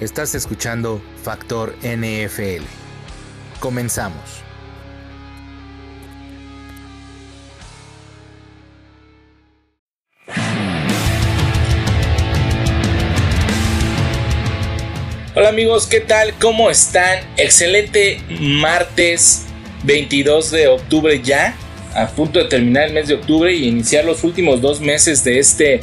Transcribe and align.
Estás 0.00 0.36
escuchando 0.36 1.02
Factor 1.24 1.74
NFL. 1.82 2.62
Comenzamos. 3.58 4.22
Hola 15.34 15.48
amigos, 15.48 15.88
¿qué 15.88 15.98
tal? 15.98 16.32
¿Cómo 16.40 16.70
están? 16.70 17.18
Excelente 17.36 18.20
martes 18.40 19.46
22 19.82 20.52
de 20.52 20.68
octubre 20.68 21.20
ya, 21.20 21.56
a 21.96 22.06
punto 22.06 22.38
de 22.38 22.44
terminar 22.44 22.86
el 22.86 22.92
mes 22.92 23.08
de 23.08 23.14
octubre 23.14 23.52
y 23.52 23.66
iniciar 23.66 24.04
los 24.04 24.22
últimos 24.22 24.60
dos 24.60 24.80
meses 24.80 25.24
de 25.24 25.40
este, 25.40 25.80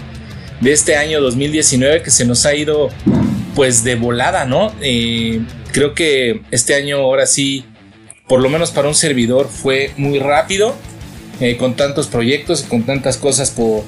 de 0.62 0.72
este 0.72 0.96
año 0.96 1.20
2019 1.20 2.02
que 2.02 2.12
se 2.12 2.24
nos 2.24 2.46
ha 2.46 2.56
ido 2.56 2.90
pues 3.55 3.84
de 3.84 3.95
volada, 3.95 4.45
¿no? 4.45 4.73
Eh, 4.82 5.41
creo 5.72 5.94
que 5.95 6.41
este 6.52 6.76
año 6.76 6.98
ahora 6.98 7.26
sí, 7.26 7.66
por 8.28 8.41
lo 8.41 8.50
menos 8.50 8.72
para 8.72 8.88
un 8.88 8.95
servidor, 8.95 9.50
fue 9.50 9.91
muy 9.98 10.20
rápido, 10.20 10.76
eh, 11.40 11.58
con 11.58 11.76
tantos 11.76 12.08
proyectos 12.08 12.64
y 12.66 12.68
con 12.68 12.84
tantas 12.84 13.18
cosas 13.18 13.52
por, 13.52 13.84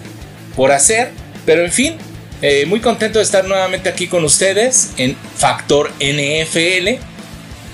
por 0.55 0.71
hacer, 0.71 1.11
pero 1.45 1.63
en 1.63 1.71
fin, 1.71 1.95
eh, 2.41 2.65
muy 2.65 2.79
contento 2.79 3.19
de 3.19 3.23
estar 3.23 3.45
nuevamente 3.45 3.89
aquí 3.89 4.07
con 4.07 4.23
ustedes 4.23 4.91
en 4.97 5.15
Factor 5.35 5.91
NFL. 5.99 6.99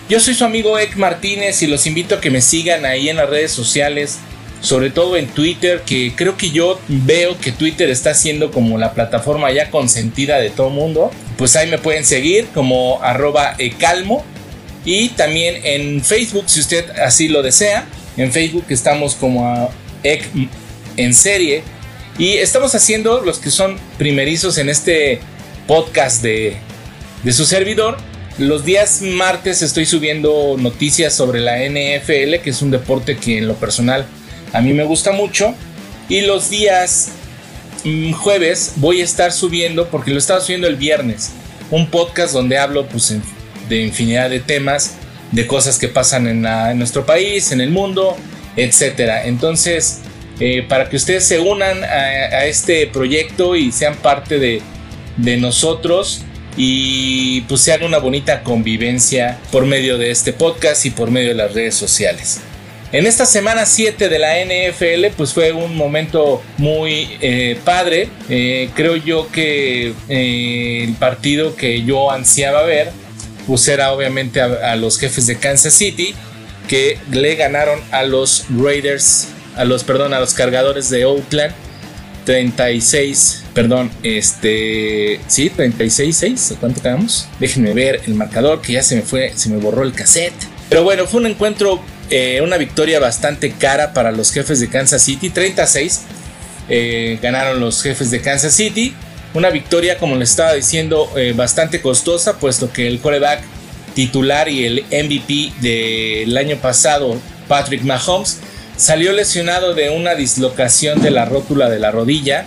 Yo 0.09 0.19
soy 0.19 0.33
su 0.33 0.45
amigo 0.45 0.77
Ek 0.77 0.95
Martínez 0.95 1.61
y 1.63 1.67
los 1.67 1.85
invito 1.85 2.15
a 2.15 2.21
que 2.21 2.29
me 2.29 2.41
sigan 2.41 2.85
ahí 2.85 3.09
en 3.09 3.17
las 3.17 3.29
redes 3.29 3.51
sociales, 3.51 4.19
sobre 4.63 4.89
todo 4.91 5.17
en 5.17 5.27
Twitter, 5.27 5.81
que 5.85 6.13
creo 6.15 6.37
que 6.37 6.49
yo 6.49 6.79
veo 6.87 7.37
que 7.37 7.51
Twitter 7.51 7.89
está 7.89 8.13
siendo 8.13 8.49
como 8.49 8.77
la 8.77 8.93
plataforma 8.93 9.51
ya 9.51 9.69
consentida 9.69 10.39
de 10.39 10.49
todo 10.49 10.69
mundo. 10.69 11.11
Pues 11.37 11.57
ahí 11.57 11.69
me 11.69 11.77
pueden 11.77 12.05
seguir 12.05 12.47
como 12.53 13.03
arroba 13.03 13.55
ecalmo 13.57 14.23
y 14.85 15.09
también 15.09 15.57
en 15.65 16.01
Facebook 16.01 16.45
si 16.47 16.61
usted 16.61 16.89
así 16.91 17.27
lo 17.27 17.43
desea. 17.43 17.85
En 18.15 18.31
Facebook 18.31 18.63
estamos 18.69 19.15
como 19.15 19.45
a 19.45 19.69
Ek 20.01 20.29
en 20.95 21.13
serie 21.13 21.63
y 22.17 22.37
estamos 22.37 22.73
haciendo 22.73 23.19
los 23.19 23.39
que 23.39 23.51
son 23.51 23.77
primerizos 23.97 24.57
en 24.57 24.69
este 24.69 25.19
podcast 25.67 26.23
de, 26.23 26.55
de 27.23 27.33
su 27.33 27.45
servidor. 27.45 27.97
Los 28.37 28.63
días 28.63 29.01
martes 29.01 29.61
estoy 29.61 29.85
subiendo 29.85 30.55
noticias 30.57 31.13
sobre 31.13 31.41
la 31.41 31.57
NFL, 31.57 32.41
que 32.41 32.51
es 32.51 32.61
un 32.61 32.71
deporte 32.71 33.17
que 33.17 33.39
en 33.39 33.47
lo 33.49 33.55
personal 33.55 34.05
a 34.53 34.61
mí 34.61 34.71
me 34.73 34.83
gusta 34.85 35.11
mucho. 35.11 35.53
Y 36.07 36.21
los 36.21 36.49
días 36.49 37.09
mm, 37.83 38.13
jueves 38.13 38.73
voy 38.77 39.01
a 39.01 39.03
estar 39.03 39.31
subiendo, 39.31 39.89
porque 39.89 40.11
lo 40.11 40.19
estaba 40.19 40.39
subiendo 40.39 40.67
el 40.67 40.75
viernes, 40.75 41.31
un 41.71 41.87
podcast 41.87 42.33
donde 42.33 42.57
hablo 42.57 42.87
pues, 42.87 43.13
de 43.67 43.81
infinidad 43.81 44.29
de 44.29 44.39
temas, 44.39 44.95
de 45.31 45.47
cosas 45.47 45.79
que 45.79 45.87
pasan 45.87 46.27
en, 46.27 46.77
nuestro 46.77 47.05
país, 47.05 47.51
en 47.51 47.61
el 47.61 47.71
mundo, 47.71 48.15
etc. 48.55 49.25
Entonces, 49.25 50.01
eh, 50.39 50.63
para 50.67 50.89
que 50.89 50.95
ustedes 50.95 51.25
se 51.25 51.39
unan 51.39 51.83
a, 51.83 52.45
este 52.45 52.87
proyecto 52.87 53.55
y 53.55 53.71
sean 53.71 53.95
parte 53.95 54.37
de, 54.37 54.61
de, 55.17 55.37
nosotros 55.37 56.21
y 56.55 57.41
pues 57.41 57.61
se 57.61 57.73
haga 57.73 57.85
una 57.85 57.97
bonita 57.97 58.43
convivencia 58.43 59.39
por 59.51 59.65
medio 59.65 59.97
de 59.97 60.11
este 60.11 60.33
podcast 60.33 60.85
y 60.85 60.91
por 60.91 61.09
medio 61.09 61.29
de 61.29 61.35
las 61.35 61.53
redes 61.53 61.73
sociales. 61.73 62.41
En 62.93 63.07
esta 63.07 63.25
semana 63.25 63.65
7 63.65 64.07
de 64.07 64.19
la 64.19 64.35
NFL 64.45 65.15
pues 65.17 65.33
fue 65.33 65.51
un 65.51 65.75
momento 65.75 66.41
muy 66.57 67.09
eh, 67.21 67.59
padre. 67.65 68.07
Eh, 68.29 68.69
creo 68.75 68.95
yo 68.95 69.29
que 69.31 69.93
el 70.07 70.93
partido 70.93 71.55
que 71.55 71.83
yo 71.83 72.11
ansiaba 72.11 72.63
ver 72.63 72.91
pues 73.47 73.67
era 73.67 73.91
obviamente 73.91 74.39
a 74.39 74.75
los 74.77 74.97
jefes 74.99 75.27
de 75.27 75.37
Kansas 75.37 75.73
City 75.73 76.13
que 76.67 76.97
le 77.11 77.35
ganaron 77.35 77.81
a 77.91 78.03
los 78.03 78.45
Raiders 78.49 79.27
a 79.55 79.65
los, 79.65 79.83
perdón, 79.83 80.13
a 80.13 80.19
los 80.19 80.33
cargadores 80.33 80.89
de 80.89 81.05
Oakland. 81.05 81.53
36, 82.25 83.43
perdón, 83.53 83.91
este, 84.01 85.19
sí, 85.27 85.49
36, 85.49 86.15
6, 86.15 86.53
¿cuánto 86.57 86.81
quedamos? 86.81 87.27
Déjenme 87.37 87.73
ver 87.73 87.99
el 88.07 88.13
marcador 88.13 88.61
que 88.61 88.73
ya 88.73 88.83
se 88.83 88.95
me 88.95 89.01
fue, 89.01 89.33
se 89.35 89.49
me 89.49 89.57
borró 89.57 89.83
el 89.83 89.91
cassette. 89.91 90.33
Pero 90.69 90.83
bueno, 90.83 91.05
fue 91.05 91.19
un 91.19 91.27
encuentro, 91.27 91.81
eh, 92.09 92.41
una 92.41 92.57
victoria 92.57 92.99
bastante 92.99 93.51
cara 93.51 93.93
para 93.93 94.11
los 94.11 94.31
jefes 94.31 94.59
de 94.59 94.69
Kansas 94.69 95.01
City, 95.01 95.29
36. 95.29 96.01
Eh, 96.69 97.19
ganaron 97.21 97.59
los 97.59 97.81
jefes 97.81 98.11
de 98.11 98.21
Kansas 98.21 98.53
City. 98.53 98.93
Una 99.33 99.49
victoria, 99.49 99.97
como 99.97 100.15
les 100.15 100.29
estaba 100.29 100.53
diciendo, 100.53 101.11
eh, 101.15 101.33
bastante 101.35 101.81
costosa, 101.81 102.37
puesto 102.37 102.71
que 102.71 102.87
el 102.87 102.99
quarterback 102.99 103.41
titular 103.95 104.49
y 104.49 104.65
el 104.65 104.85
MVP 104.91 105.53
del 105.61 106.37
año 106.37 106.57
pasado, 106.57 107.19
Patrick 107.47 107.83
Mahomes, 107.83 108.39
salió 108.77 109.11
lesionado 109.11 109.73
de 109.73 109.89
una 109.89 110.15
dislocación 110.15 111.01
de 111.01 111.11
la 111.11 111.25
rótula 111.25 111.69
de 111.69 111.79
la 111.79 111.91
rodilla 111.91 112.45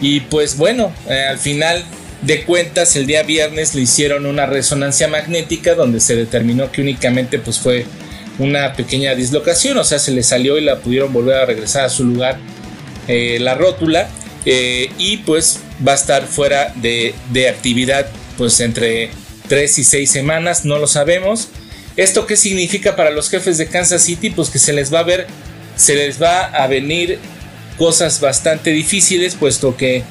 y 0.00 0.20
pues 0.20 0.56
bueno, 0.56 0.90
al 1.28 1.38
final 1.38 1.84
de 2.22 2.44
cuentas 2.44 2.96
el 2.96 3.06
día 3.06 3.22
viernes 3.22 3.74
le 3.74 3.82
hicieron 3.82 4.24
una 4.24 4.46
resonancia 4.46 5.06
magnética 5.06 5.74
donde 5.74 6.00
se 6.00 6.16
determinó 6.16 6.72
que 6.72 6.80
únicamente 6.80 7.38
pues 7.38 7.58
fue 7.58 7.84
una 8.38 8.74
pequeña 8.74 9.14
dislocación, 9.14 9.78
o 9.78 9.84
sea, 9.84 9.98
se 9.98 10.12
le 10.12 10.22
salió 10.22 10.58
y 10.58 10.62
la 10.62 10.80
pudieron 10.80 11.12
volver 11.12 11.36
a 11.36 11.46
regresar 11.46 11.84
a 11.84 11.88
su 11.88 12.04
lugar 12.04 12.38
eh, 13.08 13.38
la 13.40 13.54
rótula 13.54 14.08
eh, 14.44 14.90
y 14.98 15.18
pues 15.18 15.60
va 15.86 15.92
a 15.92 15.94
estar 15.96 16.26
fuera 16.26 16.72
de, 16.76 17.14
de 17.32 17.48
actividad 17.48 18.06
pues 18.36 18.60
entre 18.60 19.10
3 19.48 19.78
y 19.78 19.84
6 19.84 20.10
semanas, 20.10 20.64
no 20.64 20.78
lo 20.78 20.86
sabemos. 20.86 21.48
¿Esto 21.96 22.26
qué 22.26 22.36
significa 22.36 22.94
para 22.94 23.10
los 23.10 23.30
jefes 23.30 23.56
de 23.56 23.68
Kansas 23.68 24.02
City? 24.02 24.28
Pues 24.28 24.50
que 24.50 24.58
se 24.58 24.74
les 24.74 24.92
va 24.92 24.98
a 24.98 25.04
ver 25.04 25.26
se 25.76 25.94
les 25.94 26.20
va 26.20 26.46
a 26.46 26.66
venir 26.66 27.18
cosas 27.78 28.20
bastante 28.20 28.70
difíciles, 28.70 29.34
puesto 29.34 29.76
que 29.76 30.02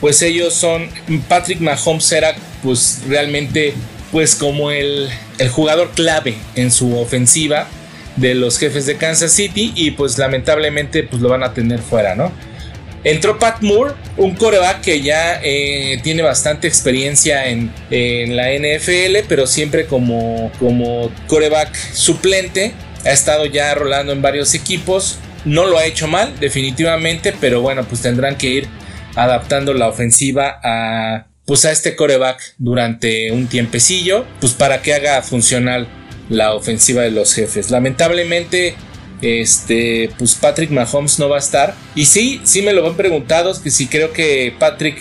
pues 0.00 0.20
ellos 0.20 0.52
son, 0.52 0.90
Patrick 1.28 1.60
Mahomes 1.60 2.10
era 2.12 2.34
pues 2.62 3.00
realmente 3.08 3.72
pues 4.16 4.34
como 4.34 4.70
el, 4.70 5.10
el 5.36 5.50
jugador 5.50 5.90
clave 5.90 6.36
en 6.54 6.70
su 6.70 6.98
ofensiva 6.98 7.66
de 8.16 8.34
los 8.34 8.58
jefes 8.58 8.86
de 8.86 8.96
Kansas 8.96 9.30
City 9.30 9.74
y 9.76 9.90
pues 9.90 10.16
lamentablemente 10.16 11.02
pues 11.02 11.20
lo 11.20 11.28
van 11.28 11.42
a 11.42 11.52
tener 11.52 11.80
fuera, 11.80 12.14
¿no? 12.14 12.32
Entró 13.04 13.38
Pat 13.38 13.60
Moore, 13.60 13.92
un 14.16 14.34
coreback 14.34 14.80
que 14.80 15.02
ya 15.02 15.38
eh, 15.42 16.00
tiene 16.02 16.22
bastante 16.22 16.66
experiencia 16.66 17.48
en, 17.48 17.70
en, 17.90 18.36
la 18.36 18.54
NFL, 18.54 19.26
pero 19.28 19.46
siempre 19.46 19.84
como, 19.84 20.50
como 20.58 21.12
coreback 21.26 21.74
suplente 21.74 22.72
ha 23.04 23.10
estado 23.10 23.44
ya 23.44 23.74
rolando 23.74 24.12
en 24.12 24.22
varios 24.22 24.54
equipos. 24.54 25.18
No 25.44 25.66
lo 25.66 25.76
ha 25.76 25.84
hecho 25.84 26.08
mal, 26.08 26.40
definitivamente, 26.40 27.34
pero 27.38 27.60
bueno, 27.60 27.84
pues 27.84 28.00
tendrán 28.00 28.38
que 28.38 28.46
ir 28.46 28.68
adaptando 29.14 29.74
la 29.74 29.88
ofensiva 29.88 30.58
a 30.64 31.26
pues 31.46 31.64
a 31.64 31.72
este 31.72 31.96
coreback 31.96 32.54
durante 32.58 33.30
un 33.32 33.46
tiempecillo, 33.46 34.26
pues 34.40 34.52
para 34.52 34.82
que 34.82 34.94
haga 34.94 35.22
funcional 35.22 35.88
la 36.28 36.54
ofensiva 36.54 37.02
de 37.02 37.12
los 37.12 37.32
jefes. 37.32 37.70
Lamentablemente, 37.70 38.74
este, 39.22 40.10
pues 40.18 40.34
Patrick 40.34 40.70
Mahomes 40.70 41.18
no 41.18 41.28
va 41.28 41.36
a 41.36 41.40
estar. 41.40 41.74
Y 41.94 42.06
sí, 42.06 42.40
sí 42.44 42.62
me 42.62 42.72
lo 42.72 42.86
han 42.86 42.96
preguntado, 42.96 43.60
que 43.62 43.70
si 43.70 43.86
creo 43.86 44.12
que 44.12 44.54
Patrick, 44.58 44.98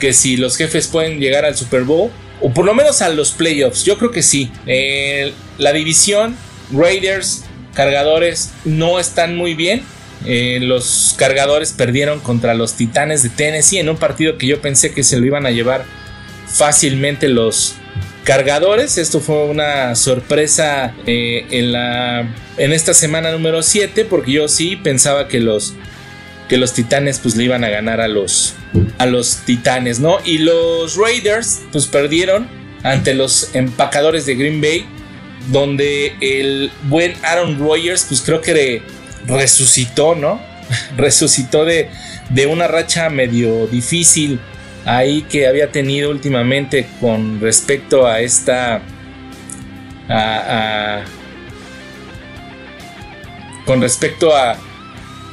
que 0.00 0.12
si 0.12 0.36
los 0.36 0.56
jefes 0.56 0.88
pueden 0.88 1.20
llegar 1.20 1.44
al 1.44 1.56
Super 1.56 1.82
Bowl, 1.82 2.10
o 2.40 2.52
por 2.52 2.64
lo 2.64 2.74
menos 2.74 3.02
a 3.02 3.08
los 3.10 3.32
playoffs, 3.32 3.84
yo 3.84 3.98
creo 3.98 4.10
que 4.10 4.22
sí. 4.22 4.50
Eh, 4.66 5.32
la 5.58 5.72
división 5.72 6.36
Raiders, 6.72 7.44
cargadores 7.74 8.50
no 8.64 8.98
están 8.98 9.36
muy 9.36 9.54
bien. 9.54 9.82
Eh, 10.24 10.58
los 10.62 11.14
cargadores 11.18 11.72
perdieron 11.72 12.20
contra 12.20 12.54
los 12.54 12.74
Titanes 12.74 13.22
de 13.22 13.28
Tennessee 13.28 13.78
en 13.78 13.88
un 13.88 13.96
partido 13.96 14.38
que 14.38 14.46
yo 14.46 14.60
pensé 14.60 14.92
que 14.92 15.04
se 15.04 15.18
lo 15.18 15.26
iban 15.26 15.46
a 15.46 15.50
llevar 15.50 15.84
fácilmente 16.46 17.28
los 17.28 17.74
cargadores. 18.24 18.98
Esto 18.98 19.20
fue 19.20 19.44
una 19.44 19.94
sorpresa 19.94 20.94
eh, 21.06 21.46
en, 21.50 21.72
la, 21.72 22.34
en 22.56 22.72
esta 22.72 22.94
semana 22.94 23.30
número 23.30 23.62
7 23.62 24.04
porque 24.04 24.32
yo 24.32 24.48
sí 24.48 24.76
pensaba 24.76 25.28
que 25.28 25.40
los, 25.40 25.74
que 26.48 26.56
los 26.56 26.72
Titanes 26.72 27.20
pues 27.20 27.36
le 27.36 27.44
iban 27.44 27.62
a 27.62 27.68
ganar 27.68 28.00
a 28.00 28.08
los, 28.08 28.54
a 28.98 29.06
los 29.06 29.38
Titanes, 29.44 30.00
¿no? 30.00 30.18
Y 30.24 30.38
los 30.38 30.96
Raiders 30.96 31.60
pues 31.72 31.86
perdieron 31.86 32.48
ante 32.82 33.14
los 33.14 33.54
empacadores 33.54 34.26
de 34.26 34.34
Green 34.34 34.60
Bay 34.60 34.86
donde 35.50 36.14
el 36.20 36.70
buen 36.88 37.14
Aaron 37.22 37.58
Rodgers, 37.58 38.06
pues 38.08 38.20
creo 38.20 38.40
que 38.40 38.82
resucitó, 39.26 40.14
¿no? 40.14 40.40
resucitó 40.96 41.64
de, 41.64 41.90
de 42.30 42.46
una 42.46 42.66
racha 42.66 43.08
medio 43.08 43.66
difícil 43.66 44.40
ahí 44.84 45.22
que 45.22 45.46
había 45.46 45.70
tenido 45.70 46.10
últimamente 46.10 46.86
con 47.00 47.40
respecto 47.40 48.06
a 48.06 48.20
esta... 48.20 48.80
con 53.64 53.80
respecto 53.82 54.34
a, 54.36 54.56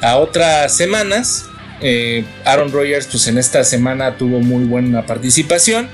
a 0.01 0.17
otras 0.17 0.75
semanas, 0.75 1.45
eh, 1.81 2.25
Aaron 2.45 2.71
Rodgers 2.71 3.07
pues 3.07 3.27
en 3.27 3.37
esta 3.37 3.63
semana 3.63 4.17
tuvo 4.17 4.39
muy 4.39 4.63
buena 4.63 5.05
participación 5.05 5.89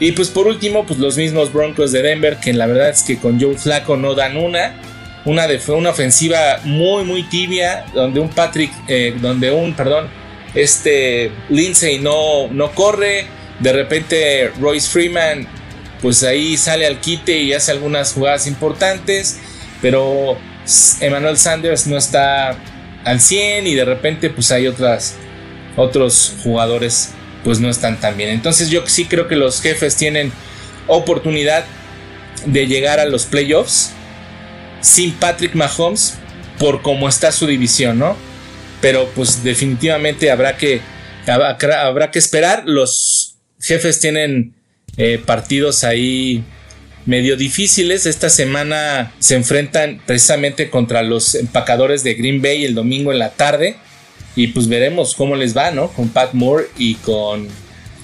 Y 0.00 0.12
pues 0.12 0.28
por 0.28 0.46
último, 0.46 0.86
pues 0.86 0.98
los 0.98 1.16
mismos 1.16 1.52
Broncos 1.52 1.92
de 1.92 2.02
Denver, 2.02 2.38
que 2.38 2.52
la 2.52 2.66
verdad 2.66 2.90
es 2.90 3.02
que 3.02 3.18
con 3.18 3.40
Joe 3.40 3.56
Flaco 3.56 3.96
no 3.96 4.14
dan 4.14 4.36
una. 4.36 4.74
Una, 5.28 5.46
de, 5.46 5.60
una 5.68 5.90
ofensiva 5.90 6.58
muy, 6.64 7.04
muy 7.04 7.22
tibia, 7.22 7.84
donde 7.92 8.18
un 8.18 8.30
Patrick, 8.30 8.72
eh, 8.88 9.14
donde 9.20 9.50
un, 9.50 9.74
perdón, 9.74 10.08
este 10.54 11.30
Lindsay 11.50 11.98
no, 11.98 12.48
no 12.48 12.72
corre. 12.72 13.26
De 13.60 13.74
repente 13.74 14.50
Royce 14.58 14.88
Freeman, 14.88 15.46
pues 16.00 16.22
ahí 16.22 16.56
sale 16.56 16.86
al 16.86 16.98
quite 17.00 17.36
y 17.42 17.52
hace 17.52 17.72
algunas 17.72 18.14
jugadas 18.14 18.46
importantes. 18.46 19.38
Pero 19.82 20.38
Emmanuel 21.02 21.36
Sanders 21.36 21.86
no 21.86 21.98
está 21.98 22.56
al 23.04 23.20
100 23.20 23.66
y 23.66 23.74
de 23.74 23.84
repente 23.84 24.30
pues 24.30 24.50
hay 24.50 24.66
otras, 24.66 25.14
otros 25.76 26.36
jugadores 26.42 27.10
pues 27.44 27.60
no 27.60 27.68
están 27.68 28.00
tan 28.00 28.16
bien. 28.16 28.30
Entonces 28.30 28.70
yo 28.70 28.86
sí 28.86 29.04
creo 29.04 29.28
que 29.28 29.36
los 29.36 29.60
jefes 29.60 29.94
tienen 29.94 30.32
oportunidad 30.86 31.66
de 32.46 32.66
llegar 32.66 32.98
a 32.98 33.04
los 33.04 33.26
playoffs 33.26 33.92
sin 34.80 35.12
Patrick 35.12 35.54
Mahomes 35.54 36.14
por 36.58 36.82
cómo 36.82 37.08
está 37.08 37.32
su 37.32 37.46
división, 37.46 37.98
¿no? 37.98 38.16
Pero 38.80 39.08
pues 39.14 39.42
definitivamente 39.42 40.30
habrá 40.30 40.56
que, 40.56 40.80
habrá 41.26 42.10
que 42.10 42.18
esperar. 42.18 42.62
Los 42.66 43.36
jefes 43.60 44.00
tienen 44.00 44.54
eh, 44.96 45.20
partidos 45.24 45.84
ahí 45.84 46.44
medio 47.06 47.36
difíciles. 47.36 48.06
Esta 48.06 48.30
semana 48.30 49.12
se 49.18 49.34
enfrentan 49.34 50.00
precisamente 50.06 50.70
contra 50.70 51.02
los 51.02 51.34
empacadores 51.34 52.04
de 52.04 52.14
Green 52.14 52.42
Bay 52.42 52.64
el 52.64 52.74
domingo 52.74 53.12
en 53.12 53.18
la 53.18 53.30
tarde. 53.30 53.76
Y 54.36 54.48
pues 54.48 54.68
veremos 54.68 55.14
cómo 55.14 55.34
les 55.34 55.56
va, 55.56 55.70
¿no? 55.70 55.88
Con 55.88 56.10
Pat 56.10 56.34
Moore 56.34 56.66
y 56.76 56.94
con, 56.96 57.48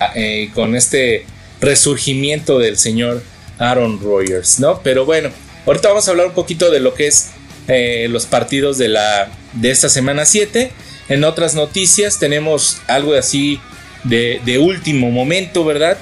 ah, 0.01 0.13
eh, 0.17 0.51
con 0.55 0.75
este 0.75 1.27
resurgimiento 1.61 2.59
del 2.59 2.77
señor 2.77 3.23
Aaron 3.59 4.01
Rodgers, 4.01 4.59
¿no? 4.59 4.81
Pero 4.83 5.05
bueno, 5.05 5.31
ahorita 5.67 5.89
vamos 5.89 6.07
a 6.09 6.11
hablar 6.11 6.27
un 6.27 6.35
poquito 6.35 6.71
de 6.71 6.81
lo 6.81 6.95
que 6.95 7.07
es 7.07 7.31
eh, 7.67 8.09
los 8.11 8.27
partidos 8.27 8.77
de, 8.77 8.89
la, 8.89 9.31
de 9.55 9.71
esta 9.71 9.89
semana 9.89 10.27
7. 10.27 10.71
En 11.09 11.25
otras 11.25 11.55
noticias 11.55 12.19
tenemos 12.19 12.79
algo 12.87 13.15
así 13.15 13.61
de, 14.05 14.59
último 14.59 15.11
momento, 15.11 15.65
¿verdad? 15.65 15.99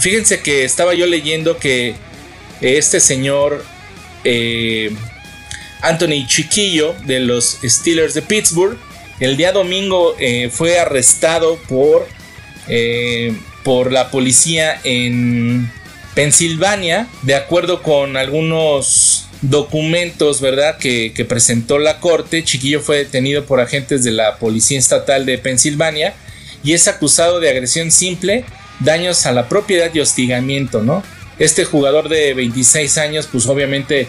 Fíjense 0.00 0.40
que 0.40 0.64
estaba 0.64 0.94
yo 0.94 1.06
leyendo 1.06 1.58
que 1.58 1.94
este 2.60 3.00
señor 3.00 3.64
eh, 4.24 4.90
Anthony 5.80 6.26
Chiquillo 6.26 6.94
de 7.06 7.20
los 7.20 7.58
Steelers 7.64 8.14
de 8.14 8.22
Pittsburgh. 8.22 8.78
El 9.20 9.36
día 9.36 9.52
domingo 9.52 10.16
eh, 10.18 10.50
fue 10.52 10.78
arrestado 10.78 11.56
por, 11.68 12.06
por 13.62 13.92
la 13.92 14.10
policía 14.10 14.80
en 14.84 15.70
Pensilvania, 16.14 17.08
de 17.22 17.34
acuerdo 17.34 17.82
con 17.82 18.16
algunos 18.16 19.26
documentos, 19.42 20.40
¿verdad? 20.40 20.76
Que, 20.78 21.12
presentó 21.28 21.78
la 21.78 22.00
corte. 22.00 22.44
Chiquillo 22.44 22.80
fue 22.80 22.98
detenido 22.98 23.44
por 23.44 23.60
agentes 23.60 24.04
de 24.04 24.10
la 24.10 24.36
Policía 24.36 24.78
Estatal 24.78 25.26
de 25.26 25.38
Pensilvania 25.38 26.14
y 26.62 26.72
es 26.72 26.88
acusado 26.88 27.40
de 27.40 27.50
agresión 27.50 27.90
simple, 27.90 28.44
daños 28.80 29.24
a 29.26 29.32
la 29.32 29.48
propiedad 29.48 29.90
y 29.94 30.00
hostigamiento, 30.00 30.82
¿no? 30.82 31.02
Este 31.38 31.64
jugador 31.64 32.08
de 32.08 32.34
26 32.34 32.98
años, 32.98 33.28
pues 33.30 33.46
obviamente 33.46 34.08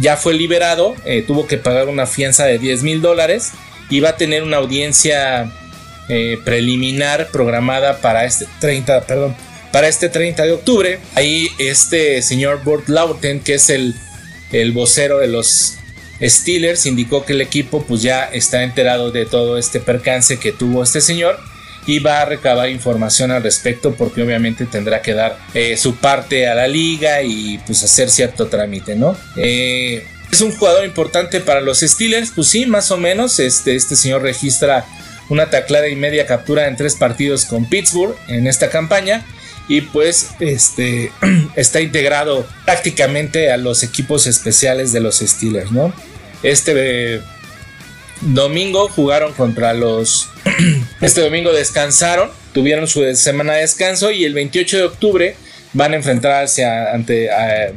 ya 0.00 0.16
fue 0.16 0.34
liberado, 0.34 0.96
eh, 1.04 1.22
tuvo 1.26 1.46
que 1.46 1.56
pagar 1.56 1.88
una 1.88 2.06
fianza 2.06 2.44
de 2.46 2.58
10 2.58 2.82
mil 2.82 3.00
dólares 3.00 3.52
y 3.90 4.00
va 4.00 4.10
a 4.10 4.16
tener 4.16 4.42
una 4.42 4.56
audiencia 4.56 5.52
eh, 6.08 6.38
preliminar 6.44 7.28
programada 7.30 8.00
para 8.00 8.24
este 8.24 8.46
30, 8.60 9.02
perdón, 9.02 9.36
para 9.72 9.88
este 9.88 10.08
30 10.08 10.44
de 10.44 10.52
octubre. 10.52 10.98
Ahí 11.14 11.48
este 11.58 12.22
señor 12.22 12.62
Burt 12.64 12.88
Lauten, 12.88 13.40
que 13.40 13.54
es 13.54 13.70
el, 13.70 13.94
el 14.52 14.72
vocero 14.72 15.18
de 15.18 15.28
los 15.28 15.76
Steelers, 16.22 16.86
indicó 16.86 17.24
que 17.24 17.32
el 17.32 17.40
equipo 17.40 17.84
pues 17.84 18.02
ya 18.02 18.24
está 18.24 18.62
enterado 18.62 19.10
de 19.10 19.26
todo 19.26 19.58
este 19.58 19.80
percance 19.80 20.38
que 20.38 20.52
tuvo 20.52 20.82
este 20.82 21.00
señor 21.00 21.38
y 21.86 22.00
va 22.00 22.20
a 22.20 22.24
recabar 22.26 22.68
información 22.68 23.30
al 23.30 23.42
respecto 23.42 23.94
porque 23.94 24.22
obviamente 24.22 24.66
tendrá 24.66 25.00
que 25.00 25.14
dar 25.14 25.38
eh, 25.54 25.76
su 25.76 25.96
parte 25.96 26.46
a 26.46 26.54
la 26.54 26.68
liga 26.68 27.22
y 27.22 27.58
pues 27.66 27.82
hacer 27.82 28.10
cierto 28.10 28.48
trámite, 28.48 28.94
¿no? 28.94 29.16
Eh, 29.36 30.06
es 30.30 30.40
un 30.42 30.54
jugador 30.54 30.84
importante 30.84 31.40
para 31.40 31.62
los 31.62 31.80
Steelers, 31.80 32.32
pues 32.34 32.48
sí, 32.48 32.66
más 32.66 32.90
o 32.90 32.98
menos. 32.98 33.38
Este, 33.38 33.74
este 33.74 33.96
señor 33.96 34.22
registra 34.22 34.84
una 35.30 35.48
taclada 35.48 35.88
y 35.88 35.96
media 35.96 36.26
captura 36.26 36.68
en 36.68 36.76
tres 36.76 36.94
partidos 36.94 37.46
con 37.46 37.68
Pittsburgh 37.68 38.14
en 38.28 38.46
esta 38.46 38.68
campaña 38.68 39.24
y 39.68 39.82
pues 39.82 40.30
este 40.40 41.12
está 41.56 41.80
integrado 41.80 42.46
prácticamente 42.64 43.52
a 43.52 43.56
los 43.58 43.82
equipos 43.82 44.26
especiales 44.26 44.92
de 44.92 45.00
los 45.00 45.18
Steelers, 45.18 45.70
¿no? 45.70 45.92
Este 46.42 47.20
domingo 48.20 48.88
jugaron 48.88 49.32
contra 49.34 49.74
los... 49.74 50.28
este 51.00 51.20
domingo 51.20 51.52
descansaron, 51.52 52.30
tuvieron 52.52 52.88
su 52.88 53.04
semana 53.14 53.54
de 53.54 53.60
descanso 53.60 54.10
y 54.10 54.24
el 54.24 54.34
28 54.34 54.76
de 54.76 54.82
octubre 54.84 55.36
van 55.72 55.92
a 55.92 55.96
enfrentarse 55.96 56.64
ante 56.64 57.30
a, 57.30 57.72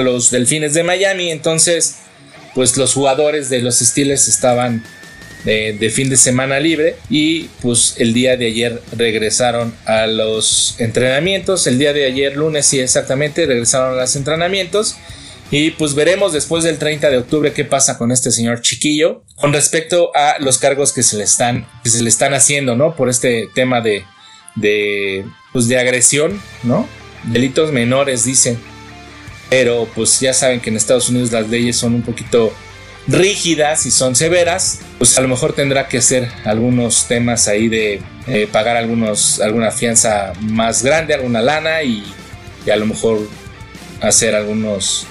los 0.00 0.30
Delfines 0.30 0.74
de 0.74 0.82
Miami. 0.82 1.30
Entonces, 1.30 1.96
pues 2.54 2.76
los 2.76 2.92
jugadores 2.92 3.48
de 3.48 3.60
los 3.60 3.78
Steelers 3.78 4.28
estaban 4.28 4.84
de, 5.46 5.90
fin 5.90 6.08
de 6.08 6.16
semana 6.16 6.58
libre 6.58 6.96
y 7.08 7.44
pues 7.62 7.94
el 7.98 8.12
día 8.12 8.36
de 8.36 8.48
ayer 8.48 8.82
regresaron 8.96 9.74
a 9.84 10.06
los 10.06 10.74
entrenamientos. 10.78 11.66
El 11.68 11.78
día 11.78 11.92
de 11.92 12.04
ayer, 12.04 12.36
lunes, 12.36 12.66
sí, 12.66 12.80
exactamente, 12.80 13.46
regresaron 13.46 13.94
a 13.94 14.02
los 14.02 14.16
entrenamientos 14.16 14.96
y 15.52 15.70
pues 15.70 15.94
veremos 15.94 16.32
después 16.32 16.64
del 16.64 16.78
30 16.78 17.08
de 17.10 17.18
octubre 17.18 17.52
qué 17.52 17.64
pasa 17.64 17.96
con 17.96 18.10
este 18.10 18.32
señor 18.32 18.62
chiquillo 18.62 19.22
con 19.36 19.52
respecto 19.52 20.10
a 20.16 20.40
los 20.40 20.58
cargos 20.58 20.92
que 20.92 21.04
se 21.04 21.16
le 21.16 21.22
están, 21.22 21.68
que 21.84 21.90
se 21.90 22.02
le 22.02 22.08
están 22.08 22.34
haciendo, 22.34 22.74
¿no? 22.74 22.96
Por 22.96 23.08
este 23.08 23.48
tema 23.54 23.80
de, 23.80 24.04
de, 24.56 25.24
pues 25.52 25.68
de 25.68 25.78
agresión, 25.78 26.40
¿no? 26.64 26.88
Delitos 27.22 27.70
menores, 27.70 28.24
dicen. 28.24 28.58
Pero 29.48 29.88
pues 29.94 30.18
ya 30.18 30.34
saben 30.34 30.58
que 30.58 30.70
en 30.70 30.76
Estados 30.76 31.08
Unidos 31.08 31.30
las 31.30 31.48
leyes 31.48 31.76
son 31.76 31.94
un 31.94 32.02
poquito 32.02 32.52
rígidas 33.08 33.86
y 33.86 33.90
son 33.90 34.16
severas, 34.16 34.80
pues 34.98 35.16
a 35.18 35.20
lo 35.20 35.28
mejor 35.28 35.52
tendrá 35.52 35.88
que 35.88 35.98
hacer 35.98 36.30
algunos 36.44 37.06
temas 37.06 37.48
ahí 37.48 37.68
de 37.68 38.00
eh, 38.26 38.48
pagar 38.50 38.76
algunos, 38.76 39.40
alguna 39.40 39.70
fianza 39.70 40.32
más 40.40 40.82
grande, 40.82 41.14
alguna 41.14 41.40
lana 41.40 41.82
y, 41.82 42.04
y 42.64 42.70
a 42.70 42.76
lo 42.76 42.86
mejor 42.86 43.28
hacer 44.00 44.34
algunos 44.34 45.06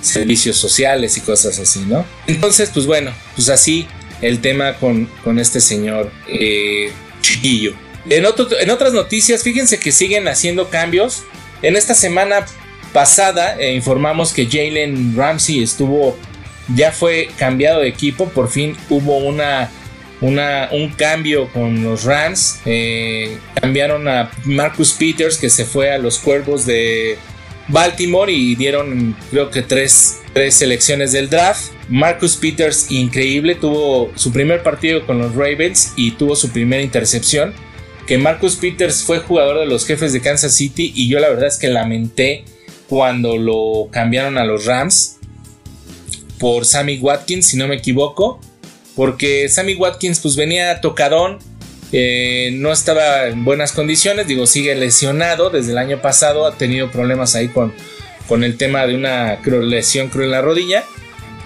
servicios 0.00 0.56
sociales 0.56 1.16
y 1.16 1.20
cosas 1.20 1.58
así, 1.58 1.80
¿no? 1.80 2.04
Entonces, 2.26 2.70
pues 2.72 2.86
bueno, 2.86 3.12
pues 3.34 3.48
así 3.48 3.86
el 4.22 4.40
tema 4.40 4.74
con, 4.74 5.06
con 5.24 5.38
este 5.38 5.60
señor 5.60 6.10
eh, 6.28 6.90
chiquillo. 7.20 7.74
En, 8.08 8.24
en 8.24 8.70
otras 8.70 8.92
noticias, 8.92 9.42
fíjense 9.42 9.78
que 9.78 9.92
siguen 9.92 10.28
haciendo 10.28 10.68
cambios. 10.68 11.24
En 11.62 11.76
esta 11.76 11.94
semana 11.94 12.46
pasada 12.92 13.56
eh, 13.58 13.74
informamos 13.74 14.32
que 14.32 14.46
Jalen 14.46 15.16
Ramsey 15.16 15.62
estuvo, 15.62 16.16
ya 16.74 16.92
fue 16.92 17.28
cambiado 17.38 17.80
de 17.80 17.88
equipo, 17.88 18.28
por 18.28 18.48
fin 18.48 18.76
hubo 18.90 19.18
una, 19.18 19.70
una, 20.20 20.68
un 20.72 20.90
cambio 20.90 21.48
con 21.52 21.84
los 21.84 22.04
Rams. 22.04 22.60
Eh, 22.64 23.38
cambiaron 23.60 24.08
a 24.08 24.30
Marcus 24.44 24.92
Peters 24.92 25.38
que 25.38 25.50
se 25.50 25.64
fue 25.64 25.92
a 25.92 25.98
los 25.98 26.18
Cuervos 26.18 26.66
de 26.66 27.18
Baltimore 27.68 28.32
y 28.32 28.54
dieron 28.54 29.16
creo 29.30 29.50
que 29.50 29.62
tres, 29.62 30.20
tres 30.32 30.54
selecciones 30.54 31.12
del 31.12 31.30
draft. 31.30 31.72
Marcus 31.88 32.36
Peters, 32.36 32.90
increíble, 32.90 33.54
tuvo 33.54 34.10
su 34.16 34.32
primer 34.32 34.62
partido 34.62 35.06
con 35.06 35.18
los 35.18 35.34
Ravens 35.34 35.92
y 35.96 36.12
tuvo 36.12 36.34
su 36.34 36.50
primera 36.50 36.82
intercepción. 36.82 37.54
Que 38.08 38.18
Marcus 38.18 38.56
Peters 38.56 39.02
fue 39.02 39.18
jugador 39.18 39.58
de 39.58 39.66
los 39.66 39.84
jefes 39.84 40.12
de 40.12 40.20
Kansas 40.20 40.54
City 40.54 40.92
y 40.94 41.08
yo 41.08 41.18
la 41.18 41.28
verdad 41.28 41.46
es 41.46 41.58
que 41.58 41.68
lamenté 41.68 42.44
cuando 42.88 43.36
lo 43.36 43.88
cambiaron 43.90 44.38
a 44.38 44.44
los 44.44 44.64
Rams 44.64 45.15
por 46.38 46.64
Sammy 46.64 46.98
Watkins, 46.98 47.46
si 47.46 47.56
no 47.56 47.68
me 47.68 47.76
equivoco. 47.76 48.40
Porque 48.94 49.48
Sammy 49.50 49.74
Watkins 49.74 50.20
pues 50.20 50.36
venía 50.36 50.80
tocadón, 50.80 51.38
eh, 51.92 52.50
no 52.54 52.72
estaba 52.72 53.26
en 53.26 53.44
buenas 53.44 53.72
condiciones, 53.72 54.26
digo, 54.26 54.46
sigue 54.46 54.74
lesionado 54.74 55.50
desde 55.50 55.72
el 55.72 55.78
año 55.78 56.00
pasado, 56.00 56.46
ha 56.46 56.56
tenido 56.56 56.90
problemas 56.90 57.34
ahí 57.34 57.48
con, 57.48 57.74
con 58.26 58.42
el 58.42 58.56
tema 58.56 58.86
de 58.86 58.94
una 58.94 59.38
lesión 59.44 60.08
cruel 60.08 60.28
en 60.28 60.32
la 60.32 60.40
rodilla. 60.40 60.84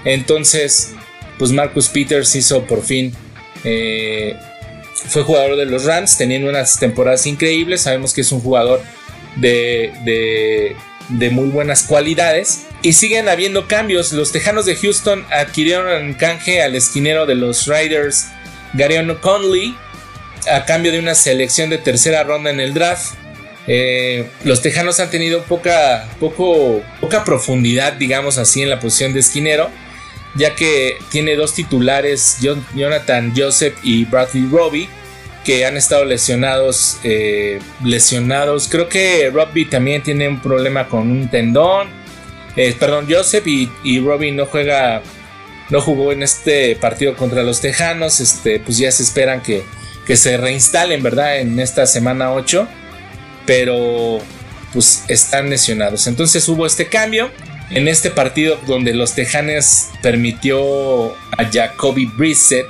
Entonces, 0.04 0.92
pues 1.38 1.50
Marcus 1.50 1.88
Peters 1.88 2.36
hizo 2.36 2.62
por 2.66 2.82
fin, 2.82 3.12
eh, 3.64 4.36
fue 5.08 5.22
jugador 5.22 5.56
de 5.56 5.66
los 5.66 5.84
Rams, 5.84 6.16
teniendo 6.16 6.48
unas 6.48 6.78
temporadas 6.78 7.26
increíbles, 7.26 7.80
sabemos 7.80 8.14
que 8.14 8.20
es 8.20 8.30
un 8.30 8.40
jugador 8.40 8.80
de, 9.36 9.92
de, 10.04 10.76
de 11.08 11.30
muy 11.30 11.48
buenas 11.48 11.82
cualidades. 11.82 12.66
Y 12.82 12.94
siguen 12.94 13.28
habiendo 13.28 13.68
cambios. 13.68 14.12
Los 14.12 14.32
Tejanos 14.32 14.64
de 14.64 14.76
Houston 14.76 15.26
adquirieron 15.30 15.90
en 15.90 16.14
canje 16.14 16.62
al 16.62 16.74
esquinero 16.74 17.26
de 17.26 17.34
los 17.34 17.66
Riders, 17.66 18.28
Garion 18.72 19.14
Conley, 19.16 19.76
a 20.50 20.64
cambio 20.64 20.92
de 20.92 20.98
una 20.98 21.14
selección 21.14 21.68
de 21.70 21.78
tercera 21.78 22.24
ronda 22.24 22.50
en 22.50 22.60
el 22.60 22.72
draft. 22.72 23.14
Eh, 23.66 24.26
los 24.44 24.62
Tejanos 24.62 24.98
han 25.00 25.10
tenido 25.10 25.42
poca, 25.42 26.08
poca 26.18 27.24
profundidad, 27.24 27.92
digamos 27.94 28.38
así, 28.38 28.62
en 28.62 28.70
la 28.70 28.80
posición 28.80 29.12
de 29.12 29.20
esquinero, 29.20 29.70
ya 30.34 30.54
que 30.54 30.96
tiene 31.10 31.36
dos 31.36 31.54
titulares, 31.54 32.38
Jonathan 32.74 33.34
Joseph 33.36 33.76
y 33.82 34.06
Bradley 34.06 34.48
Robbie, 34.50 34.88
que 35.44 35.66
han 35.66 35.76
estado 35.76 36.04
lesionados, 36.04 36.98
eh, 37.04 37.58
lesionados. 37.84 38.68
Creo 38.68 38.88
que 38.88 39.30
Robbie 39.30 39.66
también 39.66 40.02
tiene 40.02 40.28
un 40.28 40.40
problema 40.40 40.88
con 40.88 41.10
un 41.10 41.28
tendón. 41.28 41.99
Eh, 42.62 42.76
perdón, 42.78 43.06
Joseph 43.08 43.46
y, 43.46 44.00
Robbie 44.00 44.32
no 44.32 44.44
juega, 44.44 45.00
no 45.70 45.80
jugó 45.80 46.12
en 46.12 46.22
este 46.22 46.76
partido 46.76 47.16
contra 47.16 47.42
los 47.42 47.62
Tejanos. 47.62 48.20
Este, 48.20 48.60
pues 48.60 48.76
ya 48.76 48.92
se 48.92 49.02
esperan 49.02 49.40
que, 49.40 49.64
que 50.06 50.14
se 50.14 50.36
reinstalen, 50.36 51.02
¿verdad? 51.02 51.38
En 51.38 51.58
esta 51.58 51.86
semana 51.86 52.34
8 52.34 52.68
pero 53.46 54.18
pues 54.74 55.04
están 55.08 55.48
lesionados. 55.48 56.06
Entonces 56.06 56.46
hubo 56.50 56.66
este 56.66 56.86
cambio 56.86 57.30
en 57.70 57.88
este 57.88 58.10
partido 58.10 58.58
donde 58.66 58.92
los 58.92 59.14
Tejanes 59.14 59.88
permitió 60.02 61.14
a 61.14 61.50
Jacoby 61.50 62.06
Brissett 62.06 62.68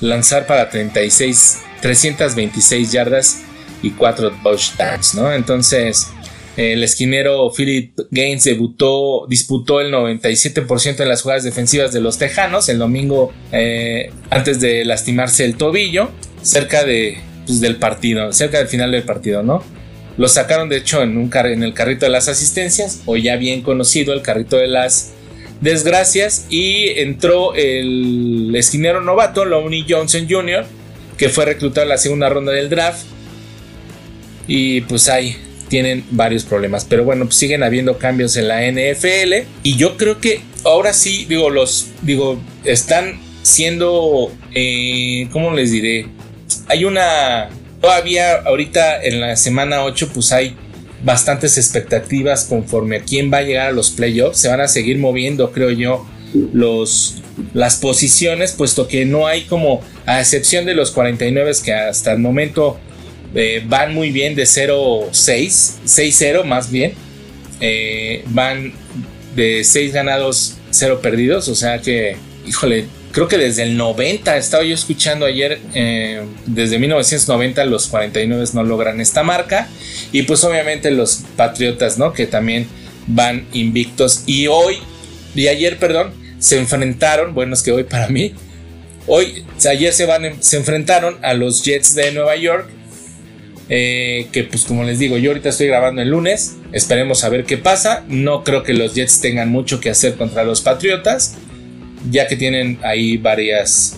lanzar 0.00 0.46
para 0.46 0.68
36, 0.68 1.62
326 1.80 2.92
yardas 2.92 3.38
y 3.82 3.92
4 3.92 4.30
touchdowns, 4.42 5.14
¿no? 5.14 5.32
Entonces 5.32 6.08
el 6.56 6.84
esquinero 6.84 7.50
Philip 7.50 7.98
Gaines 8.10 8.44
debutó, 8.44 9.26
disputó 9.28 9.80
el 9.80 9.92
97% 9.92 11.00
en 11.00 11.08
las 11.08 11.22
jugadas 11.22 11.44
defensivas 11.44 11.92
de 11.92 12.00
los 12.00 12.18
Tejanos 12.18 12.68
el 12.68 12.78
domingo 12.78 13.32
eh, 13.52 14.10
antes 14.28 14.60
de 14.60 14.84
lastimarse 14.84 15.46
el 15.46 15.56
tobillo, 15.56 16.10
cerca 16.42 16.84
de, 16.84 17.18
pues, 17.46 17.60
del 17.60 17.76
partido, 17.76 18.32
cerca 18.32 18.58
del 18.58 18.68
final 18.68 18.90
del 18.90 19.04
partido, 19.04 19.42
¿no? 19.42 19.62
Lo 20.18 20.28
sacaron 20.28 20.68
de 20.68 20.76
hecho 20.76 21.02
en, 21.02 21.16
un 21.16 21.30
en 21.32 21.62
el 21.62 21.72
carrito 21.72 22.04
de 22.04 22.10
las 22.10 22.28
asistencias, 22.28 23.00
o 23.06 23.16
ya 23.16 23.36
bien 23.36 23.62
conocido 23.62 24.12
el 24.12 24.20
carrito 24.20 24.58
de 24.58 24.68
las 24.68 25.12
desgracias, 25.62 26.46
y 26.50 26.88
entró 27.00 27.54
el 27.54 28.52
esquinero 28.54 29.00
novato, 29.00 29.46
Lonnie 29.46 29.86
Johnson 29.88 30.26
Jr., 30.28 30.66
que 31.16 31.30
fue 31.30 31.46
reclutado 31.46 31.84
en 31.84 31.88
la 31.88 31.98
segunda 31.98 32.28
ronda 32.28 32.52
del 32.52 32.68
draft. 32.68 33.06
Y 34.46 34.82
pues 34.82 35.08
ahí 35.08 35.36
tienen 35.72 36.04
varios 36.10 36.44
problemas. 36.44 36.84
Pero 36.84 37.02
bueno, 37.02 37.24
pues 37.24 37.36
siguen 37.36 37.62
habiendo 37.62 37.96
cambios 37.96 38.36
en 38.36 38.46
la 38.46 38.60
NFL. 38.70 39.48
Y 39.62 39.76
yo 39.76 39.96
creo 39.96 40.20
que 40.20 40.42
ahora 40.64 40.92
sí, 40.92 41.24
digo, 41.26 41.48
los, 41.48 41.86
digo, 42.02 42.38
están 42.64 43.18
siendo, 43.42 44.30
eh, 44.54 45.28
¿cómo 45.32 45.50
les 45.54 45.70
diré? 45.70 46.08
Hay 46.68 46.84
una 46.84 47.48
Todavía 47.82 48.34
ahorita 48.44 49.02
en 49.02 49.20
la 49.20 49.34
semana 49.34 49.82
8 49.82 50.10
pues 50.14 50.30
hay 50.30 50.54
bastantes 51.02 51.58
expectativas 51.58 52.44
conforme 52.44 52.98
a 52.98 53.00
quién 53.00 53.32
va 53.32 53.38
a 53.38 53.42
llegar 53.42 53.66
a 53.66 53.72
los 53.72 53.90
playoffs. 53.90 54.38
Se 54.38 54.48
van 54.48 54.60
a 54.60 54.68
seguir 54.68 54.98
moviendo, 54.98 55.50
creo 55.50 55.72
yo, 55.72 56.06
los, 56.52 57.22
las 57.54 57.74
posiciones, 57.78 58.52
puesto 58.52 58.86
que 58.86 59.04
no 59.04 59.26
hay 59.26 59.42
como, 59.46 59.82
a 60.06 60.20
excepción 60.20 60.64
de 60.64 60.74
los 60.74 60.92
49 60.92 61.50
que 61.64 61.72
hasta 61.72 62.12
el 62.12 62.20
momento 62.20 62.78
eh, 63.34 63.62
van 63.66 63.94
muy 63.94 64.10
bien 64.10 64.34
de 64.34 64.44
0-6, 64.44 65.10
6-0 65.84 66.44
más 66.44 66.70
bien. 66.70 66.94
Eh, 67.60 68.24
van 68.26 68.72
de 69.36 69.64
6 69.64 69.92
ganados, 69.92 70.56
0 70.70 71.00
perdidos, 71.00 71.48
o 71.48 71.54
sea 71.54 71.80
que, 71.80 72.16
híjole, 72.46 72.86
creo 73.12 73.28
que 73.28 73.38
desde 73.38 73.62
el 73.62 73.76
90, 73.76 74.36
estaba 74.36 74.64
yo 74.64 74.74
escuchando 74.74 75.26
ayer, 75.26 75.60
eh, 75.74 76.22
desde 76.46 76.78
1990 76.78 77.64
los 77.66 77.86
49 77.86 78.44
no 78.54 78.64
logran 78.64 79.00
esta 79.00 79.22
marca. 79.22 79.68
Y 80.10 80.22
pues 80.22 80.42
obviamente 80.44 80.90
los 80.90 81.22
Patriotas, 81.36 81.98
¿no? 81.98 82.12
Que 82.12 82.26
también 82.26 82.66
van 83.06 83.46
invictos. 83.52 84.24
Y 84.26 84.46
hoy, 84.46 84.78
y 85.34 85.48
ayer, 85.48 85.78
perdón, 85.78 86.12
se 86.38 86.58
enfrentaron, 86.58 87.34
bueno, 87.34 87.54
es 87.54 87.62
que 87.62 87.70
hoy 87.70 87.84
para 87.84 88.08
mí, 88.08 88.34
hoy, 89.06 89.44
ayer 89.68 89.92
se, 89.92 90.06
van, 90.06 90.42
se 90.42 90.56
enfrentaron 90.56 91.18
a 91.22 91.34
los 91.34 91.62
Jets 91.62 91.94
de 91.94 92.12
Nueva 92.12 92.36
York. 92.36 92.68
Eh, 93.74 94.26
que 94.32 94.44
pues 94.44 94.66
como 94.66 94.84
les 94.84 94.98
digo, 94.98 95.16
yo 95.16 95.30
ahorita 95.30 95.48
estoy 95.48 95.68
grabando 95.68 96.02
el 96.02 96.10
lunes, 96.10 96.56
esperemos 96.72 97.24
a 97.24 97.30
ver 97.30 97.44
qué 97.44 97.56
pasa. 97.56 98.04
No 98.08 98.44
creo 98.44 98.62
que 98.64 98.74
los 98.74 98.94
Jets 98.94 99.20
tengan 99.20 99.48
mucho 99.48 99.80
que 99.80 99.88
hacer 99.88 100.16
contra 100.16 100.44
los 100.44 100.60
Patriotas 100.60 101.36
ya 102.10 102.26
que 102.26 102.36
tienen 102.36 102.78
ahí 102.82 103.16
varias 103.16 103.96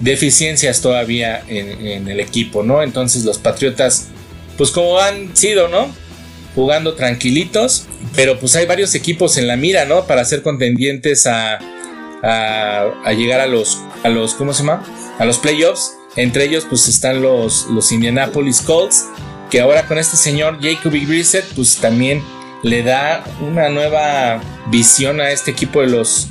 deficiencias 0.00 0.80
todavía 0.80 1.42
en, 1.48 2.08
el 2.08 2.20
equipo, 2.20 2.62
¿no? 2.62 2.82
Entonces 2.82 3.24
los 3.24 3.38
Patriotas, 3.38 4.08
pues 4.56 4.70
como 4.70 4.98
han 4.98 5.36
sido, 5.36 5.68
¿no? 5.68 5.88
Jugando 6.54 6.94
tranquilitos, 6.94 7.86
pero 8.14 8.38
pues 8.38 8.56
hay 8.56 8.66
varios 8.66 8.94
equipos 8.94 9.36
en 9.36 9.46
la 9.46 9.56
mira, 9.56 9.84
¿no? 9.84 10.06
Para 10.06 10.24
ser 10.24 10.42
contendientes 10.42 11.26
a, 11.26 11.58
a, 12.22 13.12
llegar 13.12 13.40
a 13.40 13.46
los, 13.46 13.80
a 14.02 14.08
los, 14.08 14.34
¿cómo 14.34 14.52
se 14.52 14.62
llama? 14.62 14.84
A 15.18 15.24
los 15.24 15.38
playoffs. 15.38 15.95
Entre 16.16 16.44
ellos 16.44 16.66
pues 16.68 16.88
están 16.88 17.22
los, 17.22 17.66
los 17.70 17.92
Indianapolis 17.92 18.62
Colts, 18.62 19.06
que 19.50 19.60
ahora 19.60 19.86
con 19.86 19.98
este 19.98 20.16
señor 20.16 20.58
Jacoby 20.60 21.04
Brissett 21.06 21.44
pues 21.54 21.76
también 21.76 22.22
le 22.62 22.82
da 22.82 23.22
una 23.40 23.68
nueva 23.68 24.40
visión 24.70 25.20
a 25.20 25.30
este 25.30 25.50
equipo 25.50 25.82
de 25.82 25.88
los 25.88 26.28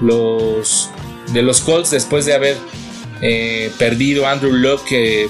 los 0.00 0.90
de 1.32 1.42
los 1.42 1.60
Colts 1.60 1.90
después 1.90 2.26
de 2.26 2.34
haber 2.34 2.56
eh, 3.20 3.70
perdido 3.78 4.26
Andrew 4.26 4.52
Luck 4.52 4.84
que 4.84 5.28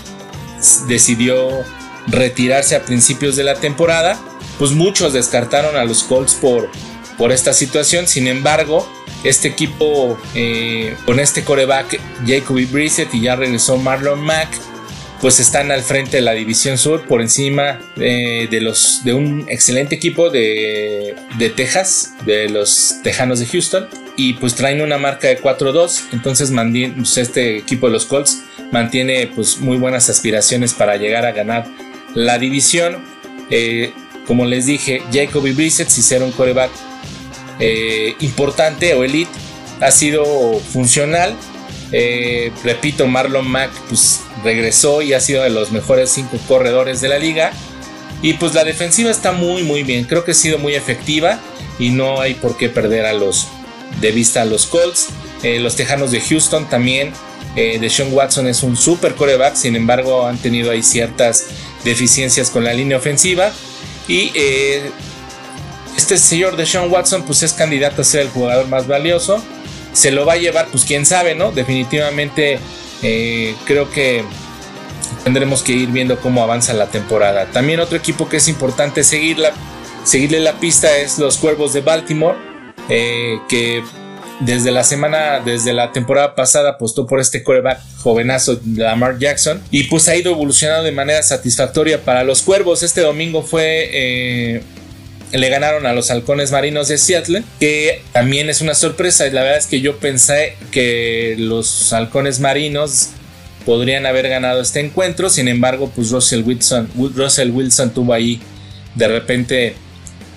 decidió 0.89 1.51
retirarse 2.09 2.75
a 2.75 2.85
principios 2.85 3.37
de 3.37 3.45
la 3.45 3.55
temporada. 3.55 4.19
Pues 4.59 4.73
muchos 4.73 5.13
descartaron 5.13 5.77
a 5.77 5.85
los 5.85 6.03
Colts 6.03 6.35
por, 6.35 6.71
por 7.19 7.33
esta 7.33 7.53
situación. 7.53 8.09
Sin 8.09 8.27
embargo 8.27 8.89
este 9.25 9.49
equipo 9.49 10.19
eh, 10.35 10.97
con 11.05 11.21
este 11.21 11.45
coreback 11.45 12.01
Jacoby 12.27 12.65
Brissett 12.67 13.15
y 13.15 13.23
ya 13.23 13.37
regresó 13.37 13.77
Marlon 13.77 14.21
Mack 14.21 14.49
pues 15.21 15.39
están 15.39 15.71
al 15.71 15.83
frente 15.83 16.17
de 16.17 16.23
la 16.23 16.33
división 16.33 16.77
sur 16.79 17.07
por 17.07 17.21
encima 17.21 17.79
eh, 17.97 18.49
de 18.51 18.61
los 18.61 19.05
de 19.05 19.15
un 19.15 19.47
excelente 19.49 19.95
equipo 19.95 20.31
de, 20.31 21.15
de 21.39 21.51
Texas 21.51 22.15
de 22.27 22.49
los 22.49 22.97
Tejanos 23.05 23.39
de 23.39 23.47
Houston 23.47 23.89
y 24.17 24.35
pues 24.35 24.55
traen 24.55 24.81
una 24.83 24.99
marca 24.99 25.29
de 25.29 25.41
4-2. 25.41 26.09
Entonces 26.13 26.51
pues, 26.97 27.19
este 27.19 27.57
equipo 27.57 27.87
de 27.87 27.93
los 27.93 28.07
Colts 28.07 28.43
mantiene 28.71 29.29
pues 29.35 29.59
muy 29.59 29.77
buenas 29.77 30.09
aspiraciones 30.11 30.75
para 30.75 30.97
llegar 30.97 31.25
a 31.25 31.33
ganar 31.33 31.67
la 32.15 32.39
división. 32.39 32.99
Eh, 33.51 33.93
como 34.27 34.45
les 34.45 34.67
dije, 34.67 35.03
Jacoby 35.13 35.53
Brissett, 35.53 35.89
si 35.89 36.03
será 36.03 36.25
un 36.25 36.33
coreback 36.33 36.71
eh, 37.65 38.17
importante 38.19 38.93
o 38.95 39.05
elite, 39.05 39.31
ha 39.81 39.93
sido 39.93 40.25
funcional. 40.73 41.37
Eh, 41.93 42.51
repito, 42.65 43.07
Marlon 43.07 43.47
Mack 43.47 43.71
pues, 43.89 44.21
regresó 44.43 45.01
y 45.01 45.13
ha 45.13 45.21
sido 45.21 45.45
de 45.45 45.51
los 45.51 45.71
mejores 45.71 46.11
cinco 46.11 46.39
corredores 46.49 47.01
de 47.01 47.09
la 47.09 47.19
liga. 47.19 47.53
Y 48.21 48.35
pues 48.35 48.55
la 48.55 48.65
defensiva 48.65 49.11
está 49.11 49.33
muy 49.33 49.63
muy 49.63 49.83
bien, 49.83 50.05
creo 50.05 50.25
que 50.25 50.31
ha 50.31 50.35
sido 50.35 50.59
muy 50.59 50.75
efectiva 50.75 51.41
y 51.79 51.91
no 51.91 52.21
hay 52.21 52.35
por 52.35 52.57
qué 52.57 52.69
perder 52.69 53.05
a 53.05 53.13
los 53.13 53.49
de 54.01 54.11
vista 54.11 54.43
a 54.43 54.45
los 54.45 54.67
Colts. 54.67 55.09
Eh, 55.45 55.61
los 55.61 55.77
Tejanos 55.77 56.11
de 56.11 56.21
Houston 56.21 56.69
también. 56.69 57.13
Eh, 57.55 57.79
Deshaun 57.81 58.13
Watson 58.13 58.49
es 58.49 58.63
un 58.63 58.77
super 58.77 59.15
coreback, 59.15 59.55
sin 59.55 59.77
embargo 59.77 60.27
han 60.27 60.39
tenido 60.39 60.71
ahí 60.71 60.83
ciertas 60.83 61.47
deficiencias 61.85 62.51
con 62.51 62.65
la 62.65 62.73
línea 62.75 62.97
ofensiva. 62.97 63.53
Y 64.09 64.33
este 65.97 66.17
señor 66.17 66.57
Deshaun 66.57 66.91
Watson 66.91 67.23
pues 67.23 67.43
es 67.43 67.53
candidato 67.53 68.03
a 68.03 68.05
ser 68.05 68.23
el 68.23 68.29
jugador 68.29 68.69
más 68.69 68.87
valioso. 68.87 69.43
Se 69.93 70.11
lo 70.11 70.25
va 70.25 70.35
a 70.35 70.37
llevar, 70.37 70.69
pues 70.69 70.85
quién 70.85 71.05
sabe, 71.05 71.35
¿no? 71.35 71.53
Definitivamente 71.53 72.59
eh, 73.03 73.55
creo 73.67 73.91
que 73.91 74.25
tendremos 75.25 75.63
que 75.63 75.73
ir 75.73 75.91
viendo 75.91 76.19
cómo 76.21 76.43
avanza 76.43 76.73
la 76.73 76.87
temporada. 76.87 77.47
También 77.47 77.81
otro 77.81 77.97
equipo 77.97 78.29
que 78.29 78.39
es 78.39 78.49
importante 78.49 79.05
seguirla, 79.05 79.53
seguirle 80.05 80.41
la 80.41 80.59
pista 80.59 80.97
es 80.97 81.19
los 81.19 81.37
Cuervos 81.37 81.73
de 81.73 81.83
Baltimore 81.83 82.37
eh, 82.89 83.39
que 83.49 83.85
desde 84.41 84.71
la 84.73 84.83
semana, 84.83 85.41
desde 85.41 85.73
la 85.73 85.93
temporada 85.93 86.35
pasada 86.35 86.71
apostó 86.71 87.07
por 87.07 87.21
este 87.21 87.43
coreback 87.43 87.81
jovenazo 87.99 88.61
Lamar 88.75 89.19
Jackson 89.19 89.63
y 89.71 89.85
pues 89.85 90.09
ha 90.09 90.17
ido 90.17 90.33
evolucionando 90.33 90.83
de 90.83 90.93
manera 90.93 91.23
satisfactoria 91.23 92.03
para 92.03 92.25
los 92.25 92.43
cuervos. 92.43 92.83
Este 92.83 93.03
domingo 93.03 93.43
fue... 93.43 93.91
Eh, 93.93 94.63
le 95.33 95.49
ganaron 95.49 95.87
a 95.87 95.93
los 95.93 96.11
halcones 96.11 96.53
marinos 96.53 96.89
de 96.89 96.99
Seattle, 96.99 97.43
que 97.59 98.03
también 98.13 98.51
es 98.51 98.61
una 98.61 98.75
sorpresa. 98.75 99.25
La 99.27 99.43
verdad 99.43 99.59
es 99.59 99.67
que 99.67 99.81
yo 99.81 99.99
pensé 99.99 100.57
que 100.71 101.37
los 101.39 101.93
halcones 101.93 102.41
marinos 102.41 103.11
podrían 103.65 104.07
haber 104.07 104.29
ganado 104.29 104.61
este 104.61 104.81
encuentro. 104.81 105.31
Sin 105.31 105.49
embargo, 105.49 105.91
pues 105.95 106.11
Russell 106.11 106.43
Wilson, 106.43 106.91
Russell 107.15 107.51
Wilson 107.51 107.95
tuvo 107.95 108.13
ahí 108.13 108.41
de 108.95 109.09
repente 109.09 109.75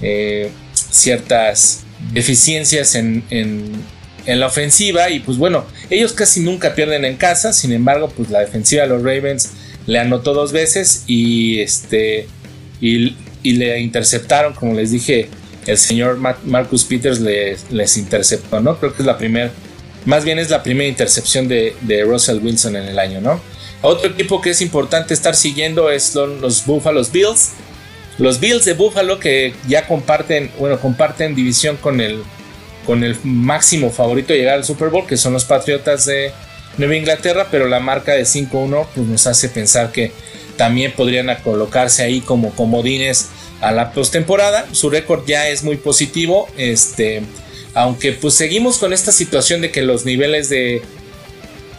eh, 0.02 0.50
ciertas 0.74 1.84
deficiencias 2.14 2.96
en, 2.96 3.24
la 4.26 4.48
ofensiva 4.48 5.12
y 5.12 5.20
pues 5.20 5.38
bueno, 5.38 5.66
ellos 5.92 6.14
casi 6.14 6.40
nunca 6.40 6.74
pierden 6.74 7.06
en 7.06 7.16
casa, 7.16 7.54
sin 7.54 7.72
embargo 7.72 8.10
pues 8.10 8.32
la 8.32 8.40
defensiva 8.40 8.82
de 8.82 8.90
los 8.90 9.04
Ravens 9.04 9.52
le 9.86 10.00
anotó 10.00 10.34
dos 10.34 10.52
veces 10.52 11.04
y 11.06 11.60
este 11.60 12.28
y, 12.82 13.16
le 13.54 13.80
interceptaron, 13.80 14.54
como 14.54 14.74
les 14.74 14.92
dije, 14.92 15.30
el 15.66 15.78
señor 15.78 16.18
Marcus 16.18 16.84
Peters 16.84 17.20
les, 17.20 17.98
interceptó, 17.98 18.60
¿no? 18.60 18.78
Creo 18.78 18.94
que 18.94 19.02
es 19.02 19.06
la 19.06 19.18
primera, 19.18 19.52
más 20.06 20.24
bien 20.24 20.40
es 20.40 20.50
la 20.50 20.64
primera 20.64 20.88
intercepción 20.88 21.48
de, 21.48 21.76
Russell 22.06 22.40
Wilson 22.40 22.76
en 22.76 22.86
el 22.86 23.00
año, 23.00 23.22
¿no? 23.22 23.42
Otro 23.82 24.10
equipo 24.10 24.42
que 24.42 24.52
es 24.52 24.62
importante 24.62 25.14
estar 25.14 25.36
siguiendo 25.36 25.92
es 25.92 26.16
los 26.16 26.66
Buffalo 26.66 27.04
Bills. 27.04 27.52
Los 28.18 28.40
Bills 28.40 28.64
de 28.64 28.74
Buffalo 28.74 29.20
que 29.20 29.54
ya 29.68 29.88
comparten, 29.88 30.50
bueno, 30.58 30.80
comparten 30.80 31.36
división 31.36 31.78
con 31.78 32.00
el, 32.00 32.24
con 32.86 33.04
el 33.04 33.18
máximo 33.24 33.92
favorito 33.92 34.32
de 34.32 34.40
llegar 34.40 34.56
al 34.56 34.64
Super 34.64 34.90
Bowl, 34.90 35.06
que 35.06 35.18
son 35.18 35.34
los 35.34 35.44
Patriotas 35.44 36.06
de 36.06 36.32
Nueva 36.78 36.96
Inglaterra, 36.96 37.48
pero 37.52 37.68
la 37.68 37.80
marca 37.80 38.14
de 38.14 38.24
5-1 38.24 38.88
pues 38.96 39.08
nos 39.08 39.28
hace 39.28 39.50
pensar 39.50 39.92
que 39.92 40.12
también 40.58 40.92
podrían 40.94 41.34
colocarse 41.44 42.04
ahí 42.04 42.22
como 42.22 42.52
comodines 42.52 43.30
a 43.62 43.72
la 43.72 43.92
postemporada. 43.92 44.68
Su 44.72 44.90
récord 44.90 45.26
ya 45.26 45.50
es 45.50 45.64
muy 45.64 45.78
positivo, 45.78 46.48
este, 46.58 47.22
aunque 47.74 48.14
pues 48.14 48.34
seguimos 48.34 48.78
con 48.78 48.94
esta 48.94 49.12
situación 49.12 49.62
de 49.62 49.72
que 49.72 49.82
los 49.82 50.06
niveles 50.06 50.50
de 50.50 50.82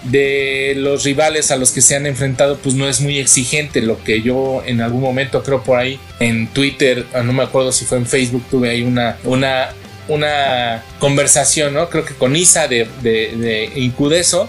de 0.05 0.75
los 0.77 1.03
rivales 1.03 1.51
a 1.51 1.57
los 1.57 1.73
que 1.73 1.81
se 1.81 1.97
han 1.97 2.07
enfrentado 2.07 2.59
pues 2.59 2.77
no 2.77 2.89
es 2.89 3.01
muy 3.01 3.19
exigente 3.19 3.83
lo 3.83 4.01
que 4.05 4.23
yo 4.23 4.63
en 4.65 4.81
algún 4.81 5.01
momento 5.01 5.43
creo 5.43 5.65
por 5.65 5.81
ahí 5.81 5.99
en 6.21 6.47
Twitter 6.47 7.05
ah, 7.13 7.25
no 7.25 7.33
me 7.33 7.43
acuerdo 7.43 7.73
si 7.73 7.87
fue 7.87 7.99
en 7.99 8.07
Facebook 8.07 8.45
tuve 8.49 8.71
ahí 8.71 8.83
una 8.83 9.19
una 9.25 9.71
una 10.07 10.85
conversación 11.01 11.75
no 11.75 11.89
creo 11.89 12.05
que 12.05 12.15
con 12.15 12.37
Isa 12.37 12.69
de, 12.69 12.87
de, 13.03 13.35
de 13.37 13.73
Incudeso 13.75 14.49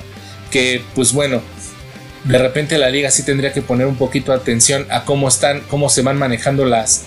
que 0.49 0.81
pues 0.95 1.13
bueno, 1.13 1.41
de 2.27 2.37
repente 2.37 2.77
la 2.77 2.89
liga 2.89 3.09
sí 3.09 3.23
tendría 3.23 3.53
que 3.53 3.61
poner 3.61 3.87
un 3.87 3.95
poquito 3.95 4.31
de 4.31 4.37
atención 4.39 4.85
a 4.89 5.05
cómo 5.05 5.27
están, 5.27 5.61
cómo 5.69 5.89
se 5.89 6.01
van 6.01 6.17
manejando 6.17 6.65
las, 6.65 7.05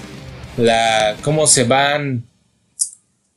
la, 0.57 1.17
cómo 1.23 1.47
se 1.47 1.65
van 1.65 2.27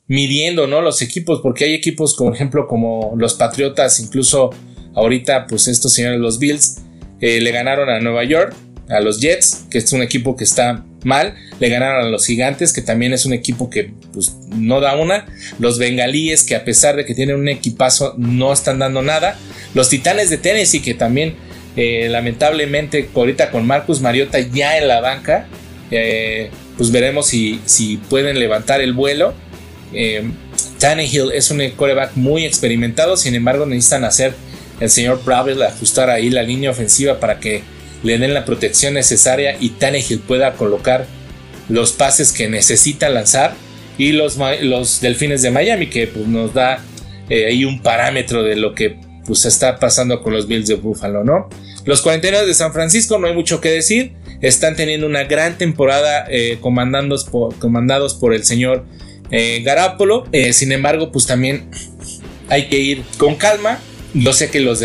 midiendo, 0.06 0.66
¿no? 0.66 0.80
Los 0.80 1.02
equipos, 1.02 1.40
porque 1.42 1.64
hay 1.64 1.74
equipos, 1.74 2.14
por 2.14 2.34
ejemplo, 2.34 2.66
como 2.66 3.14
los 3.16 3.34
Patriotas, 3.34 4.00
incluso 4.00 4.50
ahorita, 4.94 5.46
pues 5.46 5.68
estos 5.68 5.92
señores, 5.92 6.20
los 6.20 6.38
Bills, 6.38 6.82
eh, 7.20 7.40
le 7.40 7.50
ganaron 7.52 7.88
a 7.88 8.00
Nueva 8.00 8.24
York, 8.24 8.54
a 8.88 9.00
los 9.00 9.20
Jets, 9.20 9.64
que 9.70 9.78
es 9.78 9.92
un 9.92 10.02
equipo 10.02 10.36
que 10.36 10.44
está 10.44 10.84
mal, 11.04 11.34
le 11.58 11.68
ganaron 11.68 12.04
a 12.04 12.08
los 12.08 12.26
Gigantes, 12.26 12.72
que 12.72 12.82
también 12.82 13.12
es 13.12 13.24
un 13.24 13.32
equipo 13.32 13.70
que 13.70 13.92
pues 14.12 14.36
no 14.54 14.80
da 14.80 14.96
una, 14.96 15.26
los 15.58 15.78
Bengalíes, 15.78 16.44
que 16.44 16.54
a 16.54 16.64
pesar 16.64 16.96
de 16.96 17.04
que 17.04 17.14
tienen 17.14 17.36
un 17.36 17.48
equipazo, 17.48 18.14
no 18.18 18.52
están 18.52 18.78
dando 18.78 19.02
nada, 19.02 19.38
los 19.74 19.88
Titanes 19.88 20.30
de 20.30 20.38
Tennessee, 20.38 20.82
que 20.82 20.94
también 20.94 21.34
eh, 21.76 22.08
lamentablemente 22.08 23.08
ahorita 23.14 23.50
con 23.50 23.66
Marcus 23.66 24.00
Mariota 24.00 24.38
ya 24.38 24.78
en 24.78 24.86
la 24.86 25.00
banca, 25.00 25.48
eh, 25.90 26.50
pues 26.76 26.92
veremos 26.92 27.26
si, 27.26 27.60
si, 27.64 27.96
pueden 27.96 28.38
levantar 28.38 28.80
el 28.80 28.92
vuelo. 28.92 29.34
Eh, 29.92 30.30
Tannehill 30.78 31.32
es 31.32 31.50
un 31.50 31.68
coreback 31.70 32.12
muy 32.14 32.44
experimentado, 32.44 33.16
sin 33.16 33.34
embargo 33.34 33.66
necesitan 33.66 34.04
hacer 34.04 34.34
el 34.80 34.90
señor 34.90 35.24
Bravel 35.24 35.62
ajustar 35.62 36.10
ahí 36.10 36.30
la 36.30 36.42
línea 36.42 36.70
ofensiva 36.70 37.20
para 37.20 37.38
que 37.40 37.62
le 38.02 38.18
den 38.18 38.34
la 38.34 38.44
protección 38.44 38.94
necesaria 38.94 39.56
y 39.58 39.70
Tannehill 39.70 40.20
pueda 40.20 40.54
colocar 40.54 41.06
los 41.68 41.92
pases 41.92 42.32
que 42.32 42.48
necesita 42.48 43.08
lanzar 43.08 43.54
y 43.98 44.12
los, 44.12 44.36
los 44.62 45.00
Delfines 45.00 45.42
de 45.42 45.50
Miami 45.50 45.88
que 45.88 46.06
pues, 46.06 46.26
nos 46.26 46.54
da 46.54 46.84
ahí 47.30 47.64
un 47.64 47.80
parámetro 47.80 48.42
de 48.42 48.56
lo 48.56 48.74
que 48.74 48.96
pues 49.26 49.44
está 49.44 49.78
pasando 49.78 50.22
con 50.22 50.32
los 50.32 50.46
Bills 50.46 50.68
de 50.68 50.74
Buffalo, 50.74 51.24
¿no? 51.24 51.48
Los 51.84 52.00
49 52.02 52.46
de 52.46 52.54
San 52.54 52.72
Francisco, 52.72 53.18
no 53.18 53.26
hay 53.26 53.34
mucho 53.34 53.60
que 53.60 53.70
decir, 53.70 54.12
están 54.40 54.76
teniendo 54.76 55.06
una 55.06 55.24
gran 55.24 55.58
temporada 55.58 56.26
eh, 56.30 56.58
comandados, 56.60 57.24
por, 57.24 58.34
el 58.34 58.44
señor 58.44 58.84
eh, 59.30 59.62
Garapolo, 59.64 60.26
eh, 60.32 60.52
sin 60.52 60.72
embargo, 60.72 61.12
pues 61.12 61.26
también 61.26 61.70
hay 62.48 62.68
que 62.68 62.78
ir 62.78 63.02
con 63.18 63.36
calma. 63.36 63.78
Yo 64.14 64.32
sé 64.32 64.48
que 64.48 64.60
los, 64.60 64.80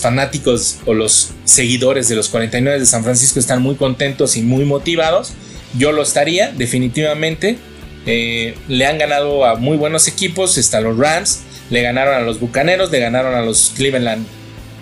fanáticos 0.00 0.76
o 0.84 0.94
los 0.94 1.30
seguidores 1.44 2.08
de 2.08 2.16
los 2.16 2.28
49 2.28 2.78
de 2.78 2.86
San 2.86 3.02
Francisco 3.02 3.40
están 3.40 3.62
muy 3.62 3.76
contentos 3.76 4.36
y 4.36 4.42
muy 4.42 4.64
motivados. 4.64 5.32
Yo 5.76 5.92
lo 5.92 6.02
estaría, 6.02 6.52
definitivamente. 6.52 7.56
le 8.04 8.86
han 8.86 8.98
ganado 8.98 9.46
a 9.46 9.56
muy 9.56 9.76
buenos 9.78 10.06
equipos, 10.06 10.58
están 10.58 10.84
los 10.84 10.98
Rams, 10.98 11.40
le 11.70 11.82
ganaron 11.82 12.14
a 12.14 12.20
los 12.20 12.40
Bucaneros, 12.40 12.90
le 12.90 13.00
ganaron 13.00 13.34
a 13.34 13.42
los 13.42 13.72
Cleveland, 13.76 14.26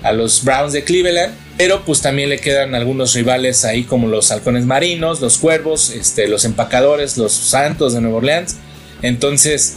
a 0.03 0.13
los 0.13 0.45
Browns 0.45 0.73
de 0.73 0.85
Cleveland, 0.85 1.35
pero 1.57 1.83
pues 1.85 2.01
también 2.01 2.29
le 2.29 2.39
quedan 2.39 2.75
algunos 2.75 3.15
rivales 3.15 3.65
ahí 3.65 3.85
como 3.85 4.09
los 4.09 4.31
Halcones 4.31 4.67
Marinos, 4.67 5.21
los 5.21 5.39
Cuervos, 5.39 5.91
este, 5.91 6.29
los 6.29 6.45
Empacadores, 6.45 7.17
los 7.17 7.33
Santos 7.33 7.95
de 7.95 8.01
Nueva 8.01 8.19
Orleans. 8.19 8.57
Entonces, 9.03 9.77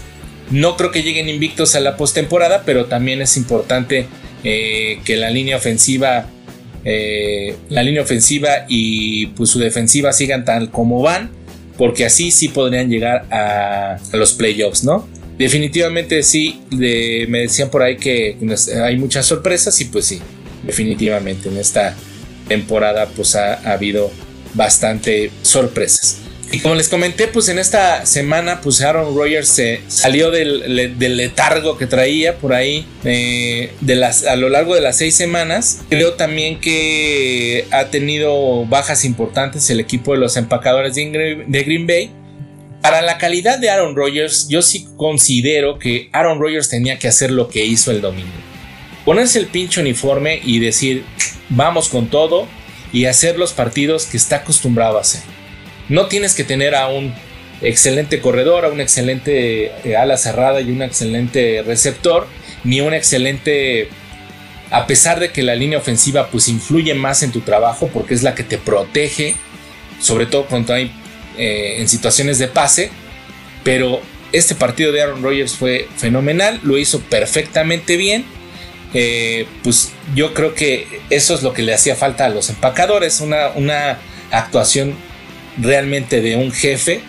no 0.52 0.78
creo 0.78 0.92
que 0.92 1.04
lleguen 1.04 1.30
invictos 1.30 1.76
a 1.76 1.80
la 1.80 1.96
postemporada, 1.98 2.64
pero 2.66 2.86
también 2.86 3.22
es 3.22 3.38
importante 3.38 4.08
eh, 4.44 5.00
que 5.06 5.16
la 5.16 5.30
línea 5.30 5.58
ofensiva, 5.58 6.26
eh, 6.86 7.56
la 7.70 7.84
línea 7.84 8.02
ofensiva 8.02 8.66
y 8.68 9.28
pues 9.28 9.50
su 9.50 9.60
defensiva 9.60 10.12
sigan 10.14 10.46
tal 10.46 10.70
como 10.70 11.02
van, 11.02 11.32
porque 11.78 12.06
así 12.06 12.32
sí 12.32 12.50
podrían 12.50 12.90
llegar 12.90 13.26
a, 13.32 13.98
a 14.12 14.18
los 14.18 14.34
playoffs, 14.34 14.84
¿no? 14.84 15.08
Definitivamente 15.40 16.22
sí, 16.22 16.62
me 16.70 17.40
decían 17.40 17.70
por 17.70 17.82
ahí 17.82 17.98
que 17.98 18.38
hay 18.84 18.98
muchas 18.98 19.26
sorpresas 19.26 19.80
y 19.82 19.86
pues 19.86 20.06
sí, 20.06 20.22
definitivamente 20.64 21.50
en 21.50 21.58
esta 21.58 21.96
temporada 22.48 23.08
pues 23.16 23.36
ha, 23.36 23.54
habido 23.72 24.12
bastante 24.54 25.32
sorpresas. 25.42 26.18
Y 26.52 26.60
como 26.60 26.74
les 26.74 26.90
comenté, 26.90 27.28
pues 27.28 27.48
en 27.50 27.60
esta 27.60 28.08
semana, 28.08 28.60
pues 28.62 28.82
Aaron 28.82 29.16
Rodgers 29.16 29.48
se 29.48 29.82
salió 29.88 30.32
del, 30.32 30.98
letargo 30.98 31.78
que 31.78 31.86
traía 31.86 32.38
por 32.38 32.54
ahí 32.54 32.88
eh, 33.04 33.72
de 33.82 33.96
las, 33.96 34.26
a 34.26 34.36
lo 34.36 34.50
largo 34.50 34.74
de 34.74 34.82
las 34.82 34.98
seis 34.98 35.14
semanas. 35.14 35.82
Creo 35.90 36.14
también 36.14 36.60
que 36.60 37.66
ha 37.70 37.86
tenido 37.92 38.66
bajas 38.66 39.06
importantes 39.06 39.70
el 39.70 39.80
equipo 39.80 40.14
de 40.14 40.18
los 40.18 40.38
empacadores 40.38 40.96
de 40.96 41.64
Green 41.64 41.86
Bay. 41.86 42.12
Para 42.82 43.02
la 43.02 43.18
calidad 43.18 43.60
de 43.60 43.70
Aaron 43.70 43.96
Rodgers, 43.96 44.48
yo 44.48 44.62
sí 44.62 44.88
considero 44.96 45.80
que 45.80 46.10
Aaron 46.14 46.40
Rodgers 46.40 46.70
tenía 46.70 46.98
que 46.98 47.10
hacer 47.10 47.30
lo 47.30 47.50
que 47.50 47.66
hizo 47.66 47.92
el 47.92 48.00
domingo. 48.00 48.32
Ponerse 49.04 49.40
el 49.40 49.48
pinche 49.48 49.82
uniforme 49.82 50.40
y 50.44 50.60
decir, 50.60 51.04
vamos 51.50 51.90
con 51.90 52.08
todo 52.08 52.48
y 52.94 53.06
hacer 53.06 53.38
los 53.38 53.52
partidos 53.52 54.06
que 54.06 54.18
está 54.18 54.38
acostumbrado 54.38 54.98
a 54.98 55.02
hacer. 55.02 55.22
No 55.90 56.08
tienes 56.08 56.36
que 56.36 56.46
tener 56.46 56.74
a 56.74 56.88
un 56.88 57.14
excelente 57.62 58.22
corredor, 58.22 58.64
a 58.64 58.70
un 58.70 58.80
excelente 58.80 59.72
eh, 59.84 59.98
ala 59.98 60.16
cerrada 60.16 60.62
y 60.62 60.72
un 60.72 60.82
excelente 60.82 61.62
receptor, 61.66 62.28
ni 62.64 62.80
un 62.80 62.94
excelente 62.94 63.90
a 64.72 64.86
pesar 64.86 65.20
de 65.20 65.32
que 65.32 65.42
la 65.42 65.56
línea 65.56 65.80
ofensiva 65.80 66.30
pues 66.30 66.48
influye 66.48 66.94
más 66.94 67.24
en 67.24 67.32
tu 67.32 67.42
trabajo 67.42 67.90
porque 67.92 68.14
es 68.14 68.24
la 68.24 68.36
que 68.36 68.44
te 68.44 68.58
protege, 68.58 69.36
sobre 70.00 70.28
todo 70.28 70.46
cuando 70.46 70.74
hay 70.74 70.92
eh, 71.40 71.80
en 71.80 71.88
situaciones 71.88 72.38
de 72.38 72.50
pase, 72.50 72.92
pero 73.64 74.02
este 74.34 74.56
partido 74.56 74.92
de 74.92 75.02
Aaron 75.02 75.24
Rodgers 75.24 75.54
fue 75.54 75.88
fenomenal, 75.98 76.60
lo 76.64 76.78
hizo 76.78 77.00
perfectamente 77.00 77.96
bien. 77.98 78.26
Eh, 78.94 79.46
pues 79.64 79.92
yo 80.16 80.34
creo 80.34 80.54
que 80.54 80.86
eso 81.10 81.34
es 81.34 81.44
lo 81.44 81.54
que 81.54 81.62
le 81.62 81.74
hacía 81.74 81.96
falta 81.96 82.26
a 82.26 82.30
los 82.30 82.50
empacadores, 82.50 83.22
una, 83.22 83.50
una 83.56 84.00
actuación 84.32 84.96
realmente 85.58 86.22
de 86.22 86.36
un 86.36 86.52
jefe 86.52 87.02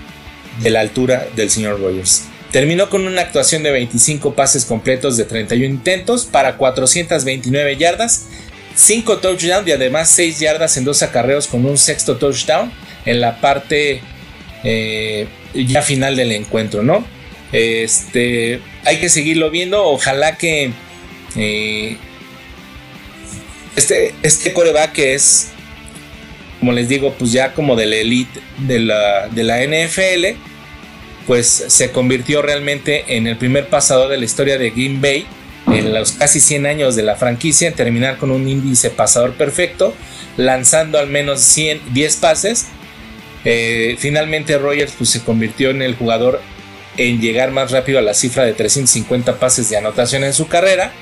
de 0.62 0.71
la 0.71 0.81
altura 0.81 1.27
del 1.35 1.51
señor 1.51 1.81
Rogers. 1.81 2.25
Terminó 2.53 2.88
con 2.88 3.07
una 3.07 3.23
actuación 3.23 3.62
de 3.62 3.71
25 3.71 4.35
pases 4.35 4.64
completos 4.64 5.16
de 5.16 5.25
31 5.25 5.64
intentos 5.75 6.25
para 6.25 6.57
429 6.57 7.77
yardas, 7.77 8.27
5 8.75 9.19
touchdowns 9.19 9.69
y 9.69 9.73
además 9.73 10.09
6 10.11 10.40
yardas 10.40 10.77
en 10.77 10.85
dos 10.85 11.03
acarreos 11.03 11.47
con 11.47 11.64
un 11.64 11.79
sexto 11.79 12.16
touchdown 12.16 12.73
en 13.07 13.21
la 13.21 13.40
parte 13.40 14.03
eh, 14.64 15.27
ya 15.55 15.83
final 15.83 16.16
del 16.16 16.33
encuentro, 16.33 16.83
¿no? 16.83 17.05
Este, 17.53 18.61
hay 18.85 18.99
que 18.99 19.09
seguirlo 19.09 19.51
viendo. 19.51 19.85
Ojalá 19.85 20.37
que 20.37 20.70
eh, 21.37 21.96
este, 23.77 24.14
este 24.23 24.53
coreback 24.53 24.99
es, 24.99 25.49
como 26.59 26.73
les 26.73 26.88
digo, 26.88 27.14
pues 27.18 27.33
ya 27.33 27.55
como 27.55 27.77
de 27.77 27.87
la 27.87 27.96
elite 27.96 28.40
de 28.59 28.81
la, 28.81 29.29
de 29.29 29.42
la 29.42 29.64
NFL, 29.64 30.38
pues 31.27 31.46
se 31.46 31.90
convirtió 31.90 32.42
realmente 32.42 33.16
en 33.16 33.27
el 33.27 33.37
primer 33.37 33.68
pasador 33.68 34.11
de 34.11 34.18
la 34.18 34.25
historia 34.25 34.59
de 34.59 34.70
Green 34.70 35.01
Bay 35.01 35.27
en 35.68 35.92
los 35.92 36.12
casi 36.12 36.40
100 36.40 36.66
años 36.66 36.96
de 36.96 37.03
la 37.03 37.16
franquicia, 37.16 37.68
en 37.68 37.75
terminar 37.75 38.16
con 38.16 38.31
un 38.31 38.49
índice 38.49 38.90
pasador 38.90 39.35
perfecto, 39.35 39.94
lanzando 40.37 40.99
al 40.99 41.07
menos 41.07 41.40
100, 41.40 41.92
10 41.92 42.16
pases 42.16 42.66
eh, 43.44 43.96
finalmente 43.98 44.59
Rogers 44.59 44.94
pues, 44.96 45.11
se 45.11 45.20
convirtió 45.22 45.70
en 45.70 45.83
el 45.83 45.94
jugador 45.94 46.40
en 46.96 47.20
llegar 47.20 47.50
más 47.50 47.70
rápido 47.70 47.98
a 47.98 48.03
la 48.03 48.14
cifra 48.14 48.44
de 48.44 48.53
350 48.53 49.38
pases 49.38 49.70
de 49.70 49.76
anotación 49.76 50.24
en 50.24 50.35
su 50.35 50.48
carrera, 50.48 50.92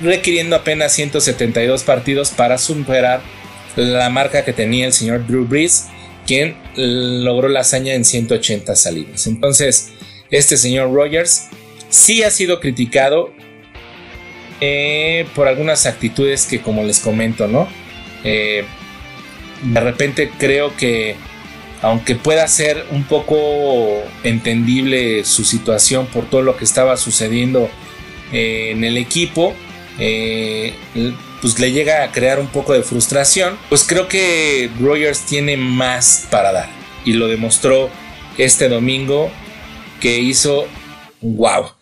requiriendo 0.00 0.56
apenas 0.56 0.92
172 0.92 1.82
partidos 1.84 2.30
para 2.30 2.58
superar 2.58 3.22
la 3.76 4.10
marca 4.10 4.44
que 4.44 4.52
tenía 4.52 4.86
el 4.86 4.92
señor 4.92 5.26
Drew 5.26 5.46
Brees, 5.46 5.86
quien 6.26 6.56
logró 6.76 7.48
la 7.48 7.60
hazaña 7.60 7.94
en 7.94 8.04
180 8.04 8.74
salidas. 8.76 9.26
Entonces, 9.26 9.92
este 10.30 10.56
señor 10.56 10.92
Rogers 10.92 11.48
sí 11.88 12.22
ha 12.22 12.30
sido 12.30 12.60
criticado 12.60 13.32
eh, 14.60 15.26
por 15.34 15.48
algunas 15.48 15.86
actitudes 15.86 16.46
que, 16.46 16.60
como 16.60 16.82
les 16.84 17.00
comento, 17.00 17.46
¿no? 17.46 17.68
Eh, 18.24 18.64
de 19.62 19.80
repente 19.80 20.30
creo 20.38 20.76
que, 20.76 21.16
aunque 21.84 22.14
pueda 22.14 22.48
ser 22.48 22.86
un 22.90 23.04
poco 23.04 24.02
entendible 24.22 25.24
su 25.24 25.44
situación 25.44 26.06
por 26.06 26.28
todo 26.28 26.42
lo 26.42 26.56
que 26.56 26.64
estaba 26.64 26.96
sucediendo 26.96 27.68
eh, 28.32 28.70
en 28.72 28.84
el 28.84 28.96
equipo, 28.96 29.54
pues 29.96 31.58
le 31.58 31.72
llega 31.72 32.02
a 32.02 32.10
crear 32.10 32.40
un 32.40 32.48
poco 32.48 32.72
de 32.72 32.82
frustración, 32.82 33.58
pues 33.68 33.84
creo 33.84 34.08
que 34.08 34.70
Rogers 34.80 35.20
tiene 35.26 35.56
más 35.56 36.26
para 36.30 36.52
dar 36.52 36.68
y 37.04 37.12
lo 37.12 37.28
demostró 37.28 37.90
este 38.38 38.68
domingo 38.68 39.30
que 40.00 40.18
hizo 40.20 40.66
wow. 41.20 41.72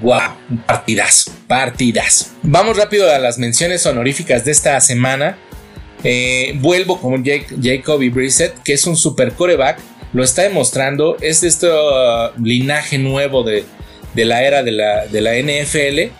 Wow, 0.00 0.62
partidazo, 0.64 1.30
partidazo. 1.46 2.26
Vamos 2.42 2.76
rápido 2.78 3.12
a 3.12 3.18
las 3.18 3.36
menciones 3.36 3.84
honoríficas 3.84 4.46
de 4.46 4.52
esta 4.52 4.80
semana. 4.80 5.36
Eh, 6.02 6.54
vuelvo 6.56 7.00
con 7.00 7.22
Jake, 7.22 7.46
Jacoby 7.60 8.08
Brissett, 8.08 8.62
que 8.62 8.72
es 8.72 8.86
un 8.86 8.96
super 8.96 9.32
coreback. 9.32 9.78
Lo 10.12 10.24
está 10.24 10.42
demostrando. 10.42 11.16
Es 11.20 11.40
de 11.40 11.48
este 11.48 11.68
uh, 11.68 12.30
linaje 12.42 12.98
nuevo 12.98 13.42
de, 13.42 13.64
la 14.14 14.42
era 14.42 14.62
de 14.62 14.72
la, 14.72 15.06
de 15.06 15.20
la 15.20 15.32
NFL 15.34 16.12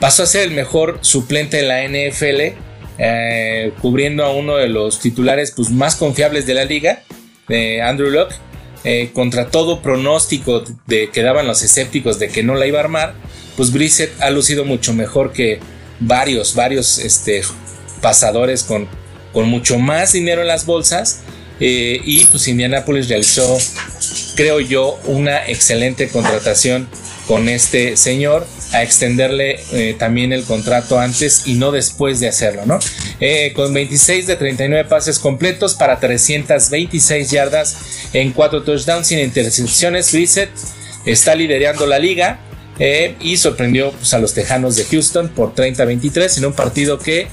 pasó 0.00 0.22
a 0.22 0.26
ser 0.26 0.42
el 0.42 0.50
mejor 0.50 0.98
suplente 1.00 1.60
en 1.60 1.68
la 1.68 1.82
NFL, 1.82 2.54
eh, 2.98 3.72
cubriendo 3.80 4.24
a 4.24 4.32
uno 4.32 4.56
de 4.56 4.68
los 4.68 5.00
titulares 5.00 5.52
pues, 5.54 5.70
más 5.70 5.96
confiables 5.96 6.46
de 6.46 6.54
la 6.54 6.64
liga, 6.64 7.02
de 7.48 7.82
Andrew 7.82 8.10
Locke. 8.10 8.34
Eh, 8.84 9.10
contra 9.12 9.48
todo 9.48 9.82
pronóstico 9.82 10.62
de 10.86 11.10
que 11.10 11.22
daban 11.22 11.48
los 11.48 11.60
escépticos 11.64 12.20
de 12.20 12.28
que 12.28 12.44
no 12.44 12.54
la 12.54 12.68
iba 12.68 12.78
a 12.78 12.82
armar, 12.82 13.14
pues 13.56 13.72
Brissett 13.72 14.12
ha 14.20 14.30
lucido 14.30 14.64
mucho 14.64 14.92
mejor 14.92 15.32
que 15.32 15.58
varios, 15.98 16.54
varios 16.54 16.98
este, 16.98 17.42
pasadores 18.00 18.62
con, 18.62 18.86
con 19.36 19.50
mucho 19.50 19.78
más 19.78 20.14
dinero 20.14 20.40
en 20.40 20.48
las 20.48 20.64
bolsas. 20.64 21.20
Eh, 21.60 22.00
y 22.02 22.24
pues 22.24 22.48
Indianapolis 22.48 23.06
realizó, 23.10 23.58
creo 24.34 24.60
yo, 24.60 24.98
una 25.04 25.46
excelente 25.46 26.08
contratación 26.08 26.88
con 27.28 27.50
este 27.50 27.98
señor 27.98 28.46
a 28.72 28.82
extenderle 28.82 29.60
eh, 29.72 29.94
también 29.98 30.32
el 30.32 30.44
contrato 30.44 30.98
antes 30.98 31.46
y 31.46 31.56
no 31.56 31.70
después 31.70 32.18
de 32.18 32.28
hacerlo, 32.28 32.64
¿no? 32.64 32.78
Eh, 33.20 33.52
con 33.54 33.74
26 33.74 34.26
de 34.26 34.36
39 34.36 34.88
pases 34.88 35.18
completos 35.18 35.74
para 35.74 36.00
326 36.00 37.30
yardas 37.30 37.76
en 38.14 38.32
4 38.32 38.62
touchdowns 38.62 39.06
sin 39.06 39.18
intercepciones, 39.18 40.14
Reset 40.14 40.48
está 41.04 41.34
liderando 41.34 41.86
la 41.86 41.98
liga 41.98 42.40
eh, 42.78 43.16
y 43.20 43.36
sorprendió 43.36 43.92
pues, 43.92 44.14
a 44.14 44.18
los 44.18 44.32
Tejanos 44.32 44.76
de 44.76 44.84
Houston 44.86 45.28
por 45.28 45.54
30-23 45.54 46.38
en 46.38 46.46
un 46.46 46.52
partido 46.54 46.98
que 46.98 47.28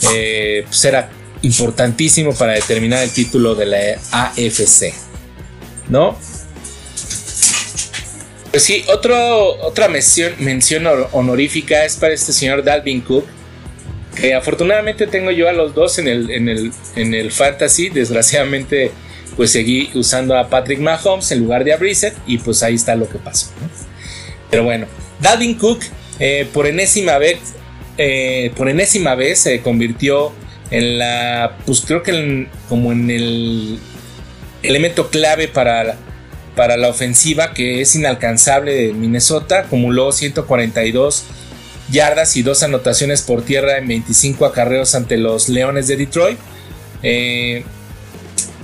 pues, 0.00 0.84
era 0.84 1.10
importantísimo 1.42 2.34
para 2.34 2.52
determinar 2.52 3.02
el 3.02 3.10
título 3.10 3.54
de 3.54 3.66
la 3.66 3.78
AFC, 4.12 4.92
¿no? 5.88 6.16
Pues 8.50 8.62
sí, 8.62 8.84
otra 8.88 9.88
mención, 9.88 10.32
mención 10.38 10.84
honorífica 11.12 11.84
es 11.84 11.96
para 11.96 12.14
este 12.14 12.32
señor 12.32 12.64
Dalvin 12.64 13.02
Cook. 13.02 13.26
Que 14.16 14.34
afortunadamente 14.34 15.06
tengo 15.06 15.30
yo 15.30 15.48
a 15.48 15.52
los 15.52 15.74
dos 15.74 15.98
en 15.98 16.08
el, 16.08 16.30
en 16.30 16.48
el, 16.48 16.72
en 16.96 17.14
el 17.14 17.30
fantasy. 17.30 17.90
Desgraciadamente, 17.90 18.90
pues 19.36 19.52
seguí 19.52 19.90
usando 19.94 20.36
a 20.36 20.48
Patrick 20.48 20.80
Mahomes 20.80 21.30
en 21.30 21.40
lugar 21.40 21.62
de 21.62 21.72
a 21.72 21.76
Brissett. 21.76 22.14
Y 22.26 22.38
pues 22.38 22.62
ahí 22.62 22.74
está 22.74 22.96
lo 22.96 23.08
que 23.08 23.18
pasó. 23.18 23.50
Pero 24.50 24.64
bueno, 24.64 24.86
Dalvin 25.20 25.54
Cook 25.54 25.80
eh, 26.18 26.48
por 26.52 26.66
enésima 26.66 27.18
vez. 27.18 27.38
Eh, 27.98 28.50
por 28.56 28.68
enésima 28.68 29.14
vez 29.14 29.40
se 29.40 29.60
convirtió 29.60 30.32
en 30.70 30.98
la. 30.98 31.56
Pues 31.66 31.82
creo 31.82 32.02
que 32.02 32.48
como 32.68 32.92
en 32.92 33.10
el 33.10 33.78
elemento 34.62 35.08
clave 35.08 35.48
para 35.48 35.96
para 36.58 36.76
la 36.76 36.88
ofensiva 36.88 37.54
que 37.54 37.80
es 37.80 37.94
inalcanzable 37.94 38.74
de 38.74 38.92
Minnesota. 38.92 39.60
Acumuló 39.60 40.10
142 40.10 41.22
yardas 41.88 42.36
y 42.36 42.42
dos 42.42 42.64
anotaciones 42.64 43.22
por 43.22 43.42
tierra 43.42 43.78
en 43.78 43.86
25 43.86 44.44
acarreos 44.44 44.96
ante 44.96 45.18
los 45.18 45.48
Leones 45.48 45.86
de 45.86 45.96
Detroit. 45.96 46.36
Eh, 47.04 47.62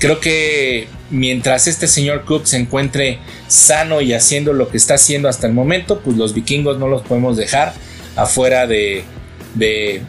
creo 0.00 0.18
que 0.18 0.88
mientras 1.10 1.68
este 1.68 1.86
señor 1.86 2.24
Cook 2.24 2.46
se 2.46 2.56
encuentre 2.56 3.20
sano 3.46 4.00
y 4.00 4.12
haciendo 4.12 4.52
lo 4.54 4.68
que 4.70 4.76
está 4.76 4.94
haciendo 4.94 5.28
hasta 5.28 5.46
el 5.46 5.52
momento, 5.52 6.00
pues 6.00 6.16
los 6.16 6.34
vikingos 6.34 6.80
no 6.80 6.88
los 6.88 7.02
podemos 7.02 7.36
dejar 7.36 7.74
afuera 8.16 8.66
de, 8.66 9.04
de, 9.54 10.02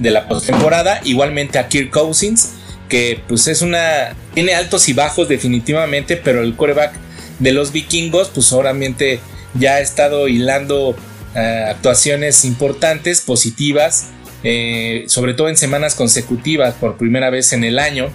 de 0.00 0.10
la 0.10 0.26
postemporada. 0.26 1.00
Igualmente 1.04 1.58
a 1.58 1.68
Kirk 1.68 1.90
Cousins, 1.90 2.54
que 2.88 3.20
pues 3.28 3.46
es 3.46 3.62
una... 3.62 4.16
Tiene 4.34 4.54
altos 4.54 4.88
y 4.88 4.92
bajos 4.92 5.28
definitivamente, 5.28 6.16
pero 6.16 6.42
el 6.42 6.56
coreback 6.56 6.92
de 7.38 7.52
los 7.52 7.72
vikingos, 7.72 8.30
pues 8.30 8.52
obviamente 8.52 9.20
ya 9.54 9.74
ha 9.74 9.80
estado 9.80 10.28
hilando 10.28 10.96
eh, 11.34 11.64
actuaciones 11.68 12.44
importantes, 12.44 13.20
positivas, 13.20 14.08
eh, 14.42 15.04
sobre 15.06 15.34
todo 15.34 15.48
en 15.48 15.56
semanas 15.56 15.94
consecutivas 15.94 16.74
por 16.74 16.96
primera 16.96 17.30
vez 17.30 17.52
en 17.52 17.64
el 17.64 17.78
año, 17.78 18.10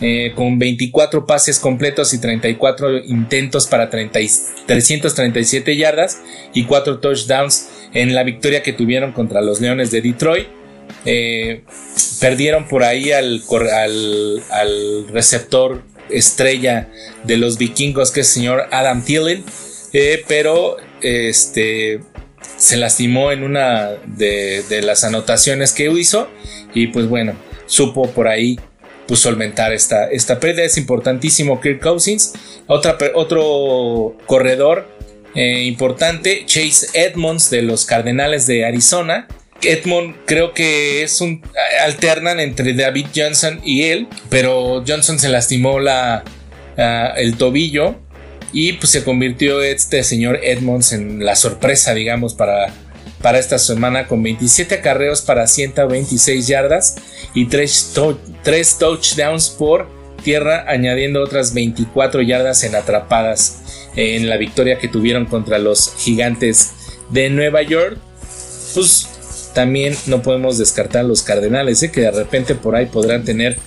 eh, 0.00 0.32
con 0.34 0.58
24 0.58 1.26
pases 1.26 1.58
completos 1.58 2.14
y 2.14 2.20
34 2.20 2.98
intentos 2.98 3.66
para 3.66 3.90
337 3.90 5.76
yardas 5.76 6.18
y 6.54 6.64
4 6.64 7.00
touchdowns 7.00 7.68
en 7.94 8.14
la 8.14 8.22
victoria 8.22 8.62
que 8.62 8.72
tuvieron 8.72 9.12
contra 9.12 9.40
los 9.40 9.60
Leones 9.60 9.90
de 9.90 10.02
Detroit. 10.02 10.46
Perdieron 12.20 12.68
por 12.68 12.84
ahí 12.84 13.12
al 13.12 13.42
receptor 15.12 15.82
estrella 16.10 16.88
de 17.24 17.36
los 17.36 17.58
vikingos, 17.58 18.10
que 18.10 18.20
es 18.20 18.28
el 18.28 18.34
señor 18.34 18.66
Adam 18.70 19.04
Thielen, 19.04 19.44
eh, 19.92 20.24
pero 20.26 20.76
este 21.02 22.00
se 22.56 22.76
lastimó 22.76 23.32
en 23.32 23.42
una 23.44 23.90
de, 24.06 24.64
las 24.82 25.04
anotaciones 25.04 25.72
que 25.72 25.90
hizo 25.90 26.28
y 26.74 26.88
pues 26.88 27.06
bueno, 27.08 27.34
supo 27.66 28.10
por 28.10 28.28
ahí 28.28 28.58
pues 29.06 29.20
solventar 29.20 29.72
esta, 29.72 30.08
esta 30.10 30.38
pérdida. 30.38 30.64
Es 30.64 30.76
importantísimo 30.76 31.60
Kirk 31.60 31.80
Cousins. 31.80 32.34
Otra, 32.66 32.98
otro 33.14 34.16
corredor 34.26 34.86
eh, 35.34 35.62
importante, 35.64 36.44
Chase 36.46 36.88
Edmonds 36.92 37.48
de 37.48 37.62
los 37.62 37.86
Cardenales 37.86 38.46
de 38.46 38.66
Arizona, 38.66 39.28
Edmond 39.62 40.16
creo 40.24 40.52
que 40.52 41.02
es 41.02 41.20
un 41.20 41.42
alternan 41.84 42.40
entre 42.40 42.74
David 42.74 43.06
Johnson 43.14 43.60
y 43.64 43.84
él, 43.84 44.08
pero 44.28 44.84
Johnson 44.86 45.18
se 45.18 45.28
lastimó 45.28 45.80
la, 45.80 46.24
el 47.16 47.36
tobillo 47.36 47.96
y 48.52 48.74
pues 48.74 48.90
se 48.90 49.04
convirtió 49.04 49.62
este 49.62 50.02
señor 50.02 50.40
Edmonds 50.42 50.92
en 50.92 51.24
la 51.24 51.36
sorpresa, 51.36 51.94
digamos, 51.94 52.34
para, 52.34 52.72
para 53.20 53.38
esta 53.38 53.58
semana 53.58 54.06
con 54.06 54.22
27 54.22 54.76
acarreos 54.76 55.22
para 55.22 55.46
126 55.46 56.46
yardas 56.46 56.96
y 57.34 57.46
3, 57.46 57.94
3 58.42 58.78
touchdowns 58.78 59.50
por 59.50 59.88
tierra, 60.22 60.64
añadiendo 60.68 61.22
otras 61.22 61.54
24 61.54 62.22
yardas 62.22 62.64
en 62.64 62.74
atrapadas 62.74 63.88
en 63.96 64.28
la 64.28 64.36
victoria 64.36 64.78
que 64.78 64.88
tuvieron 64.88 65.26
contra 65.26 65.58
los 65.58 65.94
gigantes 65.96 66.72
de 67.10 67.30
Nueva 67.30 67.62
York. 67.62 67.98
Pues 68.74 69.08
también 69.58 69.96
no 70.06 70.22
podemos 70.22 70.56
descartar 70.56 71.04
los 71.04 71.22
Cardenales, 71.22 71.82
¿eh? 71.82 71.90
que 71.90 72.02
de 72.02 72.12
repente 72.12 72.54
por 72.54 72.76
ahí 72.76 72.86
podrán 72.86 73.24
tener 73.24 73.58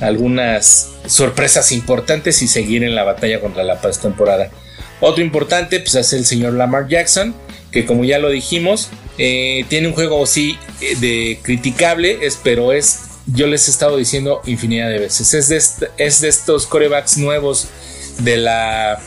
algunas 0.00 0.92
sorpresas 1.06 1.70
importantes 1.70 2.40
y 2.40 2.48
seguir 2.48 2.82
en 2.82 2.94
la 2.94 3.04
batalla 3.04 3.42
contra 3.42 3.62
la 3.62 3.78
temporada. 3.78 4.48
Otro 5.00 5.22
importante 5.22 5.80
pues, 5.80 5.96
es 5.96 6.14
el 6.14 6.24
señor 6.24 6.54
Lamar 6.54 6.88
Jackson, 6.88 7.34
que 7.70 7.84
como 7.84 8.04
ya 8.04 8.18
lo 8.18 8.30
dijimos, 8.30 8.88
eh, 9.18 9.66
tiene 9.68 9.88
un 9.88 9.92
juego 9.92 10.24
así 10.24 10.56
eh, 10.80 10.96
de 10.98 11.38
criticable, 11.42 12.20
pero 12.42 12.72
es, 12.72 13.00
yo 13.26 13.46
les 13.46 13.68
he 13.68 13.70
estado 13.70 13.98
diciendo 13.98 14.40
infinidad 14.46 14.88
de 14.88 14.98
veces, 14.98 15.34
es 15.34 15.48
de, 15.50 15.88
es 15.98 16.22
de 16.22 16.28
estos 16.28 16.64
corebacks 16.64 17.18
nuevos 17.18 17.68
de 18.20 18.38
la 18.38 18.98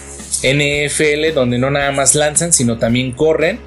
NFL, 0.44 1.34
donde 1.34 1.58
no 1.58 1.72
nada 1.72 1.92
más 1.94 2.14
lanzan, 2.14 2.54
sino 2.54 2.78
también 2.78 3.14
corren. 3.14 3.60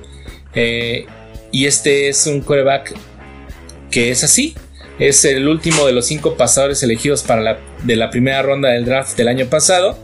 Y 1.53 1.67
este 1.67 2.09
es 2.09 2.27
un 2.27 2.41
quarterback 2.41 2.95
que 3.91 4.11
es 4.11 4.25
así. 4.25 4.55
Es 4.99 5.25
el 5.25 5.49
último 5.49 5.87
de 5.87 5.93
los 5.93 6.07
cinco 6.07 6.37
pasadores 6.37 6.83
elegidos 6.83 7.23
para 7.23 7.41
la, 7.41 7.59
de 7.85 7.97
la 7.97 8.11
primera 8.11 8.43
ronda 8.43 8.71
del 8.71 8.85
draft 8.85 9.17
del 9.17 9.29
año 9.29 9.47
pasado. 9.47 9.99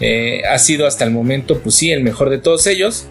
Eh, 0.00 0.42
ha 0.48 0.58
sido 0.58 0.86
hasta 0.86 1.04
el 1.04 1.10
momento, 1.10 1.58
pues 1.60 1.74
sí, 1.74 1.90
el 1.90 2.02
mejor 2.02 2.30
de 2.30 2.38
todos 2.38 2.66
ellos. 2.66 3.06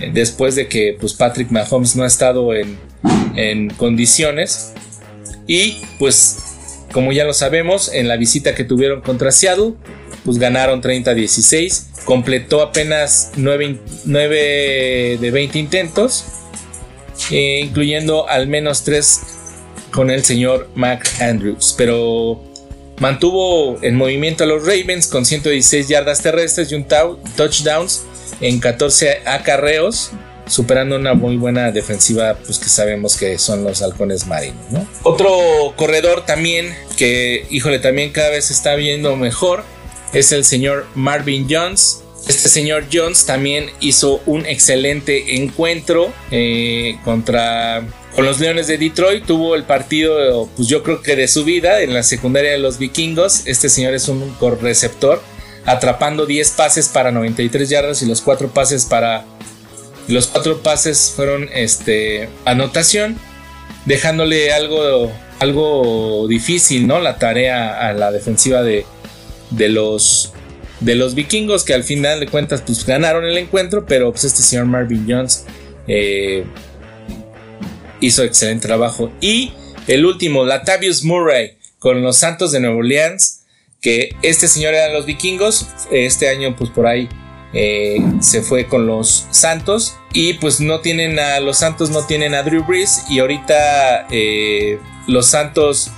Eh, 0.00 0.10
después 0.12 0.56
de 0.56 0.66
que 0.66 0.96
pues, 0.98 1.14
Patrick 1.14 1.50
Mahomes 1.50 1.94
no 1.96 2.02
ha 2.02 2.06
estado 2.06 2.54
en, 2.54 2.78
en 3.36 3.70
condiciones. 3.70 4.72
Y 5.46 5.82
pues, 5.98 6.38
como 6.92 7.12
ya 7.12 7.24
lo 7.24 7.34
sabemos, 7.34 7.92
en 7.92 8.08
la 8.08 8.16
visita 8.16 8.54
que 8.54 8.64
tuvieron 8.64 9.00
contra 9.00 9.30
Seattle, 9.30 9.74
pues 10.24 10.38
ganaron 10.38 10.82
30-16. 10.82 12.04
Completó 12.04 12.62
apenas 12.62 13.32
9, 13.36 13.78
de 15.20 15.30
20 15.30 15.58
intentos, 15.58 16.24
eh, 17.30 17.60
incluyendo 17.64 18.28
al 18.28 18.46
menos 18.46 18.82
3 18.84 19.20
con 19.90 20.10
el 20.10 20.24
señor 20.24 20.68
Mac 20.74 21.08
Andrews. 21.20 21.74
Pero 21.76 22.40
mantuvo 22.98 23.78
en 23.82 23.96
movimiento 23.96 24.44
a 24.44 24.46
los 24.46 24.62
Ravens 24.62 25.06
con 25.06 25.24
116 25.24 25.88
yardas 25.88 26.22
terrestres 26.22 26.70
y 26.72 26.74
un 26.74 26.86
touchdowns 27.36 28.04
en 28.40 28.60
14 28.60 29.22
acarreos 29.26 30.10
superando 30.46 30.96
una 30.96 31.14
muy 31.14 31.36
buena 31.36 31.72
defensiva, 31.72 32.36
pues 32.44 32.58
que 32.58 32.68
sabemos 32.68 33.16
que 33.16 33.38
son 33.38 33.64
los 33.64 33.80
halcones 33.80 34.26
marinos, 34.26 34.86
Otro 35.02 35.30
corredor 35.74 36.26
también 36.26 36.74
que, 36.98 37.46
híjole, 37.50 37.78
también 37.78 38.12
cada 38.12 38.28
vez 38.30 38.50
está 38.50 38.74
viendo 38.74 39.16
mejor 39.16 39.64
es 40.14 40.30
el 40.32 40.44
señor 40.44 40.86
Marvin 40.94 41.46
Jones. 41.50 42.03
Este 42.28 42.48
señor 42.48 42.86
Jones 42.92 43.26
también 43.26 43.70
hizo 43.80 44.22
un 44.26 44.46
excelente 44.46 45.36
encuentro 45.36 46.12
eh, 46.30 46.98
contra 47.04 47.86
con 48.14 48.24
los 48.24 48.40
Leones 48.40 48.66
de 48.66 48.78
Detroit. 48.78 49.26
Tuvo 49.26 49.54
el 49.54 49.64
partido, 49.64 50.48
pues 50.56 50.68
yo 50.68 50.82
creo 50.82 51.02
que 51.02 51.16
de 51.16 51.28
su 51.28 51.44
vida 51.44 51.82
en 51.82 51.92
la 51.92 52.02
secundaria 52.02 52.52
de 52.52 52.58
los 52.58 52.78
vikingos. 52.78 53.46
Este 53.46 53.68
señor 53.68 53.94
es 53.94 54.08
un 54.08 54.34
receptor, 54.60 55.22
atrapando 55.66 56.24
10 56.24 56.50
pases 56.52 56.88
para 56.88 57.10
93 57.10 57.68
yardas 57.68 58.02
y 58.02 58.06
los 58.06 58.20
4 58.22 58.48
pases 58.48 58.84
para 58.86 59.26
los 60.08 60.26
cuatro 60.26 60.58
pases 60.62 61.12
fueron 61.14 61.48
este, 61.54 62.28
anotación, 62.44 63.16
dejándole 63.86 64.52
algo, 64.52 65.10
algo 65.40 66.26
difícil, 66.28 66.86
¿no? 66.86 67.00
La 67.00 67.16
tarea 67.18 67.88
a 67.88 67.92
la 67.94 68.12
defensiva 68.12 68.62
de, 68.62 68.84
de, 69.50 69.68
los, 69.70 70.32
de 70.84 70.94
los 70.94 71.14
vikingos, 71.14 71.64
que 71.64 71.74
al 71.74 71.82
final 71.82 72.20
de 72.20 72.26
cuentas 72.26 72.62
pues, 72.64 72.84
ganaron 72.84 73.24
el 73.24 73.38
encuentro, 73.38 73.86
pero 73.86 74.12
pues, 74.12 74.24
este 74.24 74.42
señor 74.42 74.66
Marvin 74.66 75.06
Jones 75.08 75.46
eh, 75.88 76.44
hizo 78.00 78.22
excelente 78.22 78.66
trabajo. 78.66 79.10
Y 79.20 79.52
el 79.86 80.04
último, 80.04 80.44
Latavius 80.44 81.02
Murray, 81.02 81.56
con 81.78 82.02
los 82.02 82.18
Santos 82.18 82.52
de 82.52 82.60
Nueva 82.60 82.76
Orleans, 82.76 83.44
que 83.80 84.14
este 84.22 84.46
señor 84.46 84.74
era 84.74 84.92
los 84.92 85.06
vikingos, 85.06 85.66
este 85.90 86.28
año 86.28 86.56
pues 86.56 86.70
por 86.70 86.86
ahí 86.86 87.08
eh, 87.52 87.98
se 88.20 88.40
fue 88.40 88.66
con 88.66 88.86
los 88.86 89.26
Santos 89.30 89.94
y 90.12 90.34
pues 90.34 90.60
no 90.60 90.80
tienen 90.80 91.18
a 91.18 91.40
los 91.40 91.58
Santos, 91.58 91.90
no 91.90 92.06
tienen 92.06 92.34
a 92.34 92.42
Drew 92.42 92.64
Brees 92.64 93.04
y 93.10 93.18
ahorita 93.18 94.06
eh, 94.10 94.78
los 95.06 95.26
Santos 95.26 95.90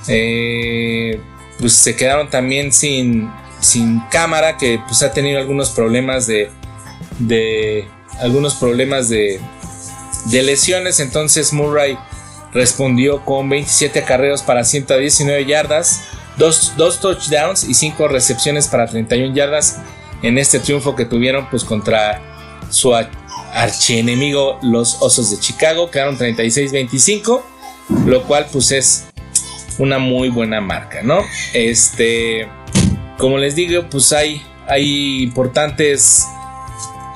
pues 1.61 1.73
se 1.73 1.95
quedaron 1.95 2.29
también 2.29 2.73
sin, 2.73 3.31
sin 3.67 4.01
cámara 4.11 4.57
que 4.57 4.81
pues 4.87 5.03
ha 5.03 5.13
tenido 5.13 5.39
algunos 5.39 5.71
problemas 5.71 6.27
de, 6.27 6.51
de 7.19 7.89
algunos 8.21 8.55
problemas 8.55 9.09
de, 9.09 9.41
de 10.27 10.43
lesiones 10.43 11.01
entonces 11.01 11.53
Murray 11.53 11.99
respondió 12.57 13.25
con 13.25 13.49
27 13.49 14.01
acarreos 14.01 14.43
para 14.43 14.65
119 14.65 15.45
yardas, 15.45 16.03
dos, 16.39 16.73
dos 16.77 17.01
touchdowns 17.01 17.65
y 17.65 17.75
5 17.75 18.09
recepciones 18.09 18.67
para 18.67 18.87
31 18.87 19.35
yardas 19.35 19.79
en 20.23 20.39
este 20.39 20.59
triunfo 20.59 20.97
que 20.97 21.05
tuvieron 21.05 21.49
pues 21.51 21.65
contra 21.65 22.23
su 22.71 22.95
archienemigo 23.53 24.59
los 24.63 24.97
Osos 25.01 25.31
de 25.31 25.39
Chicago, 25.39 25.91
quedaron 25.91 26.19
36-25, 26.19 27.43
lo 28.07 28.23
cual 28.25 28.47
pues 28.51 28.73
es 28.73 29.07
una 29.79 29.99
muy 29.99 30.31
buena 30.31 30.61
marca, 30.61 31.03
¿no? 31.03 31.21
Este, 31.53 32.49
como 33.19 33.39
les 33.39 33.55
digo, 33.55 33.85
pues 33.91 34.13
hay, 34.13 34.43
hay 34.69 35.23
importantes 35.23 36.27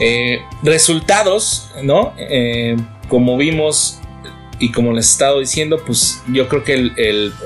eh, 0.00 0.40
resultados, 0.62 1.70
¿no? 1.82 2.14
Eh, 2.16 2.76
como 3.08 3.36
vimos 3.36 4.00
y 4.58 4.72
como 4.72 4.92
les 4.92 5.06
he 5.06 5.10
estado 5.12 5.40
diciendo, 5.40 5.82
pues 5.84 6.22
yo 6.28 6.48
creo 6.48 6.64
que 6.64 6.92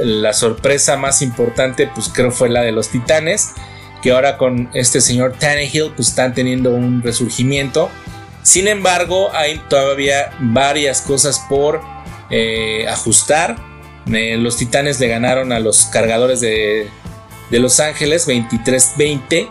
la 0.01 0.33
sorpresa 0.33 0.97
más 0.97 1.23
importante, 1.23 1.89
pues 1.95 2.09
creo 2.09 2.31
fue 2.31 2.49
la 2.49 2.63
de 2.63 2.73
los 2.73 2.89
Titanes 2.89 3.55
que 4.05 4.13
ahora 4.13 4.37
con 4.37 4.69
este 4.75 5.01
señor 5.01 5.33
Tannehill 5.39 5.93
pues 5.97 6.09
están 6.09 6.35
teniendo 6.35 6.75
un 6.75 7.03
resurgimiento. 7.03 7.91
Sin 8.43 8.69
embargo, 8.69 9.31
hay 9.33 9.63
todavía 9.71 10.31
varias 10.41 11.01
cosas 11.01 11.41
por 11.49 11.81
eh, 12.31 12.87
ajustar. 12.87 13.57
Los 14.05 14.59
Titanes 14.59 15.01
le 15.01 15.09
ganaron 15.09 15.53
a 15.53 15.59
los 15.59 15.87
cargadores 15.87 16.43
de, 16.43 16.91
Los 17.59 17.81
Ángeles 17.81 18.29
23-20. 18.29 19.51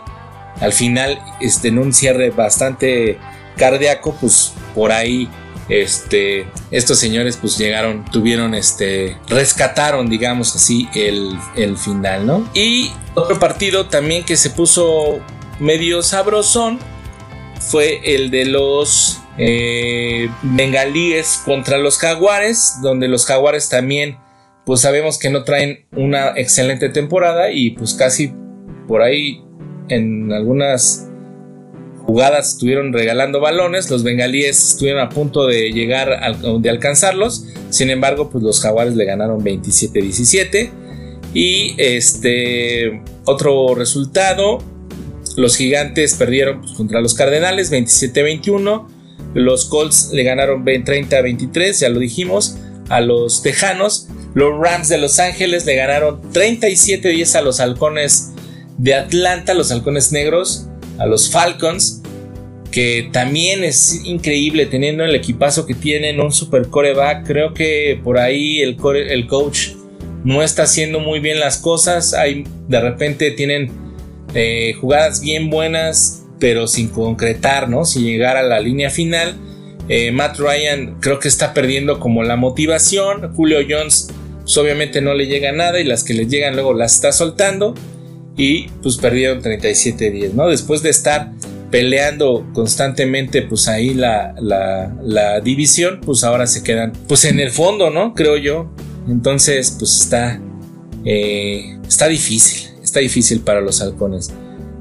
Al 0.60 0.72
final, 0.72 1.20
este, 1.40 1.68
en 1.68 1.78
un 1.78 1.92
cierre 1.92 2.30
bastante 2.30 3.18
cardíaco, 3.56 4.16
pues 4.20 4.52
por 4.74 4.92
ahí 4.92 5.28
este, 5.68 6.46
estos 6.70 6.98
señores 6.98 7.36
pues 7.36 7.56
llegaron, 7.56 8.04
tuvieron, 8.04 8.54
este, 8.54 9.16
rescataron, 9.28 10.08
digamos 10.08 10.54
así, 10.54 10.88
el, 10.94 11.38
el 11.56 11.76
final, 11.78 12.26
¿no? 12.26 12.48
Y 12.54 12.92
otro 13.14 13.38
partido 13.38 13.86
también 13.86 14.24
que 14.24 14.36
se 14.36 14.50
puso 14.50 15.20
medio 15.58 16.02
sabrosón 16.02 16.78
fue 17.60 18.14
el 18.14 18.30
de 18.30 18.44
los 18.44 19.20
eh, 19.38 20.28
bengalíes 20.42 21.40
contra 21.44 21.78
los 21.78 21.98
jaguares, 21.98 22.80
donde 22.82 23.08
los 23.08 23.26
jaguares 23.26 23.68
también, 23.68 24.18
pues 24.66 24.80
sabemos 24.80 25.18
que 25.18 25.30
no 25.30 25.44
traen 25.44 25.86
una 25.92 26.32
excelente 26.36 26.88
temporada 26.88 27.50
y 27.50 27.70
pues 27.70 27.94
casi 27.94 28.32
por 28.88 29.02
ahí 29.02 29.42
en 29.88 30.32
algunas 30.32 31.08
jugadas 32.06 32.50
estuvieron 32.50 32.92
regalando 32.92 33.40
balones, 33.40 33.90
los 33.90 34.02
bengalíes 34.02 34.70
estuvieron 34.70 35.00
a 35.00 35.08
punto 35.08 35.46
de 35.46 35.72
llegar, 35.72 36.36
de 36.60 36.70
alcanzarlos, 36.70 37.46
sin 37.70 37.90
embargo, 37.90 38.30
pues 38.30 38.44
los 38.44 38.60
jaguares 38.60 38.94
le 38.94 39.04
ganaron 39.04 39.42
27-17. 39.42 40.70
Y 41.32 41.74
este 41.78 43.02
otro 43.24 43.74
resultado, 43.74 44.62
los 45.36 45.56
gigantes 45.56 46.14
perdieron 46.14 46.60
pues, 46.60 46.72
contra 46.74 47.00
los 47.00 47.14
cardenales 47.14 47.72
27-21, 47.72 48.86
los 49.34 49.64
Colts 49.64 50.10
le 50.12 50.22
ganaron 50.22 50.64
30-23, 50.64 51.80
ya 51.80 51.88
lo 51.88 51.98
dijimos, 51.98 52.58
a 52.88 53.00
los 53.00 53.42
tejanos, 53.42 54.08
los 54.34 54.58
Rams 54.58 54.88
de 54.88 54.98
Los 54.98 55.18
Ángeles 55.18 55.64
le 55.64 55.76
ganaron 55.76 56.20
37-10 56.32 57.36
a 57.36 57.42
los 57.42 57.60
halcones 57.60 58.32
de 58.78 58.94
Atlanta, 58.94 59.54
los 59.54 59.70
halcones 59.70 60.12
negros, 60.12 60.66
a 60.98 61.06
los 61.06 61.30
Falcons, 61.30 62.02
que 62.70 63.08
también 63.12 63.62
es 63.62 64.04
increíble 64.04 64.66
teniendo 64.66 65.04
el 65.04 65.14
equipazo 65.14 65.64
que 65.64 65.74
tienen, 65.74 66.20
un 66.20 66.32
super 66.32 66.68
coreback. 66.68 67.24
Creo 67.24 67.54
que 67.54 68.00
por 68.02 68.18
ahí 68.18 68.60
el, 68.60 68.76
el 69.08 69.26
coach 69.28 69.70
no 70.24 70.42
está 70.42 70.64
haciendo 70.64 70.98
muy 70.98 71.20
bien 71.20 71.38
las 71.38 71.58
cosas. 71.58 72.14
Hay, 72.14 72.44
de 72.66 72.80
repente 72.80 73.30
tienen 73.30 73.70
eh, 74.34 74.74
jugadas 74.80 75.20
bien 75.20 75.50
buenas, 75.50 76.24
pero 76.40 76.66
sin 76.66 76.88
concretar, 76.88 77.68
¿no? 77.68 77.84
Sin 77.84 78.04
llegar 78.04 78.36
a 78.36 78.42
la 78.42 78.58
línea 78.58 78.90
final. 78.90 79.36
Eh, 79.88 80.10
Matt 80.10 80.38
Ryan 80.38 80.96
creo 81.00 81.18
que 81.18 81.28
está 81.28 81.54
perdiendo 81.54 82.00
como 82.00 82.24
la 82.24 82.36
motivación. 82.36 83.32
Julio 83.34 83.58
Jones, 83.68 84.08
pues, 84.44 84.56
obviamente 84.58 85.00
no 85.00 85.14
le 85.14 85.26
llega 85.26 85.52
nada 85.52 85.80
y 85.80 85.84
las 85.84 86.04
que 86.04 86.12
le 86.12 86.26
llegan 86.26 86.54
luego 86.54 86.74
las 86.74 86.94
está 86.94 87.12
soltando 87.12 87.74
y 88.36 88.68
pues 88.82 88.98
perdieron 88.98 89.42
37-10, 89.42 90.32
¿no? 90.34 90.48
Después 90.48 90.82
de 90.82 90.90
estar 90.90 91.32
peleando 91.70 92.46
constantemente 92.52 93.42
pues 93.42 93.68
ahí 93.68 93.94
la, 93.94 94.34
la, 94.40 95.40
división, 95.40 96.00
pues 96.04 96.24
ahora 96.24 96.46
se 96.46 96.62
quedan 96.62 96.92
pues 97.08 97.24
en 97.24 97.40
el 97.40 97.50
fondo, 97.50 97.90
¿no? 97.90 98.14
Creo 98.14 98.36
yo. 98.36 98.70
Entonces 99.08 99.76
pues 99.78 100.00
está, 100.02 100.40
eh, 101.04 101.78
está 101.88 102.08
difícil, 102.08 102.70
está 102.82 103.00
difícil 103.00 103.40
para 103.40 103.60
los 103.60 103.80
halcones. 103.80 104.30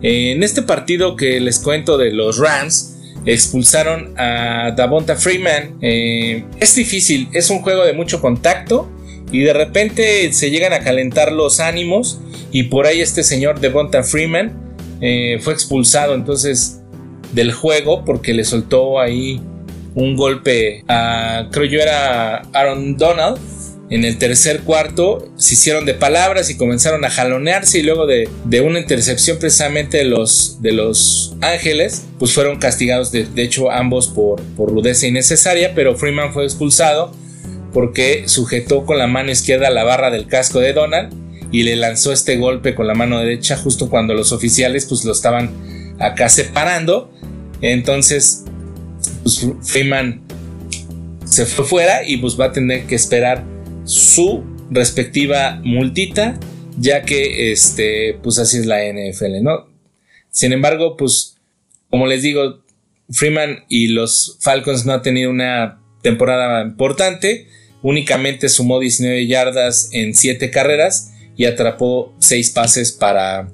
en 0.02 0.43
este 0.43 0.62
partido 0.62 1.15
que 1.15 1.39
les 1.39 1.60
cuento 1.60 1.97
de 1.97 2.12
los 2.12 2.38
Rams, 2.38 2.97
expulsaron 3.26 4.13
a 4.17 4.73
Davonta 4.76 5.15
Freeman. 5.15 5.78
Eh, 5.82 6.43
es 6.60 6.76
difícil, 6.76 7.30
es 7.32 7.49
un 7.49 7.60
juego 7.60 7.86
de 7.86 7.93
mucho 7.93 8.19
contacto 8.19 8.89
y 9.34 9.41
de 9.41 9.52
repente 9.52 10.32
se 10.32 10.52
llegan 10.52 10.72
a 10.72 10.80
calentar 10.80 11.32
los 11.32 11.60
ánimos 11.60 12.19
y 12.52 12.63
por 12.63 12.86
ahí 12.86 13.02
este 13.02 13.24
señor 13.24 13.60
Devonta 13.60 14.04
Freeman 14.04 14.54
eh, 15.02 15.39
fue 15.41 15.54
expulsado 15.54 16.13
entonces 16.13 16.80
del 17.34 17.52
juego 17.52 18.06
porque 18.06 18.34
le 18.34 18.46
soltó 18.46 19.00
ahí 19.00 19.41
un 19.96 20.15
golpe 20.15 20.84
a, 20.88 21.50
creo 21.52 21.65
yo 21.65 21.80
era 21.80 22.43
Aaron 22.54 22.96
Donald. 22.96 23.38
En 23.89 24.06
el 24.06 24.17
tercer 24.17 24.62
cuarto 24.62 25.32
se 25.36 25.54
hicieron 25.54 25.86
de 25.86 25.93
palabras 25.93 26.50
y 26.50 26.58
comenzaron 26.58 27.04
a 27.06 27.12
jalonearse 27.12 27.80
y 27.80 27.84
luego 27.84 28.08
de, 28.08 28.28
una 28.62 28.80
intercepción 28.80 29.38
precisamente 29.38 29.98
de 29.98 30.06
los, 30.06 30.62
de 30.62 30.72
los 30.72 31.36
Ángeles, 31.41 32.06
pues 32.17 32.34
fueron 32.34 32.58
castigados 32.58 33.12
de, 33.12 33.28
hecho 33.36 33.69
ambos 33.69 34.08
por, 34.08 34.41
por 34.56 34.72
rudeza 34.72 35.06
innecesaria, 35.06 35.76
pero 35.76 35.96
Freeman 35.96 36.34
fue 36.34 36.43
expulsado 36.46 37.12
porque 37.74 38.24
sujetó 38.28 38.86
con 38.86 38.98
la 38.98 39.08
mano 39.08 39.32
izquierda 39.32 39.70
la 39.70 39.84
barra 39.84 40.12
del 40.12 40.28
casco 40.28 40.60
de 40.60 40.74
Donald 40.74 41.14
y 41.52 41.64
le 41.64 41.76
lanzó 41.76 42.12
este 42.12 42.38
golpe 42.38 42.76
con 42.76 42.88
la 42.88 42.94
mano 42.94 43.20
derecha 43.20 43.58
justo 43.58 43.90
cuando 43.90 44.14
los 44.14 44.32
oficiales 44.32 44.86
pues 44.86 45.04
lo 45.06 45.12
estaban 45.12 45.52
acá 46.00 46.30
separando. 46.30 47.12
Entonces 47.62 48.46
pues, 49.24 49.48
Freeman 49.64 50.22
se 51.26 51.46
fue 51.46 51.66
fuera 51.66 52.08
y 52.08 52.18
pues 52.18 52.40
va 52.40 52.46
a 52.46 52.52
tener 52.52 52.86
que 52.86 52.96
esperar 52.96 53.44
su 53.86 54.44
respectiva 54.70 55.60
multita 55.64 56.40
ya 56.78 57.04
que 57.04 57.52
este 57.52 58.20
pues 58.22 58.40
así 58.40 58.58
es 58.58 58.66
la 58.66 58.80
NFL, 58.84 59.42
¿no? 59.42 59.68
Sin 60.30 60.52
embargo, 60.52 60.98
pues 60.98 61.38
como 61.90 62.08
les 62.08 62.24
digo, 62.24 62.64
Freeman 63.12 63.66
y 63.70 63.88
los 63.88 64.38
Falcons 64.42 64.86
no 64.86 64.94
han 64.94 65.04
tenido 65.04 65.30
una 65.30 65.80
temporada 66.02 66.64
importante, 66.64 67.48
únicamente 67.84 68.50
sumó 68.50 68.80
19 68.80 69.28
yardas 69.28 69.89
en 69.91 70.15
7 70.15 70.50
carreras 70.50 71.12
y 71.36 71.46
atrapó 71.46 72.13
6 72.19 72.50
pases 72.52 72.91
para 72.91 73.50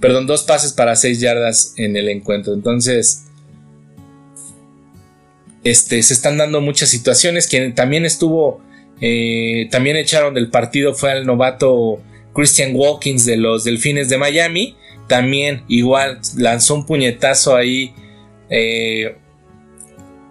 perdón, 0.00 0.26
2 0.26 0.42
pases 0.44 0.72
para 0.72 0.96
6 0.96 1.20
yardas 1.20 1.74
en 1.76 1.96
el 1.96 2.08
encuentro. 2.08 2.54
Entonces, 2.54 3.24
este, 5.62 6.02
se 6.02 6.14
están 6.14 6.38
dando 6.38 6.60
muchas 6.60 6.88
situaciones. 6.88 7.46
Quien 7.46 7.74
también 7.74 8.06
estuvo, 8.06 8.62
eh, 9.00 9.68
también 9.70 9.96
echaron 9.96 10.32
del 10.32 10.48
partido 10.48 10.94
fue 10.94 11.12
al 11.12 11.26
novato 11.26 12.00
Christian 12.34 12.72
Walkins 12.74 13.26
de 13.26 13.36
los 13.36 13.64
Delfines 13.64 14.08
de 14.08 14.16
Miami. 14.16 14.76
También 15.06 15.64
igual 15.68 16.20
lanzó 16.36 16.74
un 16.76 16.86
puñetazo 16.86 17.56
ahí 17.56 17.92
eh, 18.48 19.16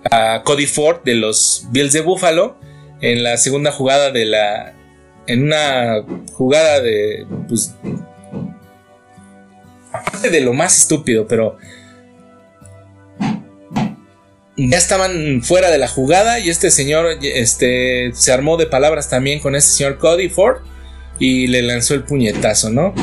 a 0.09 0.41
Cody 0.43 0.65
Ford 0.65 1.03
de 1.03 1.15
los 1.15 1.67
Bills 1.71 1.93
de 1.93 2.01
Buffalo 2.01 2.57
en 3.01 3.23
la 3.23 3.37
segunda 3.37 3.71
jugada 3.71 4.11
de 4.11 4.25
la 4.25 4.73
en 5.27 5.43
una 5.43 6.03
jugada 6.33 6.81
de 6.81 7.25
pues 7.47 7.75
aparte 9.91 10.29
de 10.29 10.41
lo 10.41 10.53
más 10.53 10.77
estúpido 10.77 11.27
pero 11.27 11.57
ya 14.67 14.77
estaban 14.77 15.41
fuera 15.41 15.71
de 15.71 15.77
la 15.77 15.87
jugada 15.87 16.39
y 16.39 16.49
este 16.49 16.69
señor 16.69 17.17
este, 17.21 18.11
se 18.13 18.31
armó 18.31 18.57
de 18.57 18.65
palabras 18.65 19.09
también 19.09 19.39
con 19.39 19.55
este 19.55 19.71
señor 19.71 19.97
Cody 19.97 20.27
Ford 20.27 20.57
y 21.17 21.47
le 21.47 21.61
lanzó 21.61 21.93
el 21.93 22.03
puñetazo, 22.03 22.69
¿no? 22.69 22.93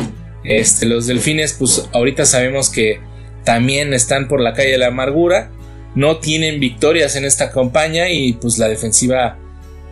Este, 0.45 0.87
los 0.87 1.07
delfines, 1.07 1.55
pues 1.55 1.89
ahorita 1.93 2.27
sabemos 2.27 2.69
que 2.69 3.01
también 3.45 3.95
están 3.95 4.29
por 4.29 4.41
la 4.41 4.53
calle 4.53 4.73
de 4.73 4.79
la 4.79 4.89
amargura, 4.89 5.51
no 5.95 6.19
tienen 6.19 6.61
victorias 6.61 7.17
en 7.17 7.25
esta 7.25 7.51
campaña 7.51 8.11
y 8.11 8.35
pues 8.35 8.59
la 8.59 8.69
defensiva, 8.69 9.39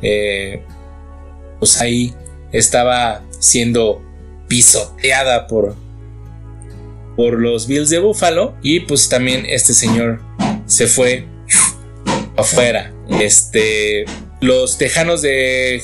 eh, 0.05 0.63
pues 1.59 1.81
ahí 1.81 2.15
estaba 2.53 3.23
siendo 3.41 4.03
pisoteada 4.47 5.47
por, 5.47 5.75
por 7.17 7.41
los 7.41 7.67
Bills 7.67 7.89
de 7.89 7.99
Buffalo 7.99 8.55
y 8.63 8.81
pues 8.81 9.09
también 9.09 9.47
este 9.47 9.73
señor 9.73 10.21
se 10.67 10.87
fue 10.87 11.27
afuera. 12.37 12.93
Este, 13.09 14.05
los 14.41 14.79
Tejanos 14.79 15.23
de 15.23 15.83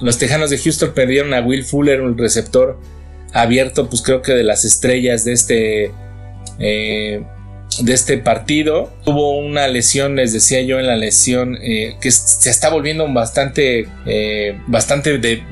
los 0.00 0.18
Tejanos 0.18 0.50
de 0.50 0.58
Houston 0.58 0.92
perdieron 0.94 1.34
a 1.34 1.40
Will 1.40 1.64
Fuller, 1.64 2.00
un 2.02 2.16
receptor 2.16 2.78
abierto, 3.32 3.88
pues 3.88 4.00
creo 4.00 4.22
que 4.22 4.32
de 4.32 4.44
las 4.44 4.64
estrellas 4.64 5.24
de 5.24 5.32
este 5.32 5.92
eh, 6.60 7.24
de 7.80 7.92
este 7.92 8.18
partido. 8.18 8.92
Tuvo 9.04 9.38
una 9.38 9.68
lesión, 9.68 10.16
les 10.16 10.32
decía 10.32 10.62
yo, 10.62 10.78
en 10.78 10.86
la 10.86 10.96
lesión 10.96 11.58
eh, 11.62 11.96
que 12.00 12.10
se 12.10 12.50
está 12.50 12.70
volviendo 12.70 13.06
bastante, 13.12 13.88
eh, 14.06 14.58
bastante 14.66 15.18
de, 15.18 15.42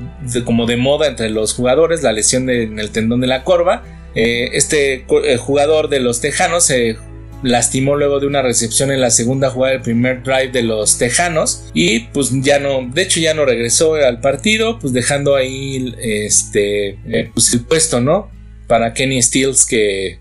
como 0.45 0.67
de 0.67 0.77
moda 0.77 1.07
entre 1.07 1.31
los 1.31 1.55
jugadores, 1.55 2.03
la 2.03 2.13
lesión 2.13 2.51
en 2.51 2.79
el 2.79 2.91
tendón 2.91 3.21
de 3.21 3.27
la 3.27 3.45
corva. 3.45 3.85
este 4.15 5.05
jugador 5.39 5.89
de 5.89 6.01
los 6.01 6.21
Tejanos 6.21 6.65
se 6.65 6.97
lastimó 7.43 7.97
luego 7.97 8.21
de 8.21 8.27
una 8.27 8.43
recepción 8.43 8.91
en 8.91 9.01
la 9.01 9.11
segunda 9.11 9.51
jugada 9.51 9.75
del 9.75 9.83
primer 9.83 10.23
drive 10.23 10.49
de 10.49 10.63
los 10.63 10.99
Tejanos 10.99 11.65
y 11.75 12.01
pues 12.01 12.31
ya 12.43 12.59
no, 12.59 12.89
de 12.93 13.03
hecho 13.03 13.21
ya 13.21 13.35
no 13.35 13.45
regresó 13.45 13.95
al 13.95 14.21
partido, 14.21 14.79
pues 14.79 14.93
dejando 14.93 15.37
ahí 15.37 15.95
este 16.01 16.99
eh, 17.07 17.31
pues 17.33 17.53
el 17.53 17.61
puesto, 17.61 18.01
¿no? 18.01 18.31
Para 18.67 18.95
Kenny 18.95 19.23
Stills 19.23 19.65
que 19.65 20.19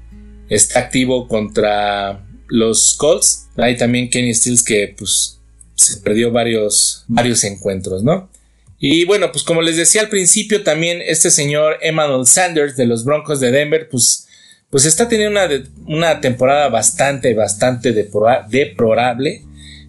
está 0.50 0.80
activo 0.80 1.28
contra 1.28 2.26
los 2.48 2.94
Colts. 2.96 3.48
Hay 3.58 3.78
también 3.78 4.10
Kenny 4.10 4.34
Stills 4.34 4.64
que 4.64 4.94
pues 4.98 5.40
se 5.76 5.98
perdió 5.98 6.32
varios 6.32 7.04
varios 7.08 7.44
encuentros, 7.44 8.04
¿no? 8.04 8.30
Y 8.80 9.06
bueno, 9.06 9.32
pues 9.32 9.44
como 9.44 9.62
les 9.62 9.78
decía 9.78 10.02
al 10.02 10.10
principio, 10.10 10.64
también 10.64 11.02
este 11.06 11.32
señor 11.32 11.78
Emmanuel 11.82 12.26
Sanders 12.26 12.76
de 12.76 12.86
los 12.86 13.06
Broncos 13.06 13.40
de 13.40 13.52
Denver, 13.52 13.88
pues 13.90 14.28
pues 14.70 14.86
está 14.86 15.08
teniendo 15.08 15.40
una, 15.40 15.50
una 15.88 16.22
temporada 16.22 16.68
bastante, 16.70 17.34
bastante 17.34 17.94
deplorable. 17.94 19.42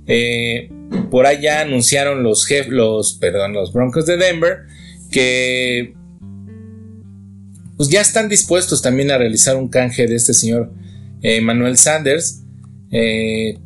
Eh, 0.07 0.71
por 1.11 1.27
allá 1.27 1.63
anunciaron 1.63 2.23
los, 2.23 2.47
los, 2.69 3.15
perdón, 3.15 3.53
los 3.53 3.73
Broncos 3.73 4.07
de 4.07 4.17
Denver 4.17 4.59
que 5.11 5.95
pues 7.77 7.89
ya 7.89 8.01
están 8.01 8.29
dispuestos 8.29 8.83
también 8.83 9.11
a 9.11 9.19
realizar 9.19 9.57
un 9.57 9.69
canje 9.69 10.07
de 10.07 10.17
este 10.17 10.35
señor 10.35 10.73
eh, 11.23 11.41
Manuel 11.41 11.77
Sanders, 11.77 12.43
eh, 12.91 13.59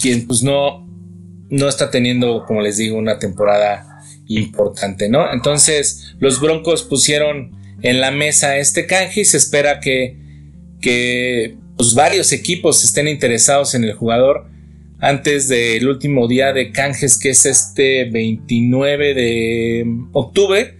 quien 0.00 0.26
pues 0.26 0.42
no, 0.42 0.86
no 1.50 1.68
está 1.68 1.90
teniendo, 1.90 2.44
como 2.46 2.60
les 2.60 2.76
digo, 2.76 2.98
una 2.98 3.18
temporada 3.18 4.02
importante, 4.28 5.08
¿no? 5.08 5.32
Entonces 5.32 6.14
los 6.18 6.40
Broncos 6.40 6.82
pusieron 6.82 7.52
en 7.82 8.00
la 8.00 8.10
mesa 8.10 8.56
este 8.56 8.86
canje 8.86 9.20
y 9.20 9.24
se 9.24 9.36
espera 9.36 9.80
que 9.80 10.26
que 10.80 11.56
pues, 11.76 11.94
varios 11.94 12.32
equipos 12.32 12.84
estén 12.84 13.08
interesados 13.08 13.74
en 13.74 13.84
el 13.84 13.94
jugador 13.94 14.46
antes 14.98 15.48
del 15.48 15.88
último 15.88 16.26
día 16.26 16.52
de 16.52 16.72
canjes 16.72 17.18
que 17.18 17.30
es 17.30 17.44
este 17.44 18.04
29 18.10 19.14
de 19.14 19.84
octubre. 20.12 20.75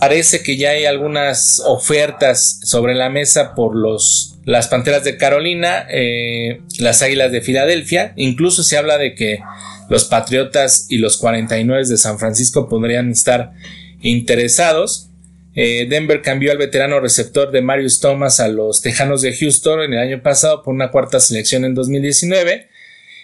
Parece 0.00 0.42
que 0.42 0.56
ya 0.56 0.70
hay 0.70 0.84
algunas 0.84 1.60
ofertas 1.66 2.60
sobre 2.62 2.94
la 2.94 3.10
mesa 3.10 3.54
por 3.54 3.74
los, 3.76 4.38
las 4.44 4.68
Panteras 4.68 5.04
de 5.04 5.16
Carolina, 5.16 5.86
eh, 5.90 6.60
las 6.78 7.02
Águilas 7.02 7.32
de 7.32 7.40
Filadelfia. 7.40 8.12
Incluso 8.16 8.62
se 8.62 8.78
habla 8.78 8.96
de 8.96 9.14
que 9.14 9.40
los 9.88 10.04
Patriotas 10.04 10.86
y 10.88 10.98
los 10.98 11.16
49 11.16 11.88
de 11.88 11.96
San 11.96 12.18
Francisco 12.18 12.68
podrían 12.68 13.10
estar 13.10 13.52
interesados. 14.00 15.08
Eh, 15.54 15.86
Denver 15.90 16.22
cambió 16.22 16.52
al 16.52 16.58
veterano 16.58 17.00
receptor 17.00 17.50
de 17.50 17.62
Marius 17.62 17.98
Thomas 17.98 18.38
a 18.38 18.46
los 18.46 18.80
Tejanos 18.80 19.22
de 19.22 19.36
Houston 19.36 19.82
en 19.82 19.94
el 19.94 19.98
año 19.98 20.22
pasado 20.22 20.62
por 20.62 20.72
una 20.72 20.90
cuarta 20.90 21.18
selección 21.18 21.64
en 21.64 21.74
2019. 21.74 22.68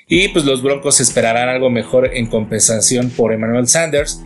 Y 0.09 0.29
pues 0.29 0.45
los 0.45 0.63
Broncos 0.63 1.01
esperarán 1.01 1.49
algo 1.49 1.71
mejor 1.71 2.11
en 2.13 2.27
compensación 2.27 3.11
por 3.11 3.33
Emmanuel 3.33 3.69
Sanders, 3.69 4.21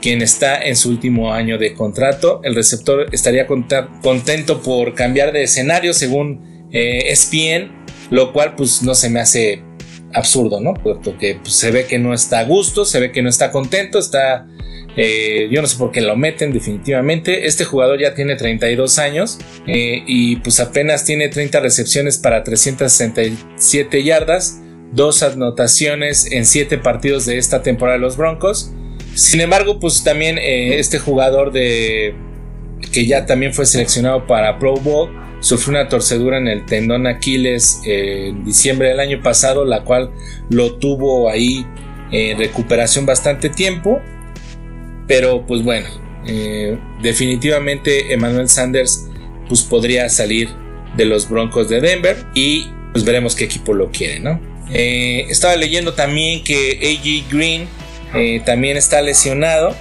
quien 0.00 0.22
está 0.22 0.62
en 0.62 0.76
su 0.76 0.90
último 0.90 1.32
año 1.32 1.58
de 1.58 1.74
contrato. 1.74 2.40
El 2.44 2.54
receptor 2.54 3.06
estaría 3.12 3.46
contento 3.46 4.62
por 4.62 4.94
cambiar 4.94 5.32
de 5.32 5.42
escenario 5.42 5.92
según 5.92 6.68
eh, 6.72 7.10
ESPN, 7.10 7.84
lo 8.10 8.32
cual 8.32 8.54
pues 8.56 8.82
no 8.82 8.94
se 8.94 9.10
me 9.10 9.20
hace 9.20 9.62
absurdo, 10.12 10.60
¿no? 10.60 10.74
Porque 10.74 11.38
pues, 11.40 11.54
se 11.54 11.70
ve 11.70 11.86
que 11.86 11.98
no 11.98 12.14
está 12.14 12.40
a 12.40 12.44
gusto, 12.44 12.84
se 12.84 13.00
ve 13.00 13.12
que 13.12 13.22
no 13.22 13.28
está 13.28 13.50
contento, 13.50 13.98
está 13.98 14.46
eh, 14.96 15.48
yo 15.50 15.62
no 15.62 15.68
sé 15.68 15.78
por 15.78 15.92
qué 15.92 16.00
lo 16.00 16.16
meten 16.16 16.52
definitivamente. 16.52 17.46
Este 17.46 17.64
jugador 17.64 18.00
ya 18.00 18.14
tiene 18.14 18.36
32 18.36 18.98
años 18.98 19.38
eh, 19.66 20.02
y 20.06 20.36
pues 20.36 20.60
apenas 20.60 21.04
tiene 21.04 21.28
30 21.28 21.60
recepciones 21.60 22.18
para 22.18 22.42
367 22.42 24.02
yardas, 24.02 24.60
dos 24.92 25.22
anotaciones 25.22 26.30
en 26.32 26.44
7 26.44 26.78
partidos 26.78 27.26
de 27.26 27.38
esta 27.38 27.62
temporada 27.62 27.98
de 27.98 28.02
los 28.02 28.16
Broncos. 28.16 28.72
Sin 29.14 29.40
embargo, 29.40 29.78
pues 29.78 30.02
también 30.04 30.38
eh, 30.38 30.78
este 30.78 30.98
jugador 30.98 31.52
de 31.52 32.14
que 32.92 33.06
ya 33.06 33.26
también 33.26 33.52
fue 33.52 33.66
seleccionado 33.66 34.26
para 34.26 34.58
Pro 34.58 34.74
Bowl 34.74 35.10
sufrió 35.40 35.78
una 35.78 35.88
torcedura 35.88 36.38
en 36.38 36.48
el 36.48 36.66
tendón 36.66 37.06
Aquiles 37.06 37.80
en 37.84 38.44
diciembre 38.44 38.88
del 38.88 39.00
año 39.00 39.22
pasado, 39.22 39.64
la 39.64 39.84
cual 39.84 40.10
lo 40.50 40.74
tuvo 40.76 41.30
ahí 41.30 41.66
en 42.10 42.38
recuperación 42.38 43.06
bastante 43.06 43.48
tiempo 43.48 44.00
pero 45.10 45.44
pues 45.44 45.64
bueno, 45.64 45.88
eh, 46.24 46.78
definitivamente 47.02 48.12
Emmanuel 48.12 48.48
Sanders 48.48 49.08
pues 49.48 49.62
podría 49.62 50.08
salir 50.08 50.48
de 50.96 51.04
los 51.04 51.28
Broncos 51.28 51.68
de 51.68 51.80
Denver 51.80 52.16
y 52.32 52.68
pues 52.92 53.04
veremos 53.04 53.34
qué 53.34 53.42
equipo 53.42 53.74
lo 53.74 53.90
quiere, 53.90 54.20
¿no? 54.20 54.40
Eh, 54.72 55.26
estaba 55.28 55.56
leyendo 55.56 55.94
también 55.94 56.44
que 56.44 56.78
AJ 56.80 57.34
Green 57.34 57.66
eh, 58.14 58.40
también 58.44 58.76
está 58.76 59.02
lesionado, 59.02 59.74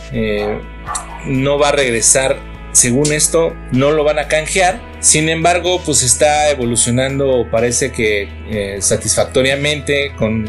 no 1.26 1.58
va 1.58 1.70
a 1.70 1.72
regresar, 1.72 2.38
según 2.72 3.12
esto, 3.12 3.56
no 3.72 3.92
lo 3.92 4.04
van 4.04 4.20
a 4.20 4.28
canjear. 4.28 4.82
Sin 5.00 5.30
embargo, 5.30 5.82
pues 5.86 6.04
está 6.04 6.50
evolucionando, 6.50 7.48
parece 7.50 7.92
que 7.92 8.78
satisfactoriamente 8.80 10.12
con 10.18 10.46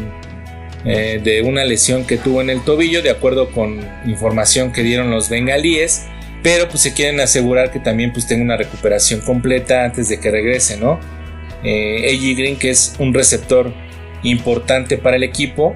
eh, 0.83 1.21
de 1.23 1.43
una 1.43 1.63
lesión 1.63 2.05
que 2.07 2.17
tuvo 2.17 2.41
en 2.41 2.49
el 2.49 2.61
tobillo, 2.61 3.03
de 3.03 3.11
acuerdo 3.11 3.51
con 3.51 3.87
información 4.05 4.71
que 4.71 4.81
dieron 4.81 5.11
los 5.11 5.29
bengalíes. 5.29 6.07
pero 6.41 6.67
pues 6.67 6.81
se 6.81 6.93
quieren 6.93 7.19
asegurar 7.19 7.71
que 7.71 7.79
también 7.79 8.11
pues 8.11 8.25
tenga 8.25 8.43
una 8.43 8.57
recuperación 8.57 9.21
completa 9.21 9.83
antes 9.83 10.09
de 10.09 10.19
que 10.19 10.31
regrese, 10.31 10.75
¿no? 10.77 10.99
Eh, 11.63 12.17
Green, 12.35 12.57
que 12.57 12.71
es 12.71 12.95
un 12.97 13.13
receptor 13.13 13.71
importante 14.23 14.97
para 14.97 15.17
el 15.17 15.23
equipo, 15.23 15.75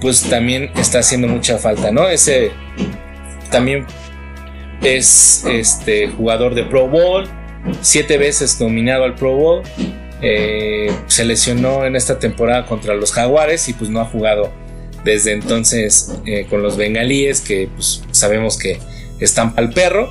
pues 0.00 0.22
también 0.22 0.70
está 0.76 1.00
haciendo 1.00 1.28
mucha 1.28 1.58
falta, 1.58 1.90
¿no? 1.90 2.08
Ese 2.08 2.50
también 3.50 3.86
es 4.82 5.44
este 5.48 6.08
jugador 6.08 6.54
de 6.54 6.64
Pro 6.64 6.88
Bowl, 6.88 7.28
siete 7.80 8.18
veces 8.18 8.60
nominado 8.60 9.04
al 9.04 9.14
Pro 9.14 9.36
Bowl. 9.36 9.62
Eh, 10.22 10.90
se 11.08 11.24
lesionó 11.24 11.84
en 11.84 11.94
esta 11.94 12.18
temporada 12.18 12.64
contra 12.64 12.94
los 12.94 13.12
Jaguares 13.12 13.68
y 13.68 13.74
pues 13.74 13.90
no 13.90 14.00
ha 14.00 14.06
jugado 14.06 14.50
desde 15.04 15.32
entonces 15.32 16.14
eh, 16.24 16.46
con 16.48 16.62
los 16.62 16.76
bengalíes 16.76 17.40
que 17.40 17.68
pues 17.74 18.02
sabemos 18.12 18.58
que 18.58 18.78
están 19.20 19.54
para 19.54 19.66
el 19.66 19.72
perro, 19.72 20.10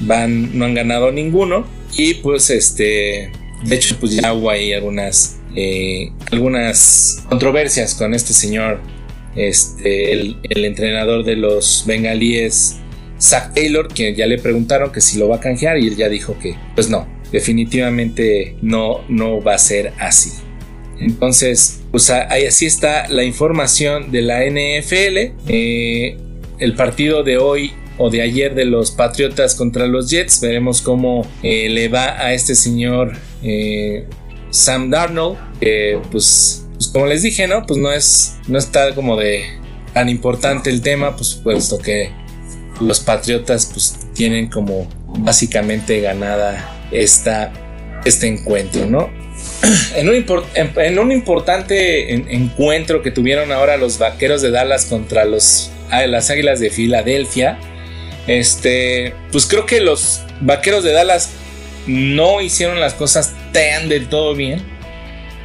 van, 0.00 0.58
no 0.58 0.64
han 0.64 0.74
ganado 0.74 1.12
ninguno 1.12 1.66
y 1.96 2.14
pues 2.14 2.50
este, 2.50 3.30
de 3.64 3.74
hecho 3.74 3.96
pues 4.00 4.12
ya 4.12 4.32
hubo 4.32 4.50
ahí 4.50 4.72
algunas, 4.72 5.36
eh, 5.54 6.10
algunas 6.32 7.22
controversias 7.28 7.94
con 7.94 8.14
este 8.14 8.32
señor, 8.32 8.80
este, 9.36 10.12
el, 10.12 10.64
entrenador 10.64 11.24
de 11.24 11.36
los 11.36 11.84
bengalíes 11.86 12.76
Zach 13.20 13.54
Taylor, 13.54 13.88
quien 13.88 14.14
ya 14.14 14.26
le 14.26 14.38
preguntaron 14.38 14.92
que 14.92 15.00
si 15.00 15.18
lo 15.18 15.28
va 15.28 15.36
a 15.36 15.40
canjear 15.40 15.78
y 15.78 15.88
él 15.88 15.96
ya 15.96 16.08
dijo 16.08 16.36
que 16.38 16.56
pues 16.74 16.88
no, 16.88 17.06
definitivamente 17.32 18.56
no, 18.62 19.00
no 19.08 19.42
va 19.42 19.54
a 19.54 19.58
ser 19.58 19.92
así. 19.98 20.30
Entonces, 21.00 21.82
pues 21.90 22.10
ahí 22.10 22.46
así 22.46 22.66
está 22.66 23.08
la 23.08 23.24
información 23.24 24.10
de 24.12 24.22
la 24.22 24.44
NFL. 24.44 25.34
Eh, 25.48 26.16
el 26.58 26.74
partido 26.74 27.22
de 27.22 27.38
hoy 27.38 27.72
o 27.98 28.10
de 28.10 28.22
ayer 28.22 28.54
de 28.54 28.64
los 28.64 28.90
Patriotas 28.90 29.54
contra 29.54 29.86
los 29.86 30.10
Jets. 30.10 30.40
Veremos 30.40 30.80
cómo 30.80 31.26
eh, 31.42 31.68
le 31.68 31.88
va 31.88 32.20
a 32.20 32.32
este 32.32 32.54
señor 32.54 33.12
eh, 33.42 34.06
Sam 34.50 34.90
Darnold. 34.90 35.38
Pues, 36.10 36.63
pues, 36.74 36.88
como 36.88 37.06
les 37.06 37.22
dije, 37.22 37.46
¿no? 37.46 37.64
Pues 37.66 37.78
no 37.78 37.92
es. 37.92 38.36
No 38.46 38.58
está 38.58 38.94
como 38.94 39.16
de 39.16 39.44
tan 39.92 40.08
importante 40.08 40.70
el 40.70 40.82
tema. 40.82 41.16
Pues 41.16 41.34
puesto 41.34 41.78
que 41.78 42.10
los 42.80 43.00
Patriotas 43.00 43.66
pues 43.72 43.96
tienen 44.14 44.48
como 44.48 44.88
básicamente 45.18 46.00
ganada 46.00 46.88
esta, 46.90 47.52
este 48.04 48.26
encuentro, 48.26 48.86
¿no? 48.86 49.10
En 49.96 50.08
un, 50.98 51.12
importante 51.12 52.12
encuentro 52.12 53.02
que 53.02 53.10
tuvieron 53.10 53.52
ahora 53.52 53.76
los 53.76 53.98
Vaqueros 53.98 54.42
de 54.42 54.50
Dallas 54.50 54.86
contra 54.86 55.24
los, 55.24 55.70
ah, 55.90 56.06
las 56.06 56.30
Águilas 56.30 56.60
de 56.60 56.70
Filadelfia, 56.70 57.58
este, 58.26 59.14
pues 59.32 59.46
creo 59.46 59.66
que 59.66 59.80
los 59.80 60.22
Vaqueros 60.40 60.84
de 60.84 60.92
Dallas 60.92 61.30
no 61.86 62.40
hicieron 62.40 62.80
las 62.80 62.94
cosas 62.94 63.34
tan 63.52 63.88
del 63.88 64.08
todo 64.08 64.34
bien, 64.34 64.62